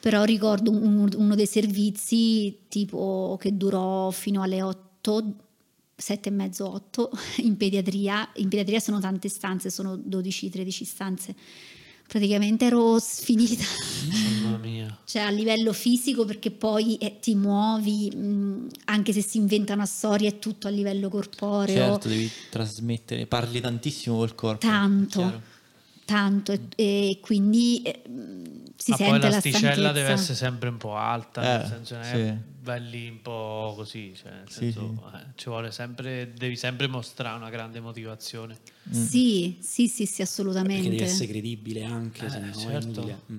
però 0.00 0.24
ricordo 0.24 0.70
un- 0.70 1.10
uno 1.14 1.34
dei 1.34 1.46
servizi 1.46 2.56
tipo 2.68 3.36
che 3.40 3.56
durò 3.56 4.10
fino 4.10 4.40
alle 4.42 4.62
8 4.62 5.34
sette 5.94 6.30
e 6.30 6.32
mezzo, 6.32 6.66
8 6.72 7.10
in 7.44 7.56
pediatria. 7.58 8.26
In 8.36 8.48
pediatria 8.48 8.80
sono 8.80 9.00
tante 9.00 9.28
stanze, 9.28 9.68
sono 9.68 9.96
12-13 9.96 10.84
stanze. 10.84 11.34
Praticamente 12.08 12.64
ero 12.64 12.98
sfinita. 12.98 13.64
Mia. 14.60 14.98
Cioè 15.04 15.22
a 15.22 15.30
livello 15.30 15.72
fisico 15.72 16.24
perché 16.24 16.50
poi 16.50 16.96
eh, 16.96 17.18
ti 17.20 17.34
muovi, 17.34 18.10
mh, 18.14 18.68
anche 18.84 19.12
se 19.12 19.22
si 19.22 19.38
inventa 19.38 19.72
una 19.74 19.86
storia 19.86 20.28
è 20.28 20.38
tutto 20.38 20.68
a 20.68 20.70
livello 20.70 21.08
corporeo, 21.08 21.74
Certo, 21.74 22.08
devi 22.08 22.30
trasmettere, 22.48 23.26
parli 23.26 23.60
tantissimo 23.60 24.16
col 24.16 24.34
corpo. 24.34 24.66
tanto, 24.66 25.42
tanto 26.04 26.52
e, 26.52 26.60
e 26.76 27.18
quindi 27.20 27.82
eh, 27.82 28.02
si 28.76 28.90
Ma 28.92 28.96
poi 28.96 29.06
sente 29.06 29.20
la 29.26 29.28
l'asticella 29.30 29.68
stanchezza. 29.68 29.92
deve 29.92 30.08
essere 30.12 30.34
sempre 30.36 30.68
un 30.68 30.76
po' 30.76 30.96
alta, 30.96 31.42
Eh, 31.42 31.58
nel 31.58 31.66
senso 31.66 31.94
non 31.94 32.02
è 32.04 32.14
sì. 32.36 32.48
belli 32.62 33.08
un 33.08 33.20
po' 33.22 33.72
così, 33.76 34.12
cioè 34.16 34.30
nel 34.32 34.48
Sì, 34.48 34.72
senso, 34.72 35.02
eh, 35.14 35.26
ci 35.34 35.48
vuole 35.48 35.70
sempre, 35.72 36.32
devi 36.36 36.56
sempre 36.56 36.86
mostrare 36.86 37.36
una 37.36 37.50
grande 37.50 37.80
motivazione. 37.80 38.58
Sì, 38.90 39.56
sì, 39.60 39.86
sì, 39.88 40.06
sì, 40.06 40.06
Perché 40.06 40.22
assolutamente. 40.22 40.88
devi 40.88 41.02
essere 41.02 41.28
credibile 41.28 41.84
anche, 41.84 42.26
Eh, 42.26 42.30
se 42.30 42.38
no 42.38 42.46
è 42.46 42.52
certo. 42.52 42.88
inutile. 42.88 43.20
Mm. 43.32 43.38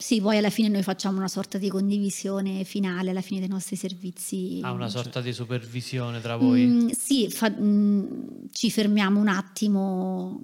Sì, 0.00 0.18
poi 0.22 0.38
alla 0.38 0.48
fine 0.48 0.68
noi 0.68 0.82
facciamo 0.82 1.18
una 1.18 1.28
sorta 1.28 1.58
di 1.58 1.68
condivisione 1.68 2.64
finale 2.64 3.10
alla 3.10 3.20
fine 3.20 3.40
dei 3.40 3.50
nostri 3.50 3.76
servizi. 3.76 4.60
Ha 4.62 4.72
una 4.72 4.88
sorta 4.88 5.20
di 5.20 5.30
supervisione 5.30 6.22
tra 6.22 6.36
voi. 6.38 6.64
Mm, 6.64 6.88
sì, 6.88 7.28
fa- 7.28 7.50
mm, 7.54 8.04
ci 8.50 8.70
fermiamo 8.70 9.20
un 9.20 9.28
attimo, 9.28 10.40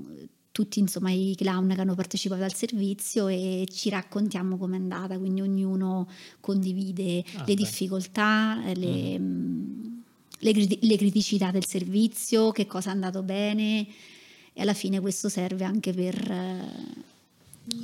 tutti 0.53 0.79
insomma 0.79 1.11
i 1.11 1.33
clown 1.39 1.73
che 1.75 1.81
hanno 1.81 1.95
partecipato 1.95 2.43
al 2.43 2.53
servizio 2.55 3.29
e 3.29 3.67
ci 3.73 3.89
raccontiamo 3.89 4.59
com'è 4.59 4.77
andata, 4.77 5.17
quindi 5.19 5.41
ognuno 5.41 6.07
condivide 6.41 7.21
Ah, 7.37 7.39
le 7.39 7.45
beh. 7.47 7.55
difficoltà, 7.55 8.63
eh, 8.67 8.75
le, 8.77 9.19
mm, 9.19 9.99
le 10.41 10.53
le 10.81 10.97
criticità 10.99 11.51
del 11.51 11.65
servizio, 11.65 12.53
che 12.53 12.67
cosa 12.67 12.91
è 12.91 12.93
andato 12.93 13.23
bene 13.23 13.87
e 14.53 14.61
alla 14.61 14.75
fine 14.75 15.01
questo 15.01 15.31
serve 15.31 15.65
anche 15.65 15.95
per... 15.95 16.15
eh, 16.31 17.05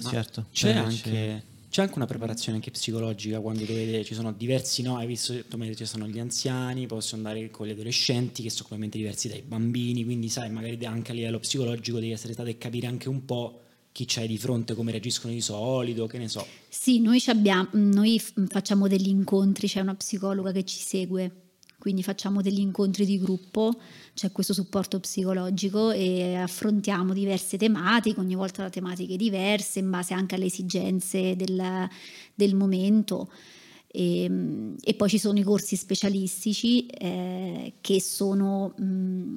Ma 0.03 0.11
Certo. 0.11 0.47
C'è 0.53 0.69
Eh, 0.69 0.77
anche, 0.77 1.45
c'è 1.73 1.81
anche 1.81 1.95
una 1.97 2.05
preparazione 2.05 2.59
anche 2.59 2.71
psicologica 2.71 3.41
quando 3.41 3.65
dovete, 3.65 4.05
ci 4.05 4.13
sono 4.13 4.31
diversi, 4.31 4.83
no? 4.83 4.99
Hai 4.99 5.07
visto, 5.07 5.43
come 5.51 5.75
ci 5.75 5.87
sono 5.87 6.07
gli 6.07 6.19
anziani, 6.19 6.87
possono 6.87 7.27
andare 7.27 7.51
con 7.51 7.67
gli 7.67 7.71
adolescenti 7.71 8.43
che 8.43 8.51
sono 8.51 8.69
completamente 8.69 8.99
diversi 8.99 9.29
dai 9.29 9.41
bambini, 9.41 10.05
quindi 10.05 10.29
sai, 10.29 10.51
magari 10.51 10.79
anche 10.85 11.13
a 11.13 11.15
livello 11.15 11.39
psicologico 11.39 11.99
devi 11.99 12.13
essere 12.13 12.35
stato 12.35 12.51
e 12.51 12.59
capire 12.59 12.89
anche 12.89 13.09
un 13.09 13.25
po' 13.25 13.61
chi 13.91 14.05
c'hai 14.07 14.29
di 14.29 14.37
fronte, 14.37 14.75
come 14.75 14.91
reagiscono 14.91 15.33
di 15.33 15.41
solito, 15.41 16.07
che 16.07 16.19
ne 16.19 16.29
so. 16.29 16.47
Sì, 16.69 17.01
noi, 17.01 17.23
noi 17.71 18.23
facciamo 18.49 18.87
degli 18.87 19.09
incontri, 19.09 19.67
c'è 19.67 19.81
una 19.81 19.95
psicologa 19.95 20.53
che 20.53 20.65
ci 20.65 20.79
segue, 20.79 21.31
quindi 21.83 22.05
facciamo 22.05 22.43
degli 22.43 22.61
incontri 22.61 23.05
di 23.05 23.19
gruppo, 23.19 23.75
c'è 24.15 24.31
questo 24.31 24.53
supporto 24.53 25.01
psicologico 25.01 25.91
e 25.91 26.37
affrontiamo 26.37 27.13
diverse 27.13 27.59
tematiche, 27.59 28.21
ogni 28.21 28.37
volta 28.37 28.63
da 28.63 28.71
tematiche 28.71 29.17
diverse, 29.17 29.81
in 29.81 29.91
base 29.91 30.15
anche 30.15 30.37
alle 30.37 30.45
esigenze 30.45 31.35
del, 31.35 31.89
del 32.37 32.55
momento. 32.55 33.33
E, 33.89 34.77
e 34.81 34.95
poi 34.95 35.09
ci 35.09 35.19
sono 35.19 35.41
i 35.41 35.43
corsi 35.43 35.75
specialistici 35.75 36.87
eh, 36.87 37.73
che 37.81 38.01
sono 38.01 38.75
mh, 38.77 39.35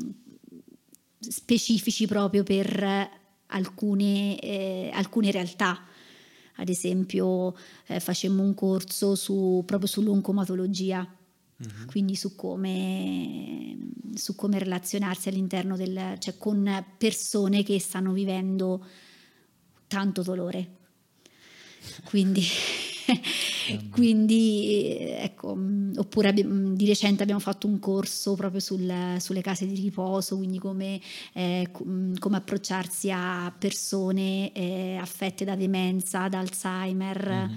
specifici 1.17 2.05
proprio 2.05 2.43
per 2.43 3.09
alcune, 3.47 4.37
eh, 4.37 4.91
alcune 4.93 5.31
realtà. 5.31 5.83
Ad 6.57 6.69
esempio, 6.69 7.55
eh, 7.87 7.99
facemmo 7.99 8.43
un 8.43 8.53
corso 8.53 9.15
su, 9.15 9.63
proprio 9.65 9.89
sull'oncomatologia, 9.89 11.14
quindi 11.85 12.15
su 12.15 12.35
come, 12.35 13.77
su 14.13 14.35
come 14.35 14.59
relazionarsi 14.59 15.29
all'interno 15.29 15.77
del, 15.77 16.15
cioè 16.19 16.37
con 16.37 16.85
persone 16.97 17.63
che 17.63 17.79
stanno 17.79 18.11
vivendo 18.11 18.85
tanto 19.87 20.21
dolore. 20.21 20.69
Quindi, 22.03 22.43
quindi 23.91 24.97
ecco, 24.99 25.55
mh, 25.55 25.93
oppure 25.97 26.33
mh, 26.33 26.75
di 26.75 26.85
recente 26.85 27.21
abbiamo 27.23 27.39
fatto 27.39 27.67
un 27.67 27.79
corso 27.79 28.33
proprio 28.35 28.59
sul- 28.59 29.15
sulle 29.19 29.41
case 29.41 29.65
di 29.65 29.75
riposo, 29.75 30.35
quindi 30.35 30.57
come, 30.57 30.99
eh, 31.33 31.69
mh, 31.71 32.15
come 32.17 32.37
approcciarsi 32.37 33.11
a 33.11 33.53
persone 33.57 34.51
eh, 34.51 34.97
affette 34.99 35.45
da 35.45 35.55
demenza, 35.55 36.27
da 36.27 36.39
Alzheimer. 36.39 37.49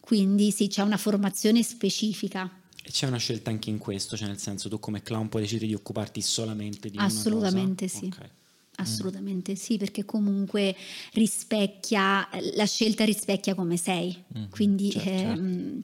Quindi 0.00 0.50
sì, 0.50 0.68
c'è 0.68 0.82
una 0.82 0.96
formazione 0.96 1.62
specifica. 1.62 2.50
E 2.90 2.92
c'è 2.92 3.06
una 3.06 3.18
scelta 3.18 3.50
anche 3.50 3.70
in 3.70 3.78
questo, 3.78 4.16
cioè 4.16 4.26
nel 4.26 4.40
senso 4.40 4.68
tu 4.68 4.80
come 4.80 5.00
clown 5.00 5.28
puoi 5.28 5.42
decidere 5.42 5.68
di 5.68 5.74
occuparti 5.74 6.20
solamente 6.20 6.90
di 6.90 6.96
una 6.96 7.06
Assolutamente 7.06 7.86
cosa? 7.88 8.00
sì. 8.00 8.06
Ok. 8.06 8.30
Assolutamente 8.78 9.54
sì, 9.54 9.76
perché 9.76 10.04
comunque 10.04 10.74
rispecchia, 11.12 12.28
la 12.54 12.66
scelta 12.66 13.04
rispecchia 13.04 13.54
come 13.54 13.76
sei. 13.76 14.24
Quindi 14.50 14.90
certo, 14.90 15.08
ehm, 15.08 15.82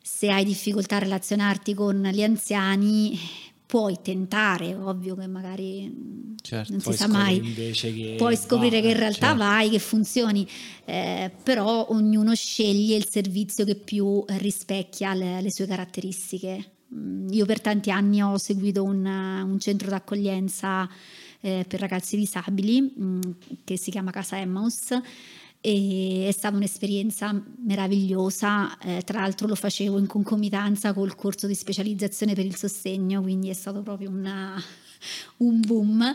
se 0.00 0.30
hai 0.30 0.44
difficoltà 0.46 0.96
a 0.96 1.00
relazionarti 1.00 1.74
con 1.74 2.00
gli 2.10 2.22
anziani, 2.22 3.18
puoi 3.70 3.98
tentare, 4.02 4.74
ovvio 4.74 5.14
che 5.14 5.28
magari 5.28 6.34
Certo. 6.42 6.72
non 6.72 6.80
si 6.80 6.92
sa 6.92 7.06
mai. 7.06 7.40
che 7.92 8.14
Puoi 8.18 8.36
scoprire 8.36 8.80
va, 8.80 8.82
che 8.82 8.92
in 8.92 8.98
realtà 8.98 9.26
certo. 9.28 9.36
vai, 9.36 9.70
che 9.70 9.78
funzioni, 9.78 10.44
eh, 10.86 11.30
però 11.44 11.86
ognuno 11.90 12.34
sceglie 12.34 12.96
il 12.96 13.06
servizio 13.08 13.64
che 13.64 13.76
più 13.76 14.24
rispecchia 14.26 15.14
le, 15.14 15.40
le 15.40 15.52
sue 15.52 15.66
caratteristiche. 15.66 16.72
Mm, 16.92 17.28
Io 17.30 17.46
per 17.46 17.60
tanti 17.60 17.92
anni 17.92 18.20
ho 18.20 18.36
seguito 18.38 18.82
un, 18.82 19.06
un 19.06 19.60
centro 19.60 19.88
d'accoglienza 19.88 20.90
eh, 21.40 21.64
per 21.68 21.78
ragazzi 21.78 22.16
disabili 22.16 22.92
mm, 23.00 23.20
che 23.62 23.78
si 23.78 23.92
chiama 23.92 24.10
Casa 24.10 24.36
Emmaus 24.36 24.88
e 25.60 26.24
è 26.28 26.32
stata 26.32 26.56
un'esperienza 26.56 27.38
meravigliosa, 27.66 28.78
eh, 28.78 29.02
tra 29.02 29.20
l'altro 29.20 29.46
lo 29.46 29.54
facevo 29.54 29.98
in 29.98 30.06
concomitanza 30.06 30.92
col 30.94 31.14
corso 31.14 31.46
di 31.46 31.54
specializzazione 31.54 32.34
per 32.34 32.46
il 32.46 32.56
sostegno, 32.56 33.20
quindi 33.20 33.50
è 33.50 33.52
stato 33.52 33.82
proprio 33.82 34.08
una- 34.10 34.62
un 35.38 35.60
boom 35.60 36.14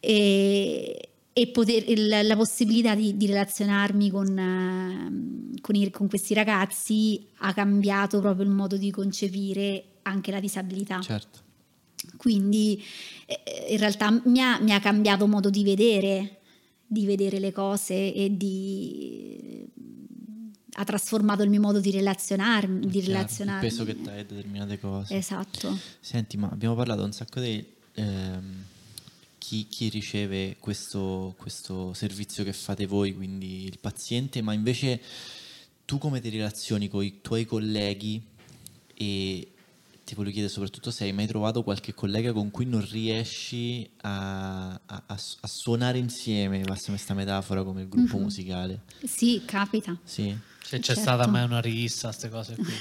e, 0.00 1.08
e 1.32 1.46
poter- 1.48 1.88
il- 1.88 2.26
la 2.26 2.36
possibilità 2.36 2.94
di, 2.94 3.16
di 3.16 3.26
relazionarmi 3.26 4.10
con, 4.10 5.52
con 5.60 5.74
i- 5.74 5.90
con 5.90 6.08
questi 6.08 6.34
ragazzi 6.34 7.26
ha 7.38 7.52
cambiato 7.54 8.20
proprio 8.20 8.44
il 8.44 8.50
modo 8.52 8.76
di 8.76 8.90
concepire 8.90 9.84
anche 10.02 10.30
la 10.30 10.40
disabilità. 10.40 11.00
Certo. 11.00 11.40
Quindi 12.18 12.82
eh, 13.26 13.72
in 13.72 13.78
realtà 13.78 14.20
mi 14.26 14.40
ha, 14.40 14.60
mi 14.60 14.72
ha 14.72 14.80
cambiato 14.80 15.26
modo 15.26 15.48
di 15.48 15.64
vedere, 15.64 16.40
di 16.94 17.04
vedere 17.04 17.38
le 17.38 17.52
cose 17.52 18.14
e 18.14 18.34
di... 18.34 19.66
ha 20.74 20.84
trasformato 20.84 21.42
il 21.42 21.50
mio 21.50 21.60
modo 21.60 21.80
di 21.80 21.90
relazionarmi. 21.90 22.86
Di 22.86 23.00
Chiaro, 23.00 23.06
relazionarmi. 23.06 23.66
Il 23.66 23.70
peso 23.72 23.84
che 23.84 24.00
dai 24.00 24.20
a 24.20 24.24
determinate 24.24 24.78
cose. 24.78 25.16
Esatto. 25.16 25.76
Senti, 26.00 26.36
ma 26.36 26.48
abbiamo 26.48 26.74
parlato 26.74 27.02
un 27.02 27.12
sacco 27.12 27.40
di 27.40 27.62
ehm, 27.94 28.64
chi, 29.38 29.66
chi 29.68 29.88
riceve 29.88 30.56
questo, 30.60 31.34
questo 31.36 31.92
servizio 31.92 32.44
che 32.44 32.52
fate 32.52 32.86
voi, 32.86 33.14
quindi 33.14 33.64
il 33.64 33.78
paziente, 33.78 34.40
ma 34.40 34.52
invece 34.52 35.00
tu 35.84 35.98
come 35.98 36.20
ti 36.20 36.30
relazioni 36.30 36.88
con 36.88 37.04
i 37.04 37.20
tuoi 37.20 37.44
colleghi 37.44 38.22
e 38.94 39.48
ti 40.04 40.14
voglio 40.14 40.30
chiedere 40.30 40.52
soprattutto 40.52 40.90
se 40.90 41.04
hai 41.04 41.12
mai 41.12 41.26
trovato 41.26 41.62
qualche 41.62 41.94
collega 41.94 42.32
con 42.32 42.50
cui 42.50 42.66
non 42.66 42.86
riesci 42.90 43.88
a, 44.02 44.68
a- 44.72 44.78
a- 44.86 45.02
a 45.06 45.46
suonare 45.46 45.98
insieme, 45.98 46.60
passami 46.60 46.96
questa 46.96 47.14
metafora, 47.14 47.62
come 47.64 47.82
il 47.82 47.88
gruppo 47.88 48.18
musicale. 48.18 48.82
Sì, 49.04 49.42
capita. 49.46 49.96
Sì. 50.04 50.36
Se 50.64 50.78
c'è 50.78 50.82
Certo. 50.94 51.00
stata 51.02 51.26
mai 51.26 51.44
una 51.44 51.60
rissa, 51.60 52.08
queste 52.08 52.28
cose 52.30 52.54
qui. 52.56 52.72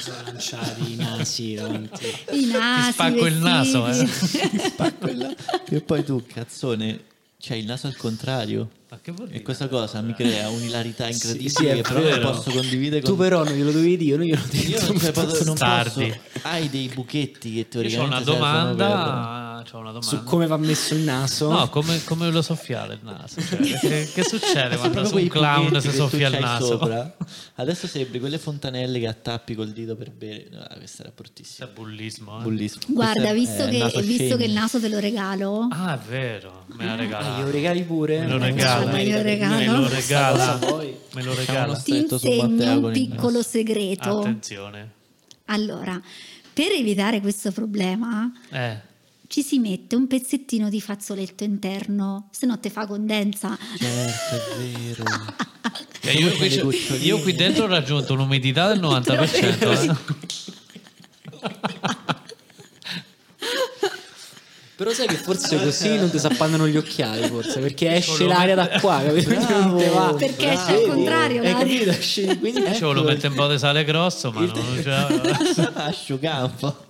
Sono 0.00 0.22
lanciati 0.24 0.92
i 0.92 0.96
nasi 0.96 1.54
davanti. 1.54 2.06
I 2.32 2.46
nasi, 2.46 2.86
Ti 2.86 2.92
spacco 2.92 3.26
il 3.26 3.36
naso, 3.36 3.86
eh. 3.86 3.92
vestiti. 4.04 5.36
E 5.74 5.80
poi 5.80 6.04
tu, 6.04 6.24
cazzone, 6.26 7.04
c'hai 7.46 7.60
il 7.60 7.66
naso 7.66 7.86
al 7.86 7.96
contrario. 7.96 8.70
Ma 8.88 8.98
che 9.02 9.12
vuol 9.12 9.28
dire? 9.28 9.40
E 9.40 9.42
questa 9.42 9.68
cosa 9.68 10.00
mi 10.00 10.14
crea 10.14 10.48
un'ilarità 10.48 11.08
incredibile 11.08 11.50
sì, 11.50 11.66
è 11.66 11.74
che 11.74 11.82
però 11.82 12.00
non 12.00 12.20
posso 12.20 12.50
condividere 12.50 13.02
con 13.02 13.10
Tu 13.10 13.16
però 13.18 13.44
non 13.44 13.52
glielo 13.52 13.70
dovevi 13.70 13.96
dire, 13.98 14.10
io 14.10 14.16
non 14.16 14.26
glielo 14.26 14.42
detto. 14.50 14.70
Io 14.70 14.86
non, 14.86 14.98
cioè, 14.98 15.12
posso- 15.12 15.44
non 15.44 15.56
posso. 15.56 16.20
Hai 16.42 16.70
dei 16.70 16.90
buchetti 16.94 17.50
che 17.50 17.56
Io 17.56 17.64
ho 17.64 17.68
teoricamente 17.68 18.14
una 18.14 18.20
domanda. 18.22 19.43
C'ho 19.64 19.78
una 19.78 19.90
domanda. 19.92 20.06
Su 20.06 20.22
come 20.24 20.46
va 20.46 20.56
messo 20.56 20.94
il 20.94 21.00
naso. 21.00 21.50
No, 21.50 21.68
come, 21.70 22.02
come 22.04 22.30
lo 22.30 22.42
soffiare 22.42 22.94
il 22.94 23.00
naso? 23.02 23.40
Cioè, 23.40 23.58
che, 23.80 24.10
che 24.12 24.22
succede 24.24 24.76
quando 24.76 25.04
su 25.04 25.16
un 25.16 25.28
clown 25.28 25.80
si 25.80 25.90
soffia 25.90 26.28
il 26.28 26.38
naso? 26.38 26.66
sopra. 26.66 27.16
Adesso 27.56 27.86
sembri 27.86 28.20
quelle 28.20 28.38
fontanelle 28.38 28.98
che 29.00 29.06
attappi 29.08 29.54
col 29.54 29.70
dito 29.70 29.96
per 29.96 30.10
bere. 30.10 30.48
No, 30.50 30.64
questo 30.76 31.02
era 31.02 31.10
Questo 31.10 31.12
bruttissimo. 31.14 31.68
è 31.68 31.72
bullismo. 31.72 32.38
eh. 32.38 32.42
Bullismo. 32.42 32.80
Guarda, 32.88 33.30
Questo 33.30 33.66
visto, 33.68 33.86
è 33.86 33.90
che, 33.90 34.02
visto 34.02 34.36
che 34.36 34.44
il 34.44 34.52
naso 34.52 34.78
te 34.80 34.88
lo 34.88 34.98
regalo, 34.98 35.68
Ah, 35.70 35.94
è 35.94 35.98
vero, 36.08 36.64
me 36.76 36.84
l'ha 36.84 36.92
Ah, 36.92 36.96
regalato. 36.96 37.38
glielo 37.40 37.50
regali 37.50 37.82
pure? 37.82 38.18
Me 38.20 38.28
lo 38.28 38.36
Eh, 38.36 38.38
regala. 38.50 38.90
Me 38.92 39.04
lo 39.10 39.22
regala. 39.22 39.56
Me 39.56 39.66
lo 39.66 39.86
Questa 39.88 39.96
regala. 39.96 40.58
Me 41.14 41.22
lo 41.22 41.34
regala. 41.34 41.74
ti 41.76 41.96
insegno 41.96 42.44
un 42.86 42.90
piccolo 42.92 43.42
segreto. 43.42 44.18
Attenzione. 44.20 44.90
Allora, 45.46 46.00
per 46.52 46.70
evitare 46.72 47.20
questo 47.20 47.50
problema, 47.52 48.32
Eh, 48.50 48.78
ci 49.26 49.42
si 49.42 49.58
mette 49.58 49.96
un 49.96 50.06
pezzettino 50.06 50.68
di 50.68 50.80
fazzoletto 50.80 51.44
interno, 51.44 52.28
se 52.30 52.46
no 52.46 52.58
te 52.60 52.70
fa 52.70 52.86
condensa. 52.86 53.56
Certo, 53.78 54.34
è 54.36 54.58
vero. 54.62 55.04
e 56.02 56.12
io, 56.12 56.30
qui, 56.36 56.78
io 57.02 57.18
qui 57.20 57.32
dentro 57.34 57.64
ho 57.64 57.68
raggiunto 57.68 58.12
un'umidità 58.12 58.68
del 58.68 58.80
90%. 58.80 59.88
eh. 59.88 61.42
Però 64.76 64.90
sai 64.92 65.06
che 65.06 65.14
forse 65.14 65.56
così 65.62 65.96
non 65.96 66.10
ti 66.10 66.18
si 66.18 66.26
appannano 66.26 66.66
gli 66.66 66.76
occhiali, 66.76 67.28
forse, 67.28 67.60
perché 67.60 67.94
esce 67.94 68.26
l'aria 68.26 68.56
da 68.56 68.68
qua, 68.80 68.98
Bravo. 68.98 69.20
non 69.68 69.76
te 69.78 69.88
va. 69.88 70.14
Perché 70.18 70.52
esce 70.52 70.72
al 70.74 70.82
contrario 70.88 71.42
Hai 71.42 71.52
l'aria. 71.52 71.58
capito? 71.64 71.90
Esce- 71.90 72.38
Quindi 72.38 72.60
Ci 72.60 72.66
ecco, 72.66 72.92
lo 72.92 73.04
mette 73.04 73.28
un 73.28 73.34
po' 73.34 73.46
di 73.46 73.56
sale 73.58 73.84
grosso, 73.84 74.32
ma 74.32 74.40
non 74.40 74.80
c'è... 74.82 75.70
Asciugampo. 75.74 76.86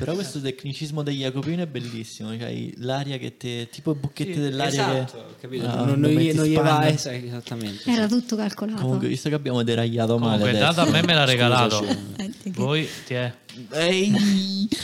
Però 0.00 0.14
questo 0.14 0.40
tecnicismo 0.40 1.02
degli 1.02 1.20
Jacopino 1.20 1.62
è 1.62 1.66
bellissimo. 1.66 2.30
C'hai 2.36 2.72
l'aria 2.78 3.18
che 3.18 3.36
te. 3.36 3.68
tipo 3.70 3.92
i 3.92 3.94
bocchetti 3.94 4.40
dell'aria 4.40 5.04
esatto, 5.04 5.24
che. 5.36 5.40
capito? 5.42 5.66
Ah, 5.66 5.84
non, 5.84 6.00
non, 6.00 6.10
gli- 6.10 6.32
non 6.32 6.44
gli 6.46 6.54
va 6.56 6.88
es- 6.88 7.04
esattamente. 7.06 7.90
Era 7.90 8.06
tutto 8.08 8.34
calcolato. 8.36 8.80
Comunque, 8.80 9.08
visto 9.08 9.28
che 9.28 9.34
abbiamo 9.34 9.62
deragliato 9.62 10.18
male. 10.18 10.38
Comunque, 10.38 10.50
adesso- 10.58 10.72
dato 10.74 10.88
a 10.88 10.90
me 10.90 11.02
me 11.06 11.14
l'ha 11.14 11.24
regalato. 11.24 11.80
Che- 12.16 12.50
Voi, 12.52 12.88
ti 13.06 13.14
è... 13.14 13.32
Ehi! 13.72 14.10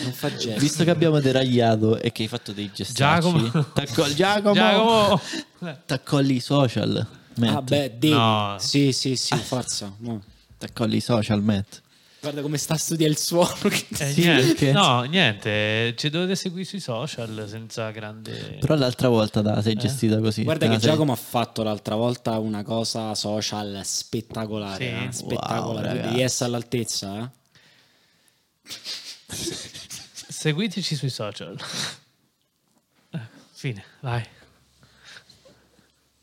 Non 0.03 0.13
fa 0.13 0.35
gesto. 0.35 0.61
Visto 0.61 0.85
che 0.85 0.91
abbiamo 0.91 1.19
deragliato 1.21 1.99
e 1.99 2.13
che 2.13 2.23
hai 2.25 2.29
fatto 2.29 2.53
dei 2.53 2.71
gestacci, 2.75 2.95
Giacomo. 3.31 3.65
t'accol- 3.73 4.13
Giacomo, 4.15 4.55
Giacomo! 4.55 5.21
t'accolli 5.87 6.35
i 6.35 6.41
social, 6.41 7.07
Matt. 7.37 7.55
Ah, 7.57 7.63
beh, 7.63 7.93
devi. 7.99 8.13
No. 8.13 8.57
Sì, 8.59 8.93
sì, 8.93 9.17
sì, 9.17 9.35
forza. 9.37 9.95
T'accolli 10.59 10.97
i 10.97 11.01
social, 11.01 11.43
Matt. 11.43 11.83
Guarda 12.27 12.43
come 12.43 12.59
sta 12.59 12.75
a 12.75 12.77
studiare 12.77 13.13
il 13.13 13.19
suono. 13.19 13.55
Eh, 13.99 14.13
Sì, 14.13 14.21
niente. 14.23 14.73
No, 14.73 15.03
niente, 15.03 15.95
ci 15.97 16.11
dovete 16.11 16.35
seguire 16.35 16.65
sui 16.65 16.81
social 16.81 17.47
senza 17.49 17.91
grande... 17.93 18.57
Però 18.59 18.75
l'altra 18.75 19.09
volta 19.09 19.43
te 19.43 19.49
la 19.49 19.59
Eh? 19.59 19.63
sei 19.63 19.75
gestita 19.77 20.19
così. 20.19 20.43
Guarda 20.43 20.67
che 20.67 20.81
sei- 20.81 20.91
Giacomo 20.91 21.13
ha 21.13 21.17
fatto 21.17 21.63
l'altra 21.63 21.95
volta 21.95 22.37
una 22.39 22.65
cosa 22.65 23.15
social 23.15 23.81
spettacolare. 23.85 24.85
Sì. 24.85 25.07
eh, 25.07 25.13
Spettacolare. 25.13 25.93
Wow, 26.01 26.03
devi 26.09 26.21
essere 26.21 26.47
all'altezza, 26.49 27.23
eh? 27.23 27.29
Seguiteci 30.29 30.97
sui 30.97 31.11
social. 31.11 31.57
Eh, 33.11 33.19
Fine, 33.53 33.85
vai. 34.01 34.25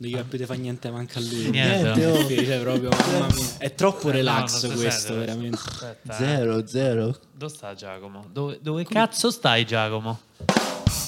Non 0.03 0.11
gli 0.11 0.15
capite 0.17 0.45
fa 0.45 0.55
niente 0.55 0.91
manca 0.91 1.19
a 1.19 1.21
lui. 1.21 1.49
Niente, 1.49 1.93
Niente, 1.93 2.05
oh. 2.07 2.43
Cioè, 2.43 2.59
proprio, 2.59 2.89
mamma 2.89 3.27
mia. 3.33 3.45
È 3.57 3.73
troppo 3.73 4.09
relax 4.09 4.63
No, 4.67 4.75
questo, 4.75 5.13
sente. 5.13 5.13
veramente. 5.25 5.59
Aspetta, 5.65 6.13
eh. 6.13 6.17
Zero, 6.17 6.67
zero. 6.67 7.17
Dove 7.31 7.53
sta 7.53 7.73
Giacomo? 7.73 8.25
Dove, 8.29 8.59
dove 8.61 8.83
cazzo 8.83 9.31
stai 9.31 9.65
Giacomo? 9.65 10.19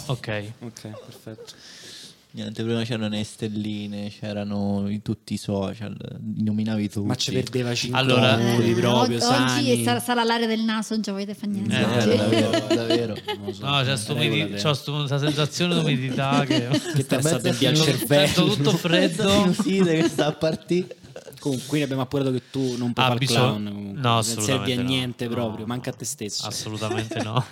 Ok. 0.06 0.52
Ok, 0.62 0.82
perfetto. 0.82 1.54
Niente, 2.36 2.63
prima 2.65 2.83
c'erano 2.83 3.07
le 3.07 3.23
stelline, 3.23 4.09
c'erano 4.09 4.89
in 4.89 5.01
tutti 5.01 5.36
i 5.36 5.38
social, 5.38 5.95
li 6.36 6.43
nominavi 6.43 6.89
tu. 6.89 7.05
Ma 7.05 7.15
ci 7.15 7.31
perdeva 7.31 7.73
5 7.73 7.97
Allora- 7.97 8.36
minuti 8.36 8.71
Eh, 8.71 8.73
proprio, 8.73 9.15
og- 9.17 9.23
sani. 9.23 9.71
oggi 9.71 9.83
sarà, 9.86 9.99
sarà 10.01 10.23
l'aria 10.25 10.45
del 10.45 10.59
naso, 10.59 10.95
non 10.95 11.03
ci 11.03 11.11
volete 11.11 11.33
fare 11.33 11.51
niente. 11.53 11.79
Eh, 11.79 11.83
oggi. 11.86 12.17
davvero, 12.17 12.49
davvero. 12.75 13.15
So, 13.53 13.63
No, 13.65 13.81
c'è 13.83 13.95
sto 13.95 14.13
regolate. 14.15 14.41
umidi- 14.51 14.61
c'ho 14.61 14.73
sto- 14.73 14.95
questa 14.97 15.17
sensazione 15.19 15.73
di 15.75 15.79
umidità 15.79 16.43
che... 16.47 16.67
Che 16.93 17.05
te 17.05 17.21
sta 17.21 17.38
via 17.38 17.69
il 17.69 17.77
cervello. 17.77 18.27
Sento 18.27 18.53
tutto 18.55 18.71
freddo. 18.75 19.29
Sinusite 19.53 19.95
che 20.01 20.09
sta 20.09 20.25
a 20.25 20.33
partire. 20.33 20.97
Comunque, 21.39 21.67
quindi 21.67 21.83
abbiamo 21.86 22.01
appurato 22.01 22.31
che 22.31 22.41
tu 22.51 22.75
non 22.77 22.91
puoi 22.91 23.05
Ah, 23.05 23.09
fare 23.09 23.13
il 23.13 23.19
bisogna- 23.19 23.39
clown. 23.47 23.65
comunque. 23.65 24.01
No, 24.01 24.09
non 24.13 24.23
servi 24.23 24.41
a 24.41 24.43
assolutamente 24.43 24.81
no. 24.81 24.88
niente 24.89 25.25
No, 25.27 25.31
proprio, 25.31 25.59
no. 25.61 25.65
manca 25.67 25.89
a 25.91 25.93
te 25.93 26.03
stesso. 26.03 26.45
Assolutamente 26.47 27.23
no. 27.23 27.45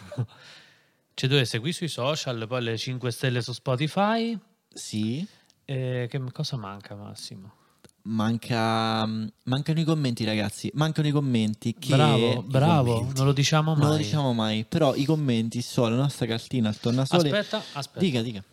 Ci 1.13 1.27
dovete 1.27 1.45
seguire 1.45 1.73
sui 1.73 1.87
social, 1.87 2.45
poi 2.49 2.63
le 2.63 2.77
5 2.77 3.11
stelle 3.11 3.41
su 3.41 3.53
Spotify. 3.53 4.37
Sì, 4.73 5.25
E 5.65 6.07
che 6.09 6.21
cosa 6.31 6.57
manca 6.57 6.95
Massimo? 6.95 7.61
manca, 8.03 9.05
mancano 9.43 9.79
i 9.79 9.83
commenti 9.83 10.23
ragazzi, 10.25 10.69
mancano 10.73 11.07
i 11.07 11.11
commenti. 11.11 11.73
Che 11.77 11.89
bravo, 11.95 12.41
bravo, 12.43 12.93
commenti. 12.95 13.17
non 13.17 13.25
lo 13.27 13.33
diciamo 13.33 13.71
mai. 13.73 13.81
Non 13.81 13.91
lo 13.91 13.97
diciamo 13.97 14.33
mai, 14.33 14.65
però 14.67 14.95
i 14.95 15.05
commenti 15.05 15.61
sono 15.61 15.89
la 15.95 16.01
nostra 16.01 16.25
cartina 16.25 16.69
al 16.69 16.77
tornasole. 16.79 17.29
Aspetta, 17.29 17.63
aspetta. 17.73 17.99
Dica, 17.99 18.21
dica. 18.21 18.43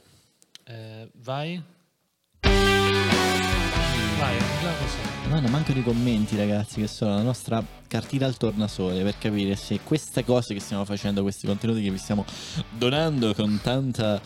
Eh, 0.64 1.10
vai. 1.22 1.62
Vai, 4.18 4.38
già 4.60 4.72
così. 4.74 4.98
No, 5.28 5.40
mancano 5.48 5.78
i 5.78 5.82
commenti, 5.84 6.36
ragazzi, 6.36 6.80
che 6.80 6.88
sono 6.88 7.14
la 7.14 7.22
nostra 7.22 7.64
cartina 7.86 8.26
al 8.26 8.36
tornasole 8.36 9.02
per 9.02 9.16
capire 9.16 9.54
se 9.56 9.80
queste 9.80 10.24
cose 10.24 10.54
che 10.54 10.60
stiamo 10.60 10.84
facendo, 10.84 11.22
questi 11.22 11.46
contenuti 11.46 11.82
che 11.82 11.90
vi 11.90 11.98
stiamo 11.98 12.24
donando 12.76 13.32
con 13.34 13.60
tanta 13.62 14.20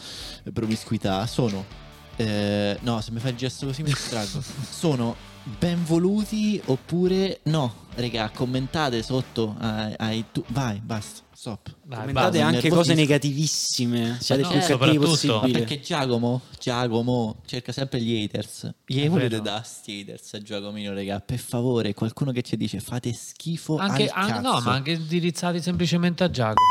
promiscuità, 0.52 1.26
sono. 1.26 1.82
Eh, 2.16 2.78
no, 2.80 3.00
se 3.00 3.10
mi 3.10 3.20
fai 3.20 3.30
il 3.32 3.36
gesto 3.36 3.66
così 3.66 3.82
mi 3.82 3.88
distraggo. 3.90 4.42
sono 4.70 5.16
ben 5.58 5.84
voluti 5.84 6.60
oppure 6.66 7.40
no? 7.44 7.82
Regà, 7.96 8.30
commentate 8.30 9.02
sotto 9.02 9.54
ai, 9.58 9.94
ai 9.98 10.24
tu- 10.32 10.42
Vai, 10.48 10.80
basta, 10.80 11.20
stop. 11.32 11.68
Dai, 11.82 11.98
Commentate 11.98 12.38
basta. 12.38 12.56
anche 12.56 12.68
cose 12.70 12.94
negativissime. 12.94 14.16
Siate 14.20 14.42
no, 14.42 14.48
più 14.48 14.58
cattivi 14.60 14.98
possibile. 14.98 15.58
perché 15.58 15.80
Giacomo, 15.80 16.40
Giacomo 16.58 17.42
cerca 17.46 17.70
sempre 17.72 18.00
gli 18.00 18.22
haters. 18.24 18.72
Gli 18.86 19.02
È 19.04 19.08
volete 19.08 19.40
da 19.42 19.62
sti 19.62 20.00
haters 20.00 20.34
a 20.34 20.42
Giacomino, 20.42 20.92
raga. 20.94 21.20
Per 21.20 21.38
favore, 21.38 21.92
qualcuno 21.94 22.32
che 22.32 22.42
ci 22.42 22.56
dice 22.56 22.80
fate 22.80 23.12
schifo 23.12 23.76
Anche, 23.76 24.06
cazzo. 24.06 24.40
no, 24.40 24.60
ma 24.60 24.72
anche 24.72 24.92
indirizzati 24.92 25.60
semplicemente 25.62 26.24
a 26.24 26.30
Giacomo. 26.30 26.66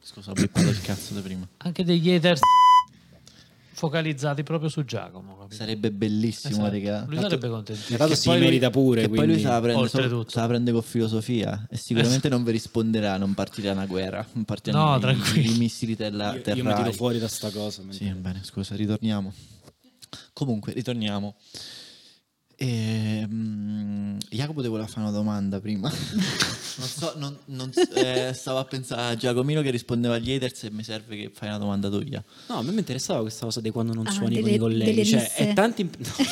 Scusa, 0.00 0.30
ho 0.30 0.34
bippato 0.34 0.68
il 0.68 0.80
cazzo 0.82 1.14
di 1.14 1.20
prima. 1.20 1.48
Anche 1.58 1.82
degli 1.82 2.10
haters 2.12 2.40
focalizzati 3.76 4.42
proprio 4.42 4.70
su 4.70 4.84
Giacomo. 4.84 5.36
capito? 5.36 5.54
Sarebbe 5.56 5.92
bellissimo, 5.92 6.54
Esatto. 6.54 6.70
raga. 6.70 7.04
Lui 7.06 7.20
sarebbe 7.20 7.48
contento. 7.48 7.96
Che 8.06 8.16
si 8.16 8.28
poi 8.28 8.40
merita 8.40 8.70
pure. 8.70 9.02
Che 9.02 9.08
poi 9.08 9.16
lui 9.18 9.26
quindi- 9.26 9.42
se 9.42 9.48
la, 9.48 9.60
prende 9.60 9.80
Oltretutto. 9.82 10.30
se 10.30 10.40
la 10.40 10.46
prende 10.46 10.72
con 10.72 10.82
filosofia 10.82 11.66
e 11.70 11.76
sicuramente 11.76 12.28
non 12.30 12.42
vi 12.42 12.50
risponderà, 12.52 13.16
non 13.18 13.34
partirà 13.34 13.72
una 13.72 13.86
guerra, 13.86 14.26
non 14.32 14.44
partiranno 14.44 14.98
No, 14.98 15.10
i- 15.10 15.54
i, 15.54 15.58
missili 15.58 15.94
terra, 15.94 16.34
Io, 16.34 16.54
io 16.54 16.64
mi 16.64 16.74
tiro 16.74 16.92
fuori 16.92 17.18
da 17.18 17.28
sta 17.28 17.50
cosa. 17.50 17.82
Sì, 17.90 18.06
bene, 18.14 18.40
scusa, 18.42 18.74
ritorniamo. 18.74 19.32
Comunque, 20.32 20.72
ritorniamo. 20.72 21.34
Ehm, 22.58 24.18
Jacopo 24.30 24.62
ti 24.62 24.68
voleva 24.68 24.86
fare 24.88 25.00
una 25.02 25.10
domanda 25.10 25.60
prima. 25.60 25.90
non 26.76 26.88
so, 26.88 27.12
non, 27.16 27.36
non- 27.46 27.70
eh, 27.94 28.32
stavo 28.34 28.58
a 28.58 28.64
pensare 28.64 29.12
a 29.12 29.16
Giacomino 29.16 29.62
che 29.62 29.70
rispondeva 29.70 30.14
agli 30.14 30.32
haters 30.32 30.64
e 30.64 30.70
mi 30.70 30.82
serve 30.82 31.16
che 31.16 31.30
fai 31.34 31.48
una 31.48 31.58
domanda 31.58 31.88
tua. 31.88 32.02
No, 32.48 32.56
a 32.58 32.62
me 32.62 32.72
mi 32.72 32.78
interessava 32.78 33.20
questa 33.20 33.44
cosa 33.44 33.60
di 33.60 33.70
quando 33.70 33.92
non 33.94 34.06
Ah, 34.06 34.10
suoni 34.10 34.34
con 34.34 34.44
delle- 34.44 34.56
i 34.56 34.58
colleghi. 34.58 35.04
Cioè, 35.06 35.32
è 35.34 35.52
tanti. 35.52 35.82
no. 35.84 35.90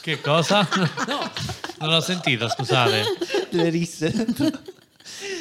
Che 0.00 0.20
cosa? 0.22 0.66
no, 1.06 1.30
non 1.80 1.90
l'ho 1.90 2.00
sentito, 2.00 2.48
scusate. 2.48 3.02
Le 3.50 3.68
risse. 3.68 4.26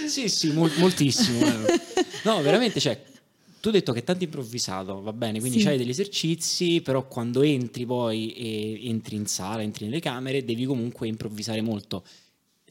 sì, 0.08 0.28
sì, 0.28 0.52
mol- 0.52 0.74
moltissimo. 0.78 1.40
eh. 1.46 1.80
No, 2.24 2.42
veramente, 2.42 2.82
cioè, 2.82 3.02
tu 3.60 3.68
hai 3.70 3.74
detto 3.74 3.92
che 3.94 4.00
è 4.00 4.04
tanto 4.04 4.24
improvvisato, 4.24 5.02
va 5.02 5.14
bene, 5.14 5.40
quindi 5.40 5.60
Sì. 5.60 5.66
c'hai 5.66 5.78
degli 5.78 5.90
esercizi, 5.90 6.82
però 6.82 7.08
quando 7.08 7.42
entri 7.42 7.86
poi 7.86 8.32
e 8.34 8.88
entri 8.90 9.16
in 9.16 9.26
sala, 9.26 9.62
entri 9.62 9.86
nelle 9.86 10.00
camere, 10.00 10.44
devi 10.46 10.66
comunque 10.66 11.08
improvvisare 11.08 11.62
molto. 11.62 12.04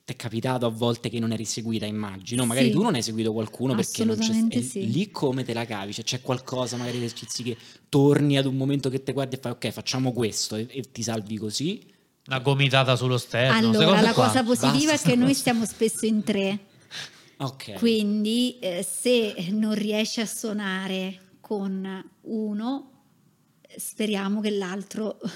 ti 0.06 0.12
è 0.12 0.16
capitato 0.16 0.66
a 0.66 0.68
volte 0.68 1.08
che 1.08 1.18
non 1.18 1.32
eri 1.32 1.44
seguita, 1.44 1.84
immagino. 1.84 2.46
Magari 2.46 2.66
Sì. 2.66 2.72
tu 2.74 2.80
non 2.82 2.94
hai 2.94 3.02
seguito 3.02 3.32
qualcuno 3.32 3.74
perché 3.74 4.04
non 4.04 4.16
c'è 4.16 4.40
e 4.50 4.62
sì. 4.62 4.88
Lì 4.92 5.10
come 5.10 5.42
te 5.42 5.52
la 5.52 5.64
cavi? 5.66 5.92
Cioè, 5.92 6.04
c'è 6.04 6.20
qualcosa, 6.20 6.76
magari 6.76 6.98
esercizi 6.98 7.42
che 7.42 7.56
torni 7.88 8.38
ad 8.38 8.46
un 8.46 8.54
momento 8.56 8.88
che 8.88 9.02
te 9.02 9.12
guardi 9.12 9.34
e 9.34 9.38
fai 9.40 9.50
ok, 9.50 9.70
facciamo 9.70 10.12
questo 10.12 10.54
e, 10.54 10.68
e 10.70 10.84
ti 10.92 11.02
salvi 11.02 11.36
così. 11.38 11.82
Una 12.28 12.38
gomitata 12.38 12.94
sullo 12.94 13.18
sterno. 13.18 13.56
allora, 13.70 14.00
la 14.00 14.12
qua. 14.12 14.26
cosa 14.26 14.44
positiva 14.44 14.92
Basta 14.92 15.08
è 15.08 15.10
che 15.10 15.16
noi 15.16 15.34
stiamo 15.34 15.64
spesso 15.66 16.06
in 16.06 16.22
tre, 16.22 16.56
Ok. 17.38 17.74
quindi 17.74 18.58
eh, 18.60 18.82
se 18.88 19.34
non 19.50 19.74
riesci 19.74 20.20
a 20.20 20.26
suonare 20.26 21.20
con 21.40 22.10
uno, 22.22 22.90
speriamo 23.76 24.40
che 24.40 24.50
l'altro... 24.50 25.18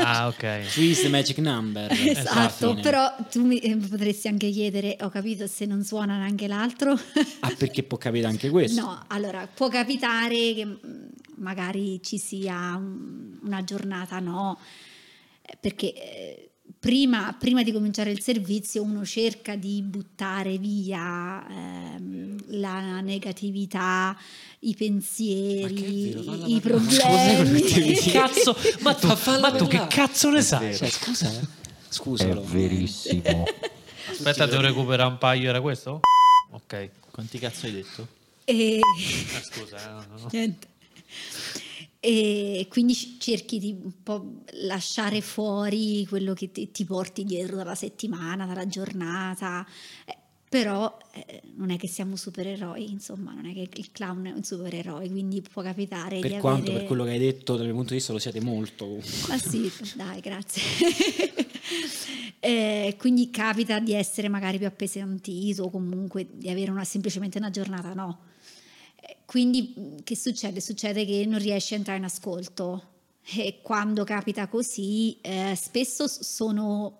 Ah, 0.00 0.28
ok. 0.28 0.72
The 0.74 1.08
magic 1.08 1.38
number. 1.38 1.90
esatto, 1.90 2.74
però 2.76 3.16
tu 3.28 3.44
mi 3.44 3.58
eh, 3.58 3.76
potresti 3.76 4.28
anche 4.28 4.48
chiedere, 4.50 4.96
ho 5.00 5.08
capito, 5.08 5.48
se 5.48 5.66
non 5.66 5.82
suona 5.82 6.16
neanche 6.18 6.46
l'altro... 6.46 6.92
Ah, 7.40 7.52
perché 7.58 7.82
può 7.82 7.98
capitare 7.98 8.32
anche 8.32 8.48
questo? 8.48 8.80
No, 8.80 9.04
allora 9.08 9.48
può 9.52 9.68
capitare 9.68 10.54
che 10.54 10.64
mh, 10.64 11.08
magari 11.38 12.00
ci 12.02 12.16
sia 12.16 12.76
un- 12.76 13.40
una 13.42 13.64
giornata 13.64 14.20
no, 14.20 14.56
eh, 15.42 15.56
perché 15.60 15.92
eh, 15.92 16.50
prima, 16.78 17.34
prima 17.38 17.62
di 17.62 17.72
cominciare 17.72 18.10
il 18.10 18.20
servizio 18.20 18.82
uno 18.82 19.04
cerca 19.04 19.56
di 19.56 19.82
buttare 19.82 20.58
via 20.58 21.46
ehm, 21.48 22.36
la 22.58 23.00
negatività, 23.00 24.16
i 24.60 24.74
pensieri, 24.74 26.14
vero, 26.14 26.46
i 26.46 26.60
problemi. 26.60 27.60
quell'attività? 27.60 28.10
Cazzo, 28.26 28.56
ma 28.80 28.94
tu, 28.94 29.06
Ma 29.40 29.52
tu 29.52 29.66
che 29.66 29.86
cazzo 29.88 30.30
ne 30.30 30.42
sai? 30.42 30.76
Cioè, 30.76 30.88
scusa, 30.88 31.30
eh. 31.32 31.46
Scusalo. 31.88 32.44
verissimo. 32.44 33.44
Aspetta, 34.08 34.46
devo 34.46 34.62
recuperare 34.62 35.10
un 35.10 35.18
paio, 35.18 35.48
era 35.48 35.60
questo? 35.60 36.00
Ok. 36.50 36.90
Quanti 37.10 37.38
cazzo 37.38 37.66
hai 37.66 37.72
detto? 37.72 38.08
E- 38.44 38.80
Ah, 38.80 39.42
scusa, 39.42 39.76
eh, 39.78 40.06
no, 40.08 40.18
no. 40.18 40.28
Niente. 40.32 40.66
E 42.08 42.66
quindi 42.70 42.94
cerchi 43.18 43.58
di 43.58 43.78
un 43.82 44.02
po' 44.02 44.36
lasciare 44.62 45.20
fuori 45.20 46.06
quello 46.06 46.32
che 46.32 46.50
ti, 46.50 46.70
ti 46.70 46.86
porti 46.86 47.22
dietro 47.22 47.56
dalla 47.56 47.74
settimana, 47.74 48.46
dalla 48.46 48.66
giornata. 48.66 49.66
Eh, 50.06 50.16
però 50.48 50.96
eh, 51.12 51.42
non 51.56 51.68
è 51.68 51.76
che 51.76 51.86
siamo 51.86 52.16
supereroi, 52.16 52.90
insomma, 52.90 53.34
non 53.34 53.44
è 53.44 53.52
che 53.52 53.68
il 53.74 53.92
clown 53.92 54.24
è 54.24 54.30
un 54.30 54.42
supereroe, 54.42 55.06
quindi 55.10 55.42
può 55.42 55.60
capitare 55.60 56.20
Per 56.20 56.30
di 56.30 56.38
quanto, 56.38 56.62
avere... 56.62 56.78
per 56.78 56.86
quello 56.86 57.04
che 57.04 57.10
hai 57.10 57.18
detto, 57.18 57.56
dal 57.56 57.66
mio 57.66 57.74
punto 57.74 57.90
di 57.90 57.96
vista, 57.96 58.14
lo 58.14 58.18
siete 58.18 58.40
molto. 58.40 58.86
Ma 59.28 59.36
sì, 59.36 59.70
dai, 59.94 60.20
grazie. 60.20 60.62
Eh, 62.40 62.94
quindi 62.98 63.30
capita 63.30 63.80
di 63.80 63.92
essere 63.92 64.28
magari 64.28 64.58
più 64.58 64.66
appesantito 64.68 65.64
o 65.64 65.70
comunque 65.70 66.28
di 66.30 66.48
avere 66.48 66.70
una, 66.70 66.84
semplicemente 66.84 67.36
una 67.36 67.50
giornata 67.50 67.92
no. 67.94 68.20
Quindi 69.24 69.74
mh, 69.76 70.02
che 70.04 70.16
succede? 70.16 70.60
Succede 70.60 71.04
che 71.04 71.24
non 71.26 71.38
riesci 71.38 71.74
a 71.74 71.76
entrare 71.76 71.98
in 71.98 72.04
ascolto 72.04 72.96
e 73.36 73.60
quando 73.62 74.04
capita 74.04 74.48
così 74.48 75.18
eh, 75.20 75.54
spesso 75.54 76.06
sono 76.08 76.96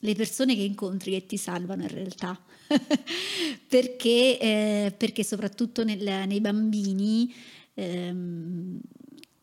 le 0.00 0.14
persone 0.14 0.54
che 0.54 0.62
incontri 0.62 1.12
che 1.12 1.26
ti 1.26 1.36
salvano 1.36 1.82
in 1.82 1.88
realtà. 1.88 2.38
perché, 3.68 4.38
eh, 4.38 4.94
perché 4.96 5.24
soprattutto 5.24 5.84
nel- 5.84 6.26
nei 6.26 6.40
bambini 6.40 7.32
ehm, 7.74 8.80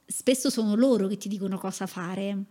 spesso 0.06 0.50
sono 0.50 0.76
loro 0.76 1.08
che 1.08 1.18
ti 1.18 1.28
dicono 1.30 1.58
cosa 1.58 1.86
fare. 1.88 2.44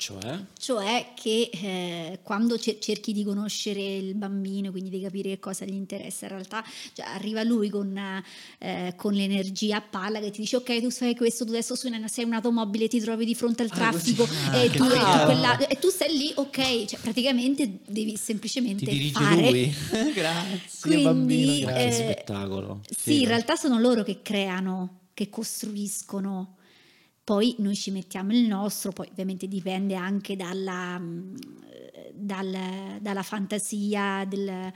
Cioè? 0.00 0.40
Cioè 0.58 1.08
che 1.14 1.50
eh, 1.52 2.20
quando 2.22 2.58
cer- 2.58 2.78
cerchi 2.80 3.12
di 3.12 3.22
conoscere 3.22 3.96
il 3.96 4.14
bambino, 4.14 4.70
quindi 4.70 4.88
di 4.88 4.98
capire 5.02 5.28
che 5.28 5.38
cosa 5.38 5.66
gli 5.66 5.74
interessa, 5.74 6.24
in 6.24 6.30
realtà 6.32 6.64
cioè, 6.94 7.04
arriva 7.04 7.42
lui 7.42 7.68
con, 7.68 7.94
eh, 8.58 8.94
con 8.96 9.12
l'energia 9.12 9.76
a 9.76 9.80
palla 9.82 10.18
che 10.20 10.30
ti 10.30 10.40
dice 10.40 10.56
ok 10.56 10.80
tu 10.80 10.90
fai 10.90 11.14
questo, 11.14 11.44
tu 11.44 11.50
adesso 11.50 11.74
sei 11.74 11.92
una- 11.92 12.08
sei 12.08 12.24
un'automobile, 12.24 12.88
ti 12.88 12.98
trovi 12.98 13.26
di 13.26 13.34
fronte 13.34 13.62
al 13.62 13.68
Ah, 13.72 13.74
traffico. 13.76 14.26
Ah, 14.48 14.56
e, 14.56 14.70
tu, 14.70 14.84
e, 14.84 14.88
tu 14.88 15.24
quella- 15.26 15.58
e 15.66 15.78
tu 15.78 15.90
stai 15.90 16.16
lì, 16.16 16.32
ok, 16.34 16.84
cioè, 16.86 16.98
praticamente 17.00 17.80
devi 17.86 18.16
semplicemente 18.16 18.86
Ti 18.86 18.90
dirige 18.90 19.12
fare. 19.22 19.50
lui. 19.50 19.74
grazie 20.14 20.80
Quindi, 20.80 21.02
bambino. 21.04 21.66
Grazie. 21.66 21.88
eh, 21.88 21.92
spettacolo. 21.92 22.80
Sì, 22.88 23.20
in 23.20 23.28
realtà 23.28 23.54
sono 23.56 23.78
loro 23.78 24.02
che 24.02 24.20
creano, 24.22 25.00
che 25.12 25.28
costruiscono. 25.28 26.54
Poi 27.30 27.54
noi 27.58 27.76
ci 27.76 27.92
mettiamo 27.92 28.32
il 28.32 28.44
nostro, 28.48 28.90
poi 28.90 29.06
ovviamente 29.08 29.46
dipende 29.46 29.94
anche 29.94 30.34
dalla, 30.34 30.98
mh, 30.98 31.34
dal- 32.12 32.98
dalla 33.00 33.22
fantasia 33.22 34.24
del- 34.28 34.72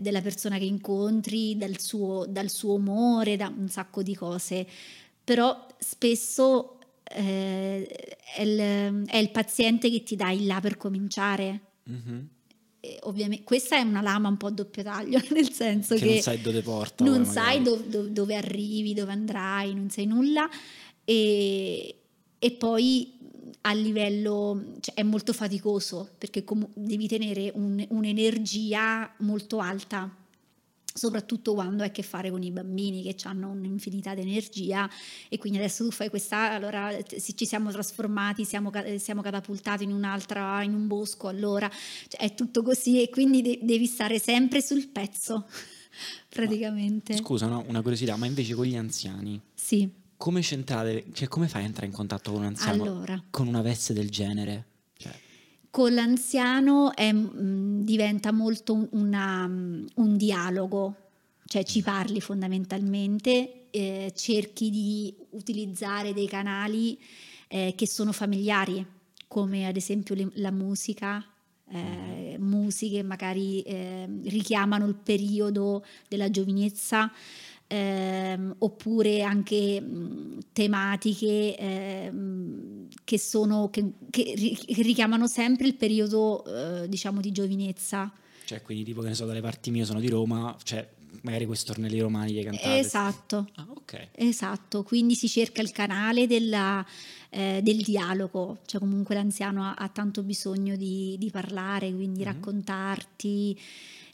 della 0.00 0.20
persona 0.20 0.56
che 0.56 0.66
incontri, 0.66 1.56
dal 1.56 1.80
suo, 1.80 2.24
dal 2.28 2.48
suo 2.48 2.74
umore, 2.74 3.34
da 3.36 3.52
un 3.54 3.68
sacco 3.68 4.04
di 4.04 4.14
cose. 4.14 4.64
Però 5.24 5.66
spesso 5.80 6.78
eh, 7.02 7.84
è, 8.36 8.42
il, 8.42 9.04
è 9.06 9.16
il 9.16 9.30
paziente 9.32 9.90
che 9.90 10.04
ti 10.04 10.14
dà 10.14 10.30
il 10.30 10.46
là 10.46 10.60
per 10.60 10.76
cominciare. 10.76 11.60
Mhm. 11.84 12.28
E 12.78 12.98
ovviamente, 13.02 13.42
questa 13.42 13.78
è 13.78 13.80
una 13.80 14.00
lama 14.00 14.28
un 14.28 14.36
po' 14.36 14.46
a 14.46 14.50
doppio 14.52 14.84
taglio, 14.84 15.20
nel 15.34 15.50
senso 15.50 15.94
Che 15.96 16.00
che, 16.02 16.06
non 16.12 16.20
sai 16.20 16.40
dove 16.40 16.62
porta. 16.62 17.04
non 17.04 17.24
sai 17.24 17.58
magari. 17.58 17.62
dov- 17.64 17.86
dov- 17.88 18.08
dove 18.10 18.36
arrivi, 18.36 18.94
dove 18.94 19.10
andrai, 19.10 19.74
non 19.74 19.90
sai 19.90 20.06
nulla 20.06 20.48
e, 21.06 21.94
e 22.38 22.50
poi 22.52 23.14
a 23.62 23.72
livello 23.72 24.74
cioè, 24.80 24.94
è 24.96 25.02
molto 25.02 25.32
faticoso 25.32 26.10
perché 26.18 26.42
comu- 26.44 26.68
devi 26.74 27.06
tenere 27.06 27.50
un- 27.54 27.84
un'energia 27.90 29.14
molto 29.18 29.60
alta 29.60 30.12
soprattutto 30.92 31.54
quando 31.54 31.82
hai 31.82 31.90
a 31.90 31.92
che 31.92 32.02
fare 32.02 32.30
con 32.30 32.42
i 32.42 32.50
bambini 32.50 33.02
che 33.02 33.14
hanno 33.24 33.50
un'infinità 33.50 34.14
di 34.14 34.22
energia 34.22 34.88
e 35.28 35.38
quindi 35.38 35.58
adesso 35.58 35.84
tu 35.84 35.90
fai 35.90 36.08
questa 36.08 36.52
allora 36.52 36.90
ci 37.06 37.46
siamo 37.46 37.70
trasformati 37.70 38.44
siamo, 38.44 38.72
siamo 38.98 39.22
catapultati 39.22 39.84
in 39.84 39.92
un'altra 39.92 40.62
in 40.62 40.74
un 40.74 40.86
bosco 40.86 41.28
allora 41.28 41.70
cioè, 42.08 42.20
è 42.20 42.34
tutto 42.34 42.62
così 42.62 43.02
e 43.02 43.10
quindi 43.10 43.42
de- 43.42 43.60
devi 43.62 43.86
stare 43.86 44.18
sempre 44.18 44.62
sul 44.62 44.88
pezzo 44.88 45.46
praticamente. 46.28 47.16
Scusa, 47.16 47.46
no, 47.46 47.64
una 47.68 47.80
curiosità, 47.80 48.16
ma 48.16 48.26
invece 48.26 48.54
con 48.54 48.66
gli 48.66 48.76
anziani, 48.76 49.40
sì 49.54 50.04
come 50.16 50.40
c'entrate, 50.40 51.06
cioè 51.12 51.28
come 51.28 51.48
fai 51.48 51.62
a 51.62 51.66
entrare 51.66 51.86
in 51.86 51.92
contatto 51.92 52.30
con 52.32 52.40
un 52.40 52.46
anziano 52.46 52.82
Allora. 52.82 53.22
con 53.30 53.46
una 53.46 53.62
veste 53.62 53.92
del 53.92 54.10
genere? 54.10 54.64
Cioè, 54.96 55.12
con 55.70 55.92
l'anziano 55.92 56.94
è, 56.94 57.12
mm, 57.12 57.80
diventa 57.82 58.32
molto 58.32 58.72
un, 58.74 58.88
una, 58.92 59.46
mm, 59.46 59.86
un 59.96 60.16
dialogo, 60.16 60.94
cioè 61.44 61.64
ci 61.64 61.82
parli 61.82 62.20
fondamentalmente, 62.20 63.68
eh, 63.70 64.12
cerchi 64.14 64.70
di 64.70 65.14
utilizzare 65.30 66.12
dei 66.12 66.26
canali 66.26 66.98
eh, 67.48 67.74
che 67.76 67.86
sono 67.86 68.12
familiari, 68.12 68.84
come 69.28 69.66
ad 69.66 69.76
esempio 69.76 70.14
le- 70.14 70.30
la 70.34 70.50
musica. 70.50 71.24
eh, 71.68 72.36
musiche 72.38 73.02
magari 73.02 73.60
eh, 73.62 74.08
richiamano 74.26 74.86
il 74.86 74.94
periodo 74.94 75.84
della 76.08 76.30
giovinezza 76.30 77.10
ehm, 77.68 78.54
oppure 78.58 79.22
anche 79.22 79.80
mh, 79.80 80.38
tematiche 80.52 81.56
ehm, 81.56 82.88
che, 83.04 83.18
sono, 83.18 83.68
che, 83.70 83.92
che 84.10 84.34
ri- 84.36 84.56
che 84.56 84.82
richiamano 84.82 85.26
sempre 85.26 85.66
il 85.66 85.74
periodo 85.74 86.44
eh, 86.82 86.88
diciamo 86.88 87.20
di 87.20 87.32
giovinezza. 87.32 88.12
cioè, 88.44 88.62
quindi 88.62 88.84
tipo 88.84 89.00
che 89.02 89.08
ne 89.08 89.14
so, 89.14 89.26
dalle 89.26 89.40
parti 89.40 89.70
mie 89.70 89.84
sono 89.84 90.00
di 90.00 90.08
Roma, 90.08 90.56
cioè 90.62 90.88
magari 91.22 91.46
quei 91.46 91.56
stornelli 91.56 91.98
romani 91.98 92.32
che 92.34 92.44
cantate. 92.44 92.78
Esatto. 92.78 93.48
Ah, 93.54 93.66
ok. 93.68 94.08
Esatto, 94.12 94.82
quindi 94.82 95.14
si 95.14 95.28
cerca 95.28 95.62
il 95.62 95.72
canale 95.72 96.26
della, 96.26 96.84
eh, 97.30 97.60
del 97.62 97.82
dialogo, 97.82 98.58
cioè 98.66 98.80
comunque 98.80 99.14
l'anziano 99.14 99.64
ha, 99.64 99.74
ha 99.74 99.88
tanto 99.88 100.22
bisogno 100.22 100.76
di, 100.76 101.16
di 101.18 101.30
parlare, 101.30 101.92
quindi 101.92 102.20
Mhm. 102.20 102.26
raccontarti 102.26 103.58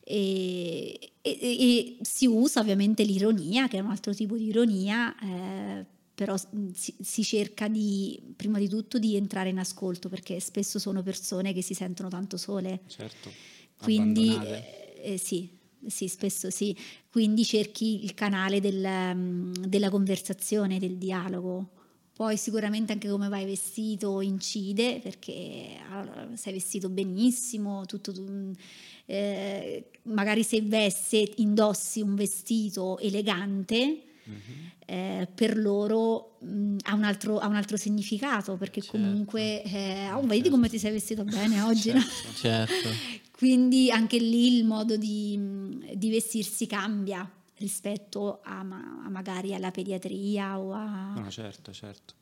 e, 0.05 1.13
e- 1.23 1.39
e 1.41 1.97
si 2.03 2.27
usa 2.27 2.61
ovviamente 2.61 3.05
l'ironia, 3.05 3.69
che 3.69 3.79
è 3.79 3.81
un 3.81 3.91
altro 3.91 4.15
tipo 4.15 4.37
di 4.37 4.47
ironia, 4.47 5.15
eh, 5.21 5.87
però 6.15 6.37
si, 6.73 6.95
si 7.01 7.25
cerca 7.25 7.69
di, 7.69 8.21
prima 8.37 8.59
di 8.59 8.69
tutto, 8.69 8.99
di 8.99 9.17
entrare 9.17 9.49
in 9.49 9.59
ascolto 9.59 10.09
perché 10.09 10.41
spesso 10.41 10.79
sono 10.79 11.03
persone 11.03 11.53
che 11.53 11.63
si 11.63 11.75
sentono 11.75 12.09
tanto 12.09 12.37
sole. 12.37 12.81
Certo. 12.87 13.31
Quindi 13.81 14.37
eh, 14.37 15.13
eh, 15.15 15.17
sì, 15.19 15.49
sì, 15.87 16.09
spesso 16.09 16.51
sì. 16.51 16.77
Quindi 17.11 17.45
cerchi 17.45 18.05
il 18.05 18.15
canale 18.15 18.61
del, 18.61 18.87
mm, 19.15 19.53
della 19.67 19.91
conversazione, 19.91 20.79
del 20.79 20.97
dialogo. 20.97 21.71
Poi 22.15 22.37
sicuramente 22.37 22.93
anche 22.93 23.09
come 23.09 23.29
vai 23.29 23.47
vestito 23.47 24.21
incide, 24.21 25.01
perché 25.03 25.79
allora, 25.91 26.29
sei 26.35 26.53
vestito 26.53 26.89
benissimo, 26.91 27.87
tutto, 27.87 28.13
tu- 28.13 28.53
eh, 29.13 29.85
magari 30.05 30.43
se 30.43 30.63
veste, 30.63 31.33
indossi 31.37 32.01
un 32.01 32.15
vestito 32.15 32.99
elegante, 32.99 34.03
Mhm. 34.25 34.71
eh, 34.87 35.29
per 35.35 35.59
loro 35.59 36.37
mh, 36.41 36.77
ha, 36.85 36.95
un 36.95 37.03
altro, 37.05 37.39
ha 37.39 37.47
un 37.49 37.57
altro 37.57 37.77
significato, 37.77 38.57
perché 38.57 38.81
Certo. 38.81 38.97
comunque, 38.97 39.63
eh, 39.65 40.11
oh, 40.13 40.23
vedi 40.23 40.49
come 40.49 40.69
ti 40.69 40.79
sei 40.79 40.93
vestito 40.93 41.25
bene 41.25 41.61
oggi, 41.63 41.93
no? 41.93 42.01
Certo. 42.35 42.89
Quindi 43.33 43.91
anche 43.91 44.19
lì 44.19 44.57
il 44.57 44.65
modo 44.65 44.97
di, 44.97 45.37
di 45.95 46.11
vestirsi 46.11 46.67
cambia 46.67 47.29
rispetto 47.57 48.41
a, 48.45 48.61
a 48.61 49.09
magari 49.11 49.55
alla 49.55 49.71
pediatria 49.73 50.59
o 50.61 50.73
a... 50.73 51.15
No, 51.17 51.29
certo, 51.31 51.73
certo. 51.73 52.15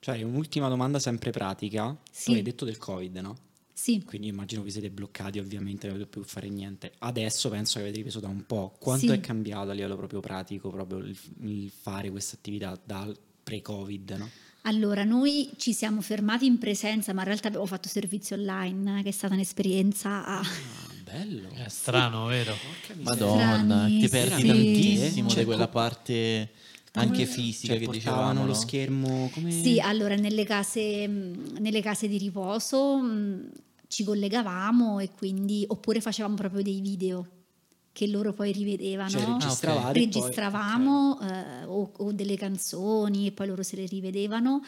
Cioè, 0.00 0.22
un'ultima 0.22 0.68
domanda 0.68 1.00
sempre 1.00 1.30
pratica. 1.32 1.96
Sì. 2.10 2.26
Tu 2.26 2.32
hai 2.36 2.42
detto 2.42 2.64
del 2.64 2.78
Covid, 2.78 3.16
no? 3.16 3.36
Sì. 3.78 4.02
Quindi 4.04 4.26
immagino 4.26 4.62
vi 4.62 4.72
siete 4.72 4.90
bloccati, 4.90 5.38
ovviamente, 5.38 5.86
non 5.86 5.94
avete 5.94 6.10
più 6.10 6.24
fare 6.24 6.48
niente. 6.48 6.90
Adesso 6.98 7.48
penso 7.48 7.74
che 7.74 7.82
avete 7.82 7.98
ripreso 7.98 8.18
da 8.18 8.26
un 8.26 8.44
po'. 8.44 8.74
Quanto 8.76 9.06
Sì. 9.06 9.12
è 9.12 9.20
cambiato 9.20 9.70
a 9.70 9.72
livello 9.72 9.94
proprio 9.94 10.18
pratico, 10.18 10.68
proprio 10.68 10.98
il, 10.98 11.16
il 11.42 11.70
fare 11.70 12.10
questa 12.10 12.34
attività 12.34 12.76
dal 12.84 13.16
pre-Covid, 13.44 14.10
no? 14.18 14.28
Allora, 14.62 15.04
noi 15.04 15.50
ci 15.58 15.72
siamo 15.72 16.00
fermati 16.00 16.44
in 16.44 16.58
presenza, 16.58 17.12
ma 17.12 17.20
in 17.20 17.26
realtà 17.28 17.46
abbiamo 17.46 17.66
fatto 17.66 17.88
servizio 17.88 18.34
online, 18.34 19.04
che 19.04 19.10
è 19.10 19.12
stata 19.12 19.34
un'esperienza. 19.34 20.26
Ah, 20.26 20.42
bello. 21.04 21.48
È 21.50 21.68
strano, 21.68 22.26
vero? 22.26 22.54
Porca 22.54 22.94
miseria. 22.98 23.36
Madonna, 23.46 23.86
ti 23.86 24.08
perdi 24.08 24.40
Sì. 24.40 24.46
tantissimo 24.48 25.28
Cioè, 25.28 25.38
di 25.38 25.44
quella 25.44 25.68
parte 25.68 26.50
anche 26.94 27.26
fisica 27.26 27.74
Cioè, 27.74 27.84
che 27.84 27.90
dicevamo. 27.92 28.44
lo 28.44 28.54
schermo 28.54 29.30
come... 29.32 29.52
Sì, 29.52 29.78
allora 29.78 30.16
nelle 30.16 30.44
case, 30.44 31.06
nelle 31.06 31.80
case 31.80 32.08
di 32.08 32.18
riposo 32.18 33.00
ci 33.88 34.04
collegavamo 34.04 35.00
e 35.00 35.10
quindi, 35.10 35.64
oppure 35.66 36.00
facevamo 36.00 36.34
proprio 36.36 36.62
dei 36.62 36.80
video 36.80 37.26
che 37.92 38.06
loro 38.06 38.32
poi 38.32 38.52
rivedevano. 38.52 39.10
Cioè, 39.10 39.22
Ah, 39.22 39.32
registravate 39.38 39.98
e 39.98 40.08
poi- 40.08 40.20
registravamo 40.20 41.20
eh, 41.20 41.64
o, 41.64 41.90
o 41.96 42.12
delle 42.12 42.36
canzoni 42.36 43.26
e 43.26 43.32
poi 43.32 43.46
loro 43.48 43.62
se 43.62 43.76
le 43.76 43.86
rivedevano. 43.86 44.62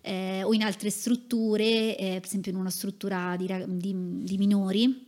eh, 0.00 0.44
o 0.44 0.52
in 0.54 0.62
altre 0.62 0.90
strutture, 0.90 1.96
eh, 1.98 2.14
per 2.20 2.24
esempio 2.24 2.52
in 2.52 2.56
una 2.58 2.70
struttura 2.70 3.34
di, 3.36 3.46
di- 3.66 4.22
di 4.22 4.38
minori, 4.38 5.06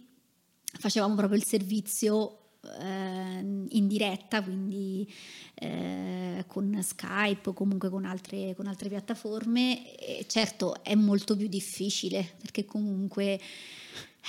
facevamo 0.65 1.15
proprio 1.15 1.39
il 1.39 1.45
servizio 1.45 2.40
in 2.63 3.87
diretta, 3.87 4.43
quindi 4.43 5.11
eh, 5.55 6.45
con 6.47 6.79
Skype 6.83 7.49
o 7.49 7.53
comunque 7.53 7.89
con 7.89 8.05
altre, 8.05 8.55
con 8.55 8.67
altre 8.67 8.89
piattaforme. 8.89 9.97
E 9.97 10.27
certo 10.29 10.83
è 10.83 10.95
molto 10.95 11.37
più 11.37 11.49
difficile 11.49 12.35
perché 12.41 12.65
comunque 12.65 13.41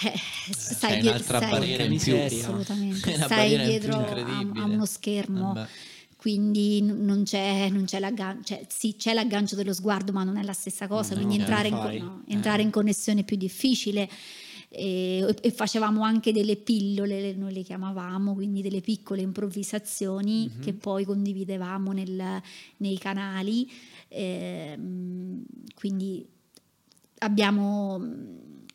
eh, 0.04 0.14
stai, 0.56 1.02
un'altra 1.02 1.38
stai- 1.38 1.52
una 3.14 3.26
stai 3.26 3.54
in 3.54 3.58
più 3.58 3.68
dietro 3.68 3.96
a, 3.96 4.40
a 4.56 4.64
uno 4.66 4.86
schermo. 4.86 5.54
Vabbè. 5.54 5.68
Quindi 6.16 6.82
non 6.84 7.24
c'è, 7.24 7.68
non 7.70 7.86
c'è 7.86 7.98
l'aggancio, 7.98 8.44
cioè, 8.44 8.64
sì, 8.70 8.96
c'è 8.96 9.12
l'aggancio 9.12 9.56
dello 9.56 9.74
sguardo, 9.74 10.12
ma 10.12 10.24
non 10.24 10.38
è 10.38 10.44
la 10.44 10.54
stessa 10.54 10.86
cosa. 10.86 11.16
No, 11.16 11.22
quindi 11.22 11.40
entrare, 11.40 11.70
in, 11.70 11.74
no, 11.74 12.22
entrare 12.28 12.62
in 12.62 12.70
connessione 12.70 13.22
è 13.22 13.24
più 13.24 13.38
difficile. 13.38 14.08
E, 14.74 15.36
e 15.41 15.51
facevamo 15.51 16.01
anche 16.01 16.32
delle 16.32 16.55
pillole, 16.55 17.19
le- 17.19 17.36
noi 17.36 17.51
le 17.51 17.61
chiamavamo, 17.61 18.34
quindi 18.34 18.61
delle 18.61 18.80
piccole 18.80 19.22
improvvisazioni 19.22 20.49
Mhm. 20.55 20.61
che 20.61 20.72
poi 20.74 21.03
condividevamo 21.03 21.91
nel- 21.91 22.41
nei 22.78 22.97
canali. 22.97 23.69
Ehm, 24.07 25.43
quindi 25.76 26.26
abbiamo, 27.19 28.01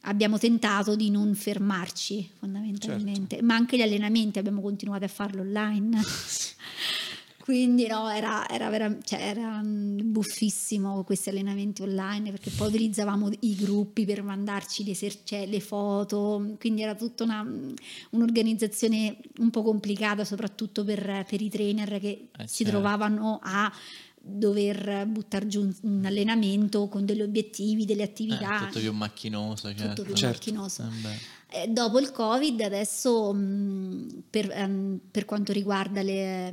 abbiamo 0.02 0.36
tentato 0.38 0.94
di 0.96 1.08
non 1.10 1.34
fermarci 1.34 2.28
fondamentalmente, 2.38 3.40
ma 3.40 3.54
anche 3.54 3.78
gli 3.78 3.82
allenamenti 3.82 4.38
abbiamo 4.38 4.60
continuato 4.60 5.04
a 5.04 5.08
farlo 5.08 5.40
online. 5.40 5.98
Quindi 7.46 7.86
no, 7.86 8.08
era, 8.10 8.48
era, 8.48 8.68
vera- 8.70 8.96
cioè, 9.04 9.20
era 9.20 9.62
mm, 9.62 10.00
buffissimo 10.10 11.04
questi 11.04 11.28
allenamenti 11.28 11.80
online 11.82 12.32
perché 12.32 12.50
poi 12.50 12.66
utilizzavamo 12.66 13.30
i 13.38 13.54
gruppi 13.54 14.04
per 14.04 14.24
mandarci 14.24 14.82
le, 14.84 14.90
eser- 14.90 15.20
cioè, 15.22 15.46
le 15.46 15.60
foto, 15.60 16.56
quindi 16.58 16.82
era 16.82 16.96
tutta 16.96 17.22
una, 17.22 17.46
un'organizzazione 18.10 19.16
un 19.38 19.50
po' 19.50 19.62
complicata 19.62 20.24
soprattutto 20.24 20.82
per, 20.82 21.24
per 21.28 21.40
i 21.40 21.48
trainer 21.48 22.00
che 22.00 22.30
Eh, 22.36 22.48
si 22.48 22.64
certo. 22.64 22.72
trovavano 22.72 23.38
a 23.40 23.72
dover 24.20 25.06
buttare 25.06 25.46
giù 25.46 25.70
un- 25.82 26.02
allenamento 26.04 26.88
con 26.88 27.04
degli 27.04 27.22
obiettivi, 27.22 27.84
delle 27.84 28.02
Eh, 28.02 28.06
attività. 28.06 28.64
tutto 28.66 28.80
più 28.80 28.92
macchinoso, 28.92 29.68
certo. 29.72 29.86
tutto 29.88 30.02
più 30.02 30.14
Certo. 30.14 30.36
macchinoso. 30.50 30.82
Eh. 30.82 31.62
Eh, 31.62 31.68
dopo 31.68 32.00
il 32.00 32.10
Covid, 32.10 32.60
adesso 32.62 33.32
mh, 33.32 34.22
per, 34.28 34.50
ehm, 34.50 34.98
per 35.12 35.24
quanto 35.24 35.52
riguarda 35.52 36.02
le, 36.02 36.52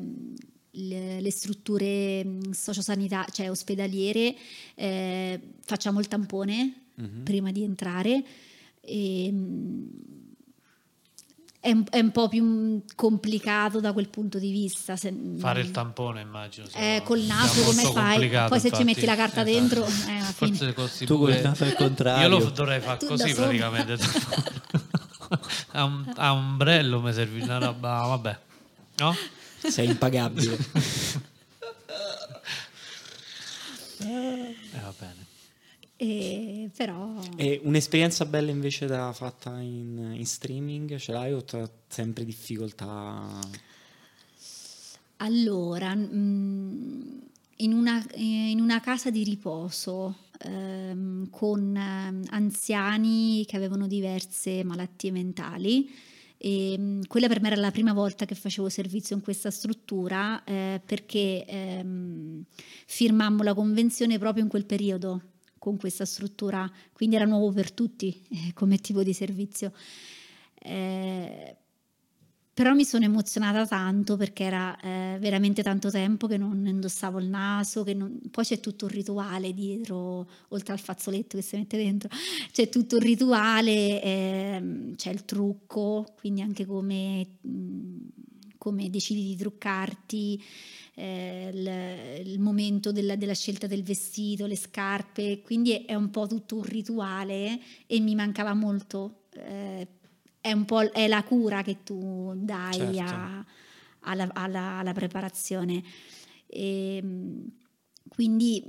le- 0.76 1.21
le 1.21 1.32
strutture 1.32 2.24
mh, 2.24 2.51
sociosanitarie, 2.51 3.32
cioè 3.34 3.49
ospedaliere, 3.49 4.36
eh, 4.76 5.39
facciamo 5.65 5.99
il 5.99 6.07
tampone 6.07 6.74
Mhm. 6.95 7.24
prima 7.24 7.51
di 7.51 7.63
entrare. 7.63 8.24
E, 8.82 9.32
mh, 9.32 9.88
è, 11.59 11.71
un, 11.71 11.86
è 11.89 11.99
un 11.99 12.11
po' 12.11 12.28
più 12.28 12.43
mh, 12.43 12.82
complicato 12.95 13.80
da 13.80 13.93
quel 13.93 14.09
punto 14.09 14.38
di 14.39 14.51
vista. 14.51 14.95
se- 14.97 15.13
Fare 15.38 15.61
il 15.61 15.71
tampone, 15.71 16.21
immagino. 16.21 16.67
eh, 16.76 17.01
col 17.05 17.21
naso 17.21 17.61
come 17.63 17.84
fai? 17.84 18.28
Poi 18.30 18.59
se 18.59 18.59
ci 18.59 18.65
infatti. 18.67 18.84
metti 18.84 19.05
la 19.05 19.15
carta 19.15 19.47
Esatto. 19.47 19.57
dentro, 19.59 19.86
eh. 19.86 20.21
Forse 20.34 20.74
costi 20.74 21.05
Tu 21.05 21.15
pure- 21.17 21.36
col 21.36 21.43
naso 21.43 21.63
al 21.63 21.74
contrario. 21.78 22.38
Io 22.38 22.43
lo 22.45 22.49
dovrei 22.51 22.82
fare 22.82 22.97
Tu 22.97 23.05
così 23.07 23.34
praticamente. 23.34 23.95
a, 25.71 25.84
un, 25.86 26.11
a 26.15 26.34
ombrello 26.34 26.99
mi 26.99 27.13
serve 27.13 27.41
una 27.43 27.57
roba, 27.59 28.05
vabbè. 28.07 28.39
No? 28.97 29.15
Sei 29.70 29.88
impagabile. 29.88 30.57
Eh, 34.05 34.55
va 34.82 34.93
bene. 34.99 35.26
E, 35.95 36.70
però... 36.76 37.18
e 37.38 37.61
un'esperienza 37.64 38.26
bella 38.26 38.51
invece 38.51 38.88
da 38.88 39.14
fatta 39.14 39.61
in, 39.61 40.16
in 40.18 40.26
streaming 40.26 40.97
ce 40.97 41.14
l'hai 41.14 41.32
o 41.32 41.43
tra 41.43 41.70
sempre 41.88 42.26
difficoltà? 42.26 43.39
Allora, 45.18 45.95
mm, 45.95 47.18
in 47.57 47.74
una, 47.74 48.05
in 48.16 48.59
una 48.59 48.82
casa 48.82 49.09
di 49.09 49.24
riposo 49.24 50.18
ehm, 50.39 51.30
con 51.30 51.76
ehm, 51.76 52.24
anziani 52.32 53.45
che 53.47 53.55
avevano 53.55 53.88
diverse 53.88 54.64
malattie 54.66 55.11
mentali, 55.11 55.89
e, 56.45 56.75
mm, 56.77 57.01
quella 57.07 57.29
per 57.29 57.39
me 57.39 57.47
era 57.47 57.55
la 57.55 57.71
prima 57.71 57.93
volta 57.93 58.25
che 58.25 58.35
facevo 58.35 58.67
servizio 58.67 59.15
in 59.15 59.21
questa 59.21 59.49
struttura 59.49 60.43
eh, 60.43 60.81
perché 60.85 61.45
ehm, 61.45 62.43
firmammo 62.85 63.43
la 63.43 63.53
convenzione 63.53 64.19
proprio 64.19 64.43
in 64.43 64.49
quel 64.49 64.65
periodo 64.65 65.21
con 65.57 65.77
questa 65.77 66.03
struttura, 66.03 66.69
quindi 66.91 67.15
era 67.15 67.23
nuovo 67.23 67.49
per 67.53 67.71
tutti 67.71 68.21
eh, 68.29 68.51
come 68.53 68.79
tipo 68.79 69.03
di 69.03 69.13
servizio. 69.13 69.71
Eh, 70.59 71.55
però 72.54 72.74
mi 72.74 72.86
sono 72.86 73.06
emozionata 73.06 73.66
tanto 73.66 74.16
perché 74.18 74.43
era 74.43 74.80
eh, 74.80 75.18
veramente 75.20 75.64
tanto 75.64 75.89
tempo 75.89 76.28
che 76.28 76.38
non 76.38 76.66
indossavo 76.68 77.20
il 77.20 77.28
naso, 77.28 77.84
non- 77.95 78.20
poi 78.30 78.43
c'è 78.45 78.60
tutto 78.60 78.86
un 78.86 78.91
rituale 78.91 79.54
dietro, 79.54 80.28
oltre 80.49 80.74
al 80.74 80.80
fazzoletto 80.80 81.38
che 81.38 81.43
si 81.43 81.56
mette 81.58 81.78
dentro, 81.78 82.10
c'è 82.51 82.70
tutto 82.70 82.97
un 82.97 83.01
rituale, 83.01 84.01
ehm, 84.04 84.95
c'è 84.95 85.12
il 85.12 85.26
trucco, 85.26 86.14
quindi 86.18 86.41
anche 86.41 86.66
come, 86.66 87.28
mh, 87.41 87.97
come 88.58 88.89
decidi 88.89 89.24
di 89.26 89.36
truccarti, 89.36 90.41
eh, 90.95 91.49
il, 92.24 92.28
il 92.32 92.39
momento 92.39 92.91
della, 92.91 93.16
della 93.16 93.34
scelta 93.34 93.68
del 93.68 93.84
vestito, 93.84 94.45
le 94.45 94.56
scarpe, 94.56 95.41
quindi 95.41 95.72
è, 95.72 95.86
è 95.86 95.95
un 95.95 96.10
po' 96.10 96.28
tutto 96.28 96.58
un 96.58 96.64
rituale 96.64 97.60
e 97.88 97.99
mi 97.99 98.16
mancava 98.16 98.54
molto. 98.54 99.24
eh, 99.36 99.88
è 100.43 100.51
un 100.51 100.65
po' 100.65 100.81
è 100.91 101.07
la 101.07 101.23
cura 101.23 101.61
che 101.61 101.83
tu 101.83 102.33
dai 102.35 102.73
Certo. 102.73 103.01
a- 103.15 103.45
alla, 104.01 104.29
alla- 104.33 104.79
alla 104.79 104.91
preparazione. 104.91 105.81
E, 106.45 107.01
mh, 107.01 107.47
quindi 108.09 108.61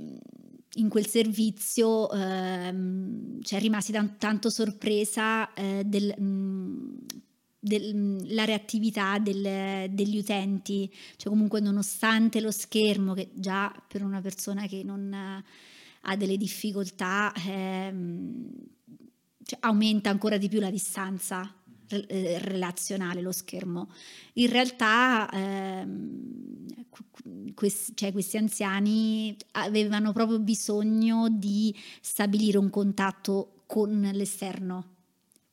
in 0.77 0.87
quel 0.87 1.05
servizio 1.05 2.09
ehm, 2.11 3.41
cioè, 3.41 3.59
rimasi 3.59 3.91
tan- 3.91 4.17
tanto 4.17 4.49
sorpresa 4.49 5.53
eh, 5.53 5.83
del, 5.85 6.15
mh, 6.17 7.05
della 7.59 8.45
reattività 8.45 9.19
del- 9.19 9.89
degli 9.89 10.17
utenti, 10.17 10.89
cioè 11.17 11.29
comunque 11.29 11.59
nonostante 11.59 12.39
lo 12.39 12.51
schermo 12.51 13.13
che 13.13 13.31
già 13.33 13.69
per 13.85 14.01
una 14.01 14.21
persona 14.21 14.65
che 14.67 14.81
non 14.83 15.11
ha 15.13 16.15
delle 16.15 16.37
difficoltà 16.37 17.33
ehm, 17.45 18.49
cioè, 19.43 19.57
aumenta 19.61 20.09
ancora 20.09 20.37
di 20.37 20.47
più 20.49 20.59
la 20.59 20.69
distanza 20.71 21.53
relazionale 21.87 23.21
lo 23.21 23.31
schermo. 23.31 23.89
In 24.33 24.49
realtà 24.49 25.29
ehm, 25.31 26.65
qu- 26.89 27.53
questi, 27.53 27.93
cioè, 27.95 28.11
questi 28.11 28.37
anziani 28.37 29.35
avevano 29.51 30.13
proprio 30.13 30.39
bisogno 30.39 31.29
di 31.29 31.75
stabilire 32.01 32.57
un 32.57 32.69
contatto 32.69 33.63
con 33.65 34.09
l'esterno. 34.13 34.93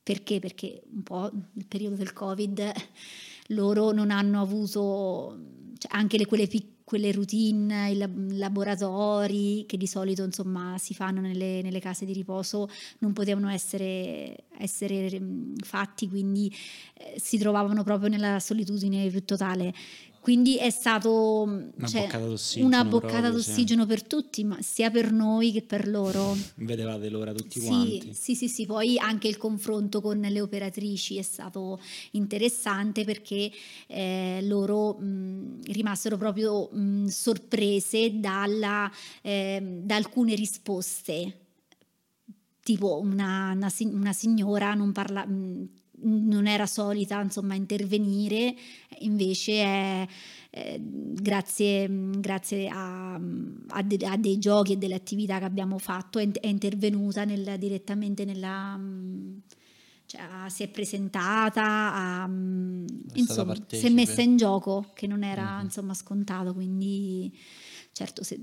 Perché? 0.03 0.41
Perché 0.41 0.83
un 0.93 1.03
po' 1.03 1.31
nel 1.53 1.67
periodo 1.67 1.97
del 1.97 2.13
Covid 2.13 2.73
loro 3.49 3.93
non 3.93 4.11
hanno 4.11 4.41
avuto, 4.41 5.39
cioè 5.79 5.97
anche 5.97 6.19
le- 6.19 6.27
quelle, 6.27 6.47
pic- 6.47 6.72
quelle 6.93 7.11
routine, 7.11 7.91
i 7.91 7.97
lab- 7.97 8.33
laboratori 8.33 9.65
che 9.67 9.79
di 9.79 9.87
solito 9.87 10.23
insomma 10.25 10.77
si 10.77 10.93
fanno 10.93 11.23
nelle, 11.23 11.63
nelle 11.63 11.81
case 11.81 12.05
di 12.05 12.13
riposo 12.13 12.69
non 12.99 13.15
potevano 13.15 13.49
essere, 13.49 14.45
essere 14.59 15.19
fatti, 15.65 16.07
quindi 16.07 16.55
eh, 16.93 17.15
si 17.19 17.39
trovavano 17.39 17.83
proprio 17.83 18.11
nella 18.11 18.39
solitudine 18.41 19.09
più 19.09 19.25
totale. 19.25 19.73
Quindi 20.23 20.57
è 20.57 20.71
stato 20.71 21.43
Una 21.43 21.89
cioè, 21.89 22.03
boccata 22.03 22.27
d'ossigeno 22.27 22.67
una 22.69 22.85
boccata 22.85 23.19
proprio, 23.23 23.41
sì. 23.41 23.49
d'ossigeno 23.51 23.87
per 23.87 24.05
tutti, 24.05 24.45
ma 24.45 24.57
sia 24.63 24.89
per 24.89 25.11
noi 25.11 25.51
che 25.51 25.63
per 25.63 25.89
loro. 25.89 26.37
Vedevate 26.55 27.09
l'ora 27.09 27.33
tutti 27.33 27.59
Sì, 27.59 27.67
quanti. 27.67 28.15
sì, 28.15 28.37
sì, 28.37 28.49
sì, 28.49 28.65
poi 28.65 28.99
anche 29.01 29.27
il 29.27 29.37
confronto 29.37 30.01
con 30.01 30.21
le 30.21 30.41
operatrici 30.41 31.19
è 31.19 31.23
stato 31.23 31.81
interessante 32.13 33.03
perché 33.05 33.51
eh, 33.89 34.39
loro 34.45 34.93
mh, 34.93 35.63
rimasero 35.73 36.17
proprio 36.17 36.69
mh, 36.71 37.07
sorprese 37.07 38.21
dalla, 38.21 38.89
ehm, 39.23 39.81
da 39.81 39.97
alcune 39.97 40.37
risposte. 40.37 41.39
Tipo 42.63 43.01
una, 43.01 43.51
una 43.57 43.73
una 43.91 44.13
signora 44.13 44.73
non 44.75 44.93
parla, 44.93 45.27
non 46.03 46.47
era 46.47 46.67
solita 46.67 47.21
insomma 47.21 47.55
intervenire, 47.55 48.55
invece 49.01 49.53
è, 49.63 50.07
eh, 50.51 50.81
grazie, 50.83 51.89
grazie 52.19 52.69
a, 52.69 53.15
a 53.15 53.83
de- 53.83 54.07
a 54.07 54.17
dei 54.17 54.39
giochi 54.39 54.73
e 54.73 54.77
delle 54.77 54.95
attività 54.95 55.39
che 55.39 55.45
abbiamo 55.45 55.79
fatto 55.79 56.19
è, 56.19 56.29
è 56.31 56.47
intervenuta 56.47 57.25
nel- 57.25 57.57
direttamente 57.59 58.25
nella... 58.25 58.79
cioè, 60.07 60.21
si 60.49 60.63
è 60.63 60.69
presentata, 60.69 62.29
stata 62.29 62.29
insomma, 63.15 63.55
si 63.69 63.87
è 63.87 63.91
messa 63.91 64.21
in 64.21 64.37
gioco, 64.37 64.91
che 64.95 65.07
non 65.07 65.23
era 65.23 65.59
Mhm. 65.59 65.65
insomma 65.65 65.95
scontato, 65.95 66.53
quindi 66.53 67.35
certo 67.93 68.23
se 68.23 68.39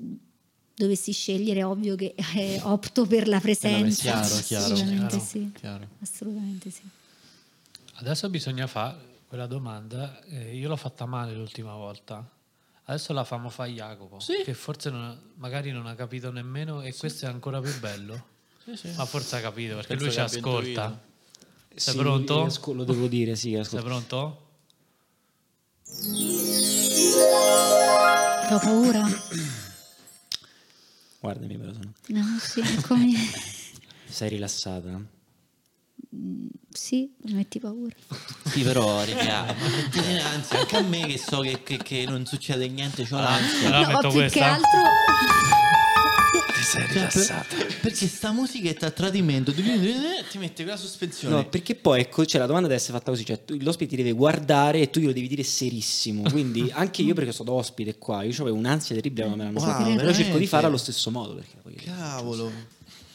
dovessi 0.76 1.12
scegliere 1.12 1.64
ovvio 1.64 1.95
che 1.95 2.16
eh, 2.36 2.60
opto 2.64 3.05
per 3.05 3.28
la 3.28 3.39
presenza. 3.41 4.01
Chiaro, 4.01 4.36
chiaro, 4.45 4.74
Assolutamente 4.74 5.07
chiaro. 5.18 5.24
sì. 5.26 5.51
Assolutamente 6.01 6.70
sì. 6.70 6.82
Adesso 8.00 8.30
bisogna 8.30 8.68
fare 8.68 9.18
quella 9.28 9.45
domanda. 9.45 10.22
eh, 10.24 10.56
io 10.56 10.68
l'ho 10.70 10.76
fatta 10.76 11.06
male 11.06 11.34
l'ultima 11.34 11.74
volta. 11.76 12.28
Adesso 12.86 13.14
la 13.14 13.24
famo 13.24 13.50
fare 13.50 13.70
a 13.72 13.74
Jacopo, 13.74 14.20
Sì. 14.20 14.41
che 14.43 14.54
forse 14.54 14.89
non- 14.89 15.18
magari 15.36 15.72
non 15.72 15.86
ha 15.86 15.93
capito 15.95 16.32
nemmeno 16.32 16.82
e 16.82 16.95
questo 16.95 17.26
è 17.26 17.30
ancora 17.30 17.60
più 17.62 17.78
bello. 17.80 18.26
Sì, 18.64 18.76
sì. 18.76 18.91
Ma 18.95 19.06
forse 19.06 19.36
ha 19.38 19.41
capito 19.41 19.76
perché 19.76 19.89
Penso 19.95 20.06
lui 20.06 20.14
ci 20.14 20.20
ascolta. 20.20 21.00
Sei 21.76 21.93
Sì, 21.93 22.00
pronto? 22.00 22.43
ascol- 22.45 22.76
lo 22.78 22.84
devo 22.86 23.08
dire, 23.08 23.36
sì, 23.36 23.52
Sei 23.52 23.60
ascolta. 23.60 23.86
pronto? 23.86 24.47
Ho 28.52 28.60
paura? 28.60 29.06
Guardami 31.20 31.58
però 31.58 31.74
sono. 31.74 31.93
No, 32.08 32.38
sì, 32.39 32.60
eccomi. 32.62 33.14
Sei 34.08 34.30
rilassata? 34.30 35.00
Sì, 36.72 37.12
mi 37.24 37.34
metti 37.34 37.60
paura. 37.60 37.95
Sì, 38.45 38.62
però, 38.62 38.97
ma 39.06 39.06
mettete 39.06 40.20
ansia 40.20 40.60
anche 40.60 40.76
a 40.78 40.82
me 40.82 41.06
che 41.08 41.18
so 41.18 41.39
che, 41.39 41.62
che- 41.64 41.78
che 41.78 42.06
non 42.08 42.26
succede 42.26 42.68
niente, 42.68 43.08
c'ho 43.08 43.18
l'ansia. 43.20 43.76
Allora 43.76 43.91
no, 43.93 44.00
più 44.00 44.12
questa. 44.12 44.39
che 44.39 44.43
altro 44.45 44.80
Ti 46.54 46.64
sei 46.64 46.88
Cioè, 47.10 47.45
per- 47.47 47.78
perché 47.82 48.08
sta 48.08 48.32
musichetta 48.32 48.88
a 48.88 48.91
tradimento 48.91 49.54
ti 49.54 49.64
ti 49.64 50.38
mette 50.38 50.64
quella 50.64 50.78
sospensione. 50.78 51.36
No, 51.36 51.45
perché 51.47 51.76
poi 51.76 52.02
ecco, 52.02 52.26
cioè, 52.26 52.39
la 52.39 52.45
domanda 52.47 52.68
deve 52.68 52.80
essere 52.80 52.97
fatta 52.97 53.12
così, 53.12 53.26
cioè 53.26 53.43
tu- 53.45 53.58
l'ospite 53.62 53.91
ti 53.95 53.95
deve 53.97 54.12
guardare 54.12 54.80
e 54.82 54.89
tu 54.89 55.00
glielo 55.00 55.14
devi 55.14 55.28
dire 55.28 55.43
serissimo. 55.43 56.30
Quindi 56.30 56.70
anche 56.74 57.02
io 57.02 57.14
perché 57.14 57.32
sono 57.32 57.52
ospite 57.54 57.97
qua, 57.97 58.24
io 58.24 58.32
avevo 58.41 58.58
un'ansia 58.58 58.95
terribile 58.95 59.26
quando 59.26 59.43
me 59.43 59.50
l'hanno 59.50 59.64
Wow, 59.66 59.78
fatta, 59.78 59.95
però 59.95 60.14
cerco 60.14 60.38
di 60.38 60.47
farla 60.47 60.68
allo 60.68 60.78
stesso 60.78 61.10
modo 61.12 61.34
perché 61.36 61.56
poi 61.62 61.74
Cavolo. 61.76 62.52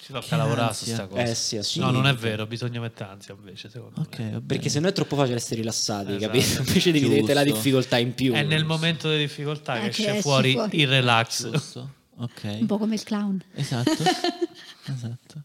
Ci 0.04 0.12
tocca 0.12 0.26
Che 0.26 0.36
lavorare 0.36 0.74
su 0.74 0.80
ansia. 0.82 0.94
sta 0.94 1.06
cosa. 1.06 1.22
Eh 1.22 1.34
sì, 1.62 1.78
no, 1.80 1.90
non 1.90 2.06
è 2.06 2.14
vero, 2.14 2.46
bisogna 2.46 2.78
mettere 2.78 3.08
ansia 3.08 3.34
invece, 3.34 3.70
secondo 3.70 4.00
Ok, 4.02 4.18
me. 4.18 4.42
Perché 4.46 4.68
se 4.68 4.78
no 4.80 4.88
è 4.88 4.92
troppo 4.92 5.16
facile 5.16 5.36
essere 5.36 5.56
rilassati, 5.60 6.12
Esatto. 6.14 6.26
capito? 6.32 6.58
Invece 6.68 6.92
devi 6.92 7.08
vedere 7.08 7.32
la 7.34 7.42
difficoltà 7.44 7.96
in 7.96 8.12
più. 8.12 8.32
È 8.34 8.42
nel 8.42 8.64
momento 8.66 9.08
di 9.10 9.16
difficoltà 9.16 9.76
Eh, 9.78 9.80
che 9.84 9.88
esce 9.88 10.20
fuori, 10.20 10.52
fuori. 10.52 10.78
il 10.80 10.88
relax. 10.88 11.50
Giusto. 11.50 11.92
Ok. 12.16 12.58
un 12.60 12.66
po' 12.66 12.76
come 12.78 12.94
il 12.96 13.02
clown, 13.02 13.42
Esatto. 13.54 13.90
esatto. 14.86 15.42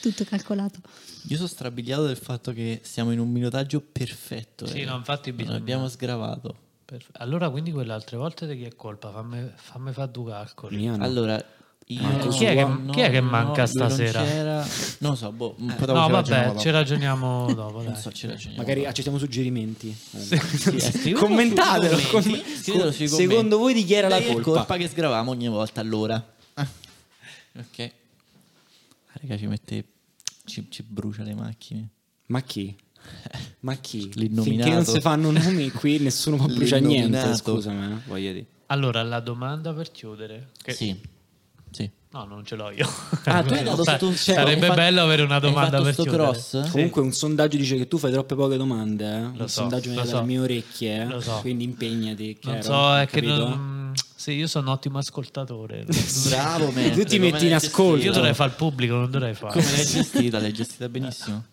tutto 0.00 0.24
calcolato. 0.24 0.78
Io 1.24 1.36
sono 1.36 1.48
strabiliato 1.48 2.06
del 2.06 2.16
fatto 2.16 2.52
che 2.52 2.80
siamo 2.84 3.10
in 3.12 3.18
un 3.18 3.28
minutaggio 3.30 3.80
perfetto. 3.80 4.66
Sì, 4.66 4.78
raga. 4.80 4.92
no, 4.92 4.96
infatti 4.98 5.28
Non 5.30 5.36
bisogna- 5.38 5.56
abbiamo 5.58 5.88
sgravato. 5.88 6.56
Allora, 7.18 7.50
quindi 7.50 7.70
quelle 7.72 7.92
altre 7.92 8.16
volte 8.16 8.46
di 8.46 8.56
chi 8.56 8.64
è 8.64 8.74
colpa? 8.74 9.10
Fammi, 9.10 9.50
fammi 9.56 9.92
fare 9.92 10.10
due 10.10 10.30
calcoli. 10.30 10.86
Allora, 10.88 11.44
io... 11.90 12.28
Chi 12.28 12.44
è 12.44 12.54
che- 12.54 12.64
no, 12.64 12.90
chi 12.92 13.00
è 13.00 13.10
che 13.10 13.20
no, 13.20 13.30
manca 13.30 13.62
non 13.62 13.66
stasera? 13.66 14.22
Non 14.98 15.10
lo 15.10 15.14
so, 15.16 15.32
boh, 15.32 15.54
un 15.58 15.74
po' 15.78 15.86
dopo 15.86 15.98
No, 15.98 16.06
ci 16.06 16.30
vabbè, 16.30 16.48
ci 16.48 16.52
dopo. 16.64 16.70
ragioniamo 16.70 17.52
dopo. 17.54 17.82
Non 17.82 17.92
Dai. 17.92 18.00
so, 18.00 18.12
ci 18.12 18.26
ragioniamo 18.26 18.60
Magari 18.62 18.78
dopo. 18.80 18.90
accettiamo 18.90 19.18
suggerimenti. 19.18 19.94
Sì, 19.94 20.34
eh, 20.34 20.38
scrivetelo 20.38 21.18
Commentatelo. 21.18 21.96
sui 21.96 22.08
com- 22.10 22.90
sui 22.90 23.08
secondo 23.08 23.58
voi 23.58 23.72
di 23.74 23.84
chi 23.84 23.94
era 23.94 24.08
la 24.08 24.18
Dai, 24.18 24.28
è 24.28 24.32
colpa? 24.34 24.50
colpa 24.50 24.76
che 24.76 24.88
sgravamo 24.88 25.30
ogni 25.30 25.48
volta 25.48 25.80
allora. 25.80 26.32
Ah. 26.54 26.66
Ok. 27.58 27.78
Ah, 27.80 29.18
raga, 29.22 29.36
ci 29.38 29.46
mette... 29.46 29.84
Ci, 30.44 30.66
ci 30.70 30.82
brucia 30.86 31.22
le 31.22 31.34
macchine. 31.34 31.88
Ma 32.26 32.40
chi? 32.42 32.74
Ma 33.60 33.74
chi? 33.76 34.10
L'innominato. 34.14 34.44
Finché 34.70 34.70
non 34.70 34.84
si 34.84 35.00
fanno 35.00 35.30
nomi 35.30 35.70
qui 35.70 35.98
nessuno 35.98 36.36
può 36.36 36.46
bruciare 36.46 36.80
niente, 36.82 37.34
scusami, 37.34 37.92
eh, 37.92 37.96
voglio 38.06 38.32
dire. 38.32 38.46
Allora, 38.66 39.02
la 39.02 39.20
domanda 39.20 39.72
per 39.72 39.90
chiudere. 39.90 40.50
Che... 40.62 40.72
Sì. 40.74 40.98
No, 42.10 42.24
non 42.24 42.44
ce 42.44 42.56
l'ho 42.56 42.70
io. 42.70 42.88
Ah, 43.24 43.42
tu 43.42 43.52
hai 43.52 43.62
dato 43.62 43.84
Sa- 43.84 43.96
sto- 43.96 44.14
cioè, 44.14 44.34
Sarebbe 44.36 44.52
hai 44.52 44.60
fatto- 44.68 44.74
bello 44.74 45.02
avere 45.02 45.22
una 45.22 45.38
domanda 45.38 45.82
per 45.82 45.94
chiudere. 45.94 46.16
cross? 46.16 46.62
Sì. 46.62 46.70
Comunque 46.70 47.02
un 47.02 47.12
sondaggio 47.12 47.56
dice 47.58 47.76
che 47.76 47.86
tu 47.86 47.98
fai 47.98 48.10
troppe 48.10 48.34
poche 48.34 48.56
domande, 48.56 49.04
eh? 49.04 49.20
Lo 49.20 49.28
un 49.28 49.36
so, 49.40 49.46
sondaggio 49.48 49.90
viene 49.90 50.06
so. 50.06 50.12
dalle 50.12 50.26
mie 50.26 50.38
orecchie, 50.38 51.00
eh? 51.02 51.04
Lo 51.04 51.20
so. 51.20 51.38
quindi 51.40 51.64
impegnati. 51.64 52.38
Non 52.42 52.58
chiaro? 52.60 52.62
so, 52.62 52.96
è 52.96 53.06
che 53.06 53.20
non... 53.20 53.92
Sì, 54.16 54.32
io 54.32 54.46
sono 54.46 54.68
un 54.68 54.72
ottimo 54.72 54.98
ascoltatore. 54.98 55.84
Bravo, 56.28 56.70
me. 56.70 56.90
Tu 56.90 57.04
ti 57.04 57.18
metti 57.18 57.46
in 57.46 57.54
ascolto. 57.54 58.02
Io 58.04 58.12
dovrei 58.12 58.34
fare 58.34 58.50
il 58.50 58.56
pubblico, 58.56 58.94
non 58.94 59.10
dovrei 59.10 59.34
fare. 59.34 59.52
Come 59.52 59.70
l'hai 59.70 59.84
gestita? 59.86 60.40
L'hai 60.40 60.52
gestita 60.52 60.88
benissimo. 60.88 61.44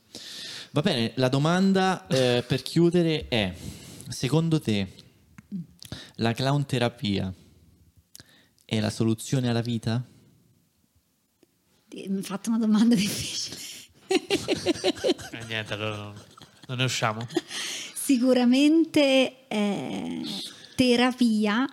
Va 0.71 0.81
bene, 0.81 1.11
la 1.15 1.27
domanda 1.29 2.07
eh, 2.07 2.43
per 2.47 2.61
chiudere 2.61 3.27
è: 3.27 3.53
secondo 4.07 4.59
te 4.61 4.87
la 6.15 6.31
clown 6.33 6.65
terapia 6.65 7.31
è 8.65 8.79
la 8.79 8.89
soluzione 8.89 9.49
alla 9.49 9.61
vita? 9.61 10.01
Mi 12.07 12.17
hai 12.17 12.23
fatto 12.23 12.49
una 12.49 12.59
domanda 12.59 12.93
difficile. 12.95 13.57
Eh, 14.07 15.45
niente, 15.47 15.73
allora 15.73 15.95
non, 15.95 16.13
non 16.67 16.77
ne 16.77 16.83
usciamo. 16.83 17.25
Sicuramente 17.93 19.47
è 19.47 20.21
terapia, 20.75 21.65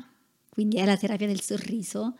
quindi 0.48 0.76
è 0.76 0.84
la 0.84 0.96
terapia 0.96 1.26
del 1.26 1.40
sorriso. 1.40 2.16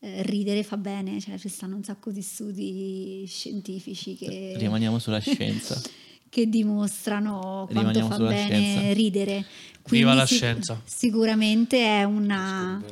Eh, 0.00 0.22
ridere 0.24 0.62
fa 0.62 0.76
bene, 0.76 1.20
cioè 1.20 1.38
ci 1.38 1.48
stanno 1.48 1.76
un 1.76 1.82
sacco 1.82 2.10
di 2.10 2.20
studi 2.22 3.24
scientifici 3.26 4.14
che, 4.16 4.54
Rimaniamo 4.56 4.98
sulla 4.98 5.18
scienza. 5.24 5.80
che 6.28 6.46
dimostrano 6.48 7.66
quanto 7.70 7.90
Rimaniamo 8.00 8.08
fa 8.08 8.18
bene 8.18 8.60
scienza. 8.60 8.92
ridere. 8.92 9.44
Viva 9.88 10.14
la 10.14 10.26
sic- 10.26 10.38
scienza. 10.40 10.80
Sicuramente 10.84 11.78
è 11.84 12.04
una... 12.04 12.82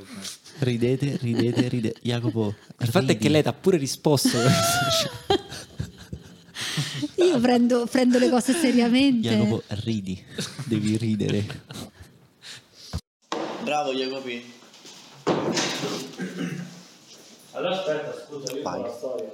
Ridete, 0.59 1.19
ridete, 1.21 1.69
ridete. 1.69 1.99
Jacopo, 2.03 2.55
Il 2.79 2.89
fatto 2.89 3.13
è 3.13 3.19
che 3.19 3.29
lei 3.29 3.43
ti 3.43 3.49
ha 3.49 3.53
pure 3.53 3.77
risposto. 3.77 4.39
Io 7.17 7.41
prendo, 7.41 7.87
prendo 7.87 8.19
le 8.19 8.31
cose 8.31 8.53
seriamente. 8.53 9.29
Jacopo, 9.29 9.63
ridi. 9.85 10.23
Devi 10.67 10.97
ridere. 10.97 11.45
Bravo, 13.63 13.93
Jacopi. 13.93 14.53
Allora 17.53 17.79
aspetta, 17.79 18.25
scusa, 18.27 18.53
io 18.53 18.63
Vai. 18.63 18.81
la 18.81 18.93
storia. 18.93 19.31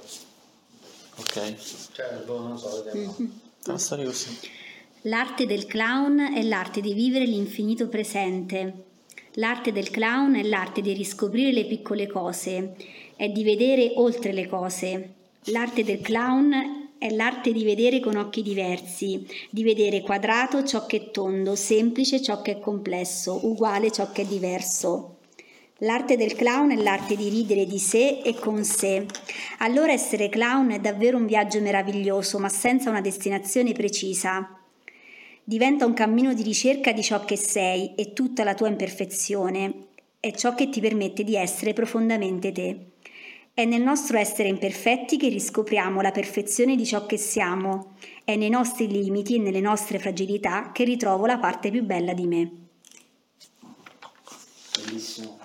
Ok. 1.15 1.55
Cioè, 1.93 2.23
non 2.27 2.57
so, 2.57 2.83
La 3.63 3.77
storia 3.77 4.05
così. 4.05 4.37
L'arte 5.03 5.45
del 5.45 5.65
clown 5.65 6.33
è 6.35 6.41
l'arte 6.43 6.81
di 6.81 6.93
vivere 6.93 7.25
l'infinito 7.25 7.87
presente. 7.87 8.88
L'arte 9.33 9.71
del 9.71 9.91
clown 9.91 10.35
è 10.35 10.43
l'arte 10.43 10.81
di 10.81 10.91
riscoprire 10.93 11.51
le 11.51 11.65
piccole 11.65 12.07
cose, 12.07 12.75
è 13.15 13.29
di 13.29 13.43
vedere 13.43 13.91
oltre 13.95 14.33
le 14.33 14.47
cose. 14.47 15.13
L'arte 15.45 15.83
del 15.83 16.01
clown 16.01 16.89
è 16.97 17.09
l'arte 17.11 17.53
di 17.53 17.63
vedere 17.63 17.99
con 17.99 18.17
occhi 18.17 18.41
diversi, 18.41 19.25
di 19.51 19.63
vedere 19.63 20.01
quadrato 20.01 20.63
ciò 20.63 20.85
che 20.87 20.97
è 20.97 21.11
tondo, 21.11 21.55
semplice 21.55 22.21
ciò 22.21 22.41
che 22.41 22.53
è 22.53 22.59
complesso, 22.59 23.39
uguale 23.43 23.91
ciò 23.91 24.11
che 24.11 24.23
è 24.23 24.25
diverso. 24.25 25.17
L'arte 25.83 26.17
del 26.17 26.33
clown 26.33 26.71
è 26.71 26.75
l'arte 26.75 27.15
di 27.15 27.29
ridere 27.29 27.65
di 27.65 27.79
sé 27.79 28.21
e 28.21 28.33
con 28.33 28.65
sé. 28.65 29.05
Allora 29.59 29.93
essere 29.93 30.27
clown 30.27 30.71
è 30.71 30.79
davvero 30.79 31.15
un 31.15 31.25
viaggio 31.25 31.61
meraviglioso, 31.61 32.37
ma 32.39 32.49
senza 32.49 32.89
una 32.89 32.99
destinazione 32.99 33.71
precisa. 33.71 34.58
Diventa 35.49 35.83
un 35.87 35.95
cammino 35.95 36.35
di 36.35 36.43
ricerca 36.43 36.91
di 36.91 37.01
ciò 37.01 37.25
che 37.25 37.35
sei 37.35 37.95
e 37.95 38.13
tutta 38.13 38.43
la 38.43 38.53
tua 38.53 38.67
imperfezione. 38.67 39.87
è 40.19 40.31
ciò 40.31 40.53
che 40.53 40.69
ti 40.69 40.79
permette 40.79 41.23
di 41.23 41.35
essere 41.35 41.73
profondamente 41.73 42.51
te. 42.51 42.91
È 43.51 43.65
nel 43.65 43.81
nostro 43.81 44.19
essere 44.19 44.47
imperfetti 44.47 45.17
che 45.17 45.27
riscopriamo 45.27 46.01
la 46.01 46.11
perfezione 46.11 46.75
di 46.75 46.85
ciò 46.85 47.07
che 47.07 47.17
siamo, 47.17 47.95
è 48.23 48.35
nei 48.35 48.49
nostri 48.49 48.87
limiti 48.87 49.37
e 49.37 49.39
nelle 49.39 49.59
nostre 49.59 49.97
fragilità 49.97 50.69
che 50.71 50.83
ritrovo 50.83 51.25
la 51.25 51.39
parte 51.39 51.71
più 51.71 51.83
bella 51.83 52.13
di 52.13 52.27
me. 52.27 52.51
Bellissimo. 54.85 55.38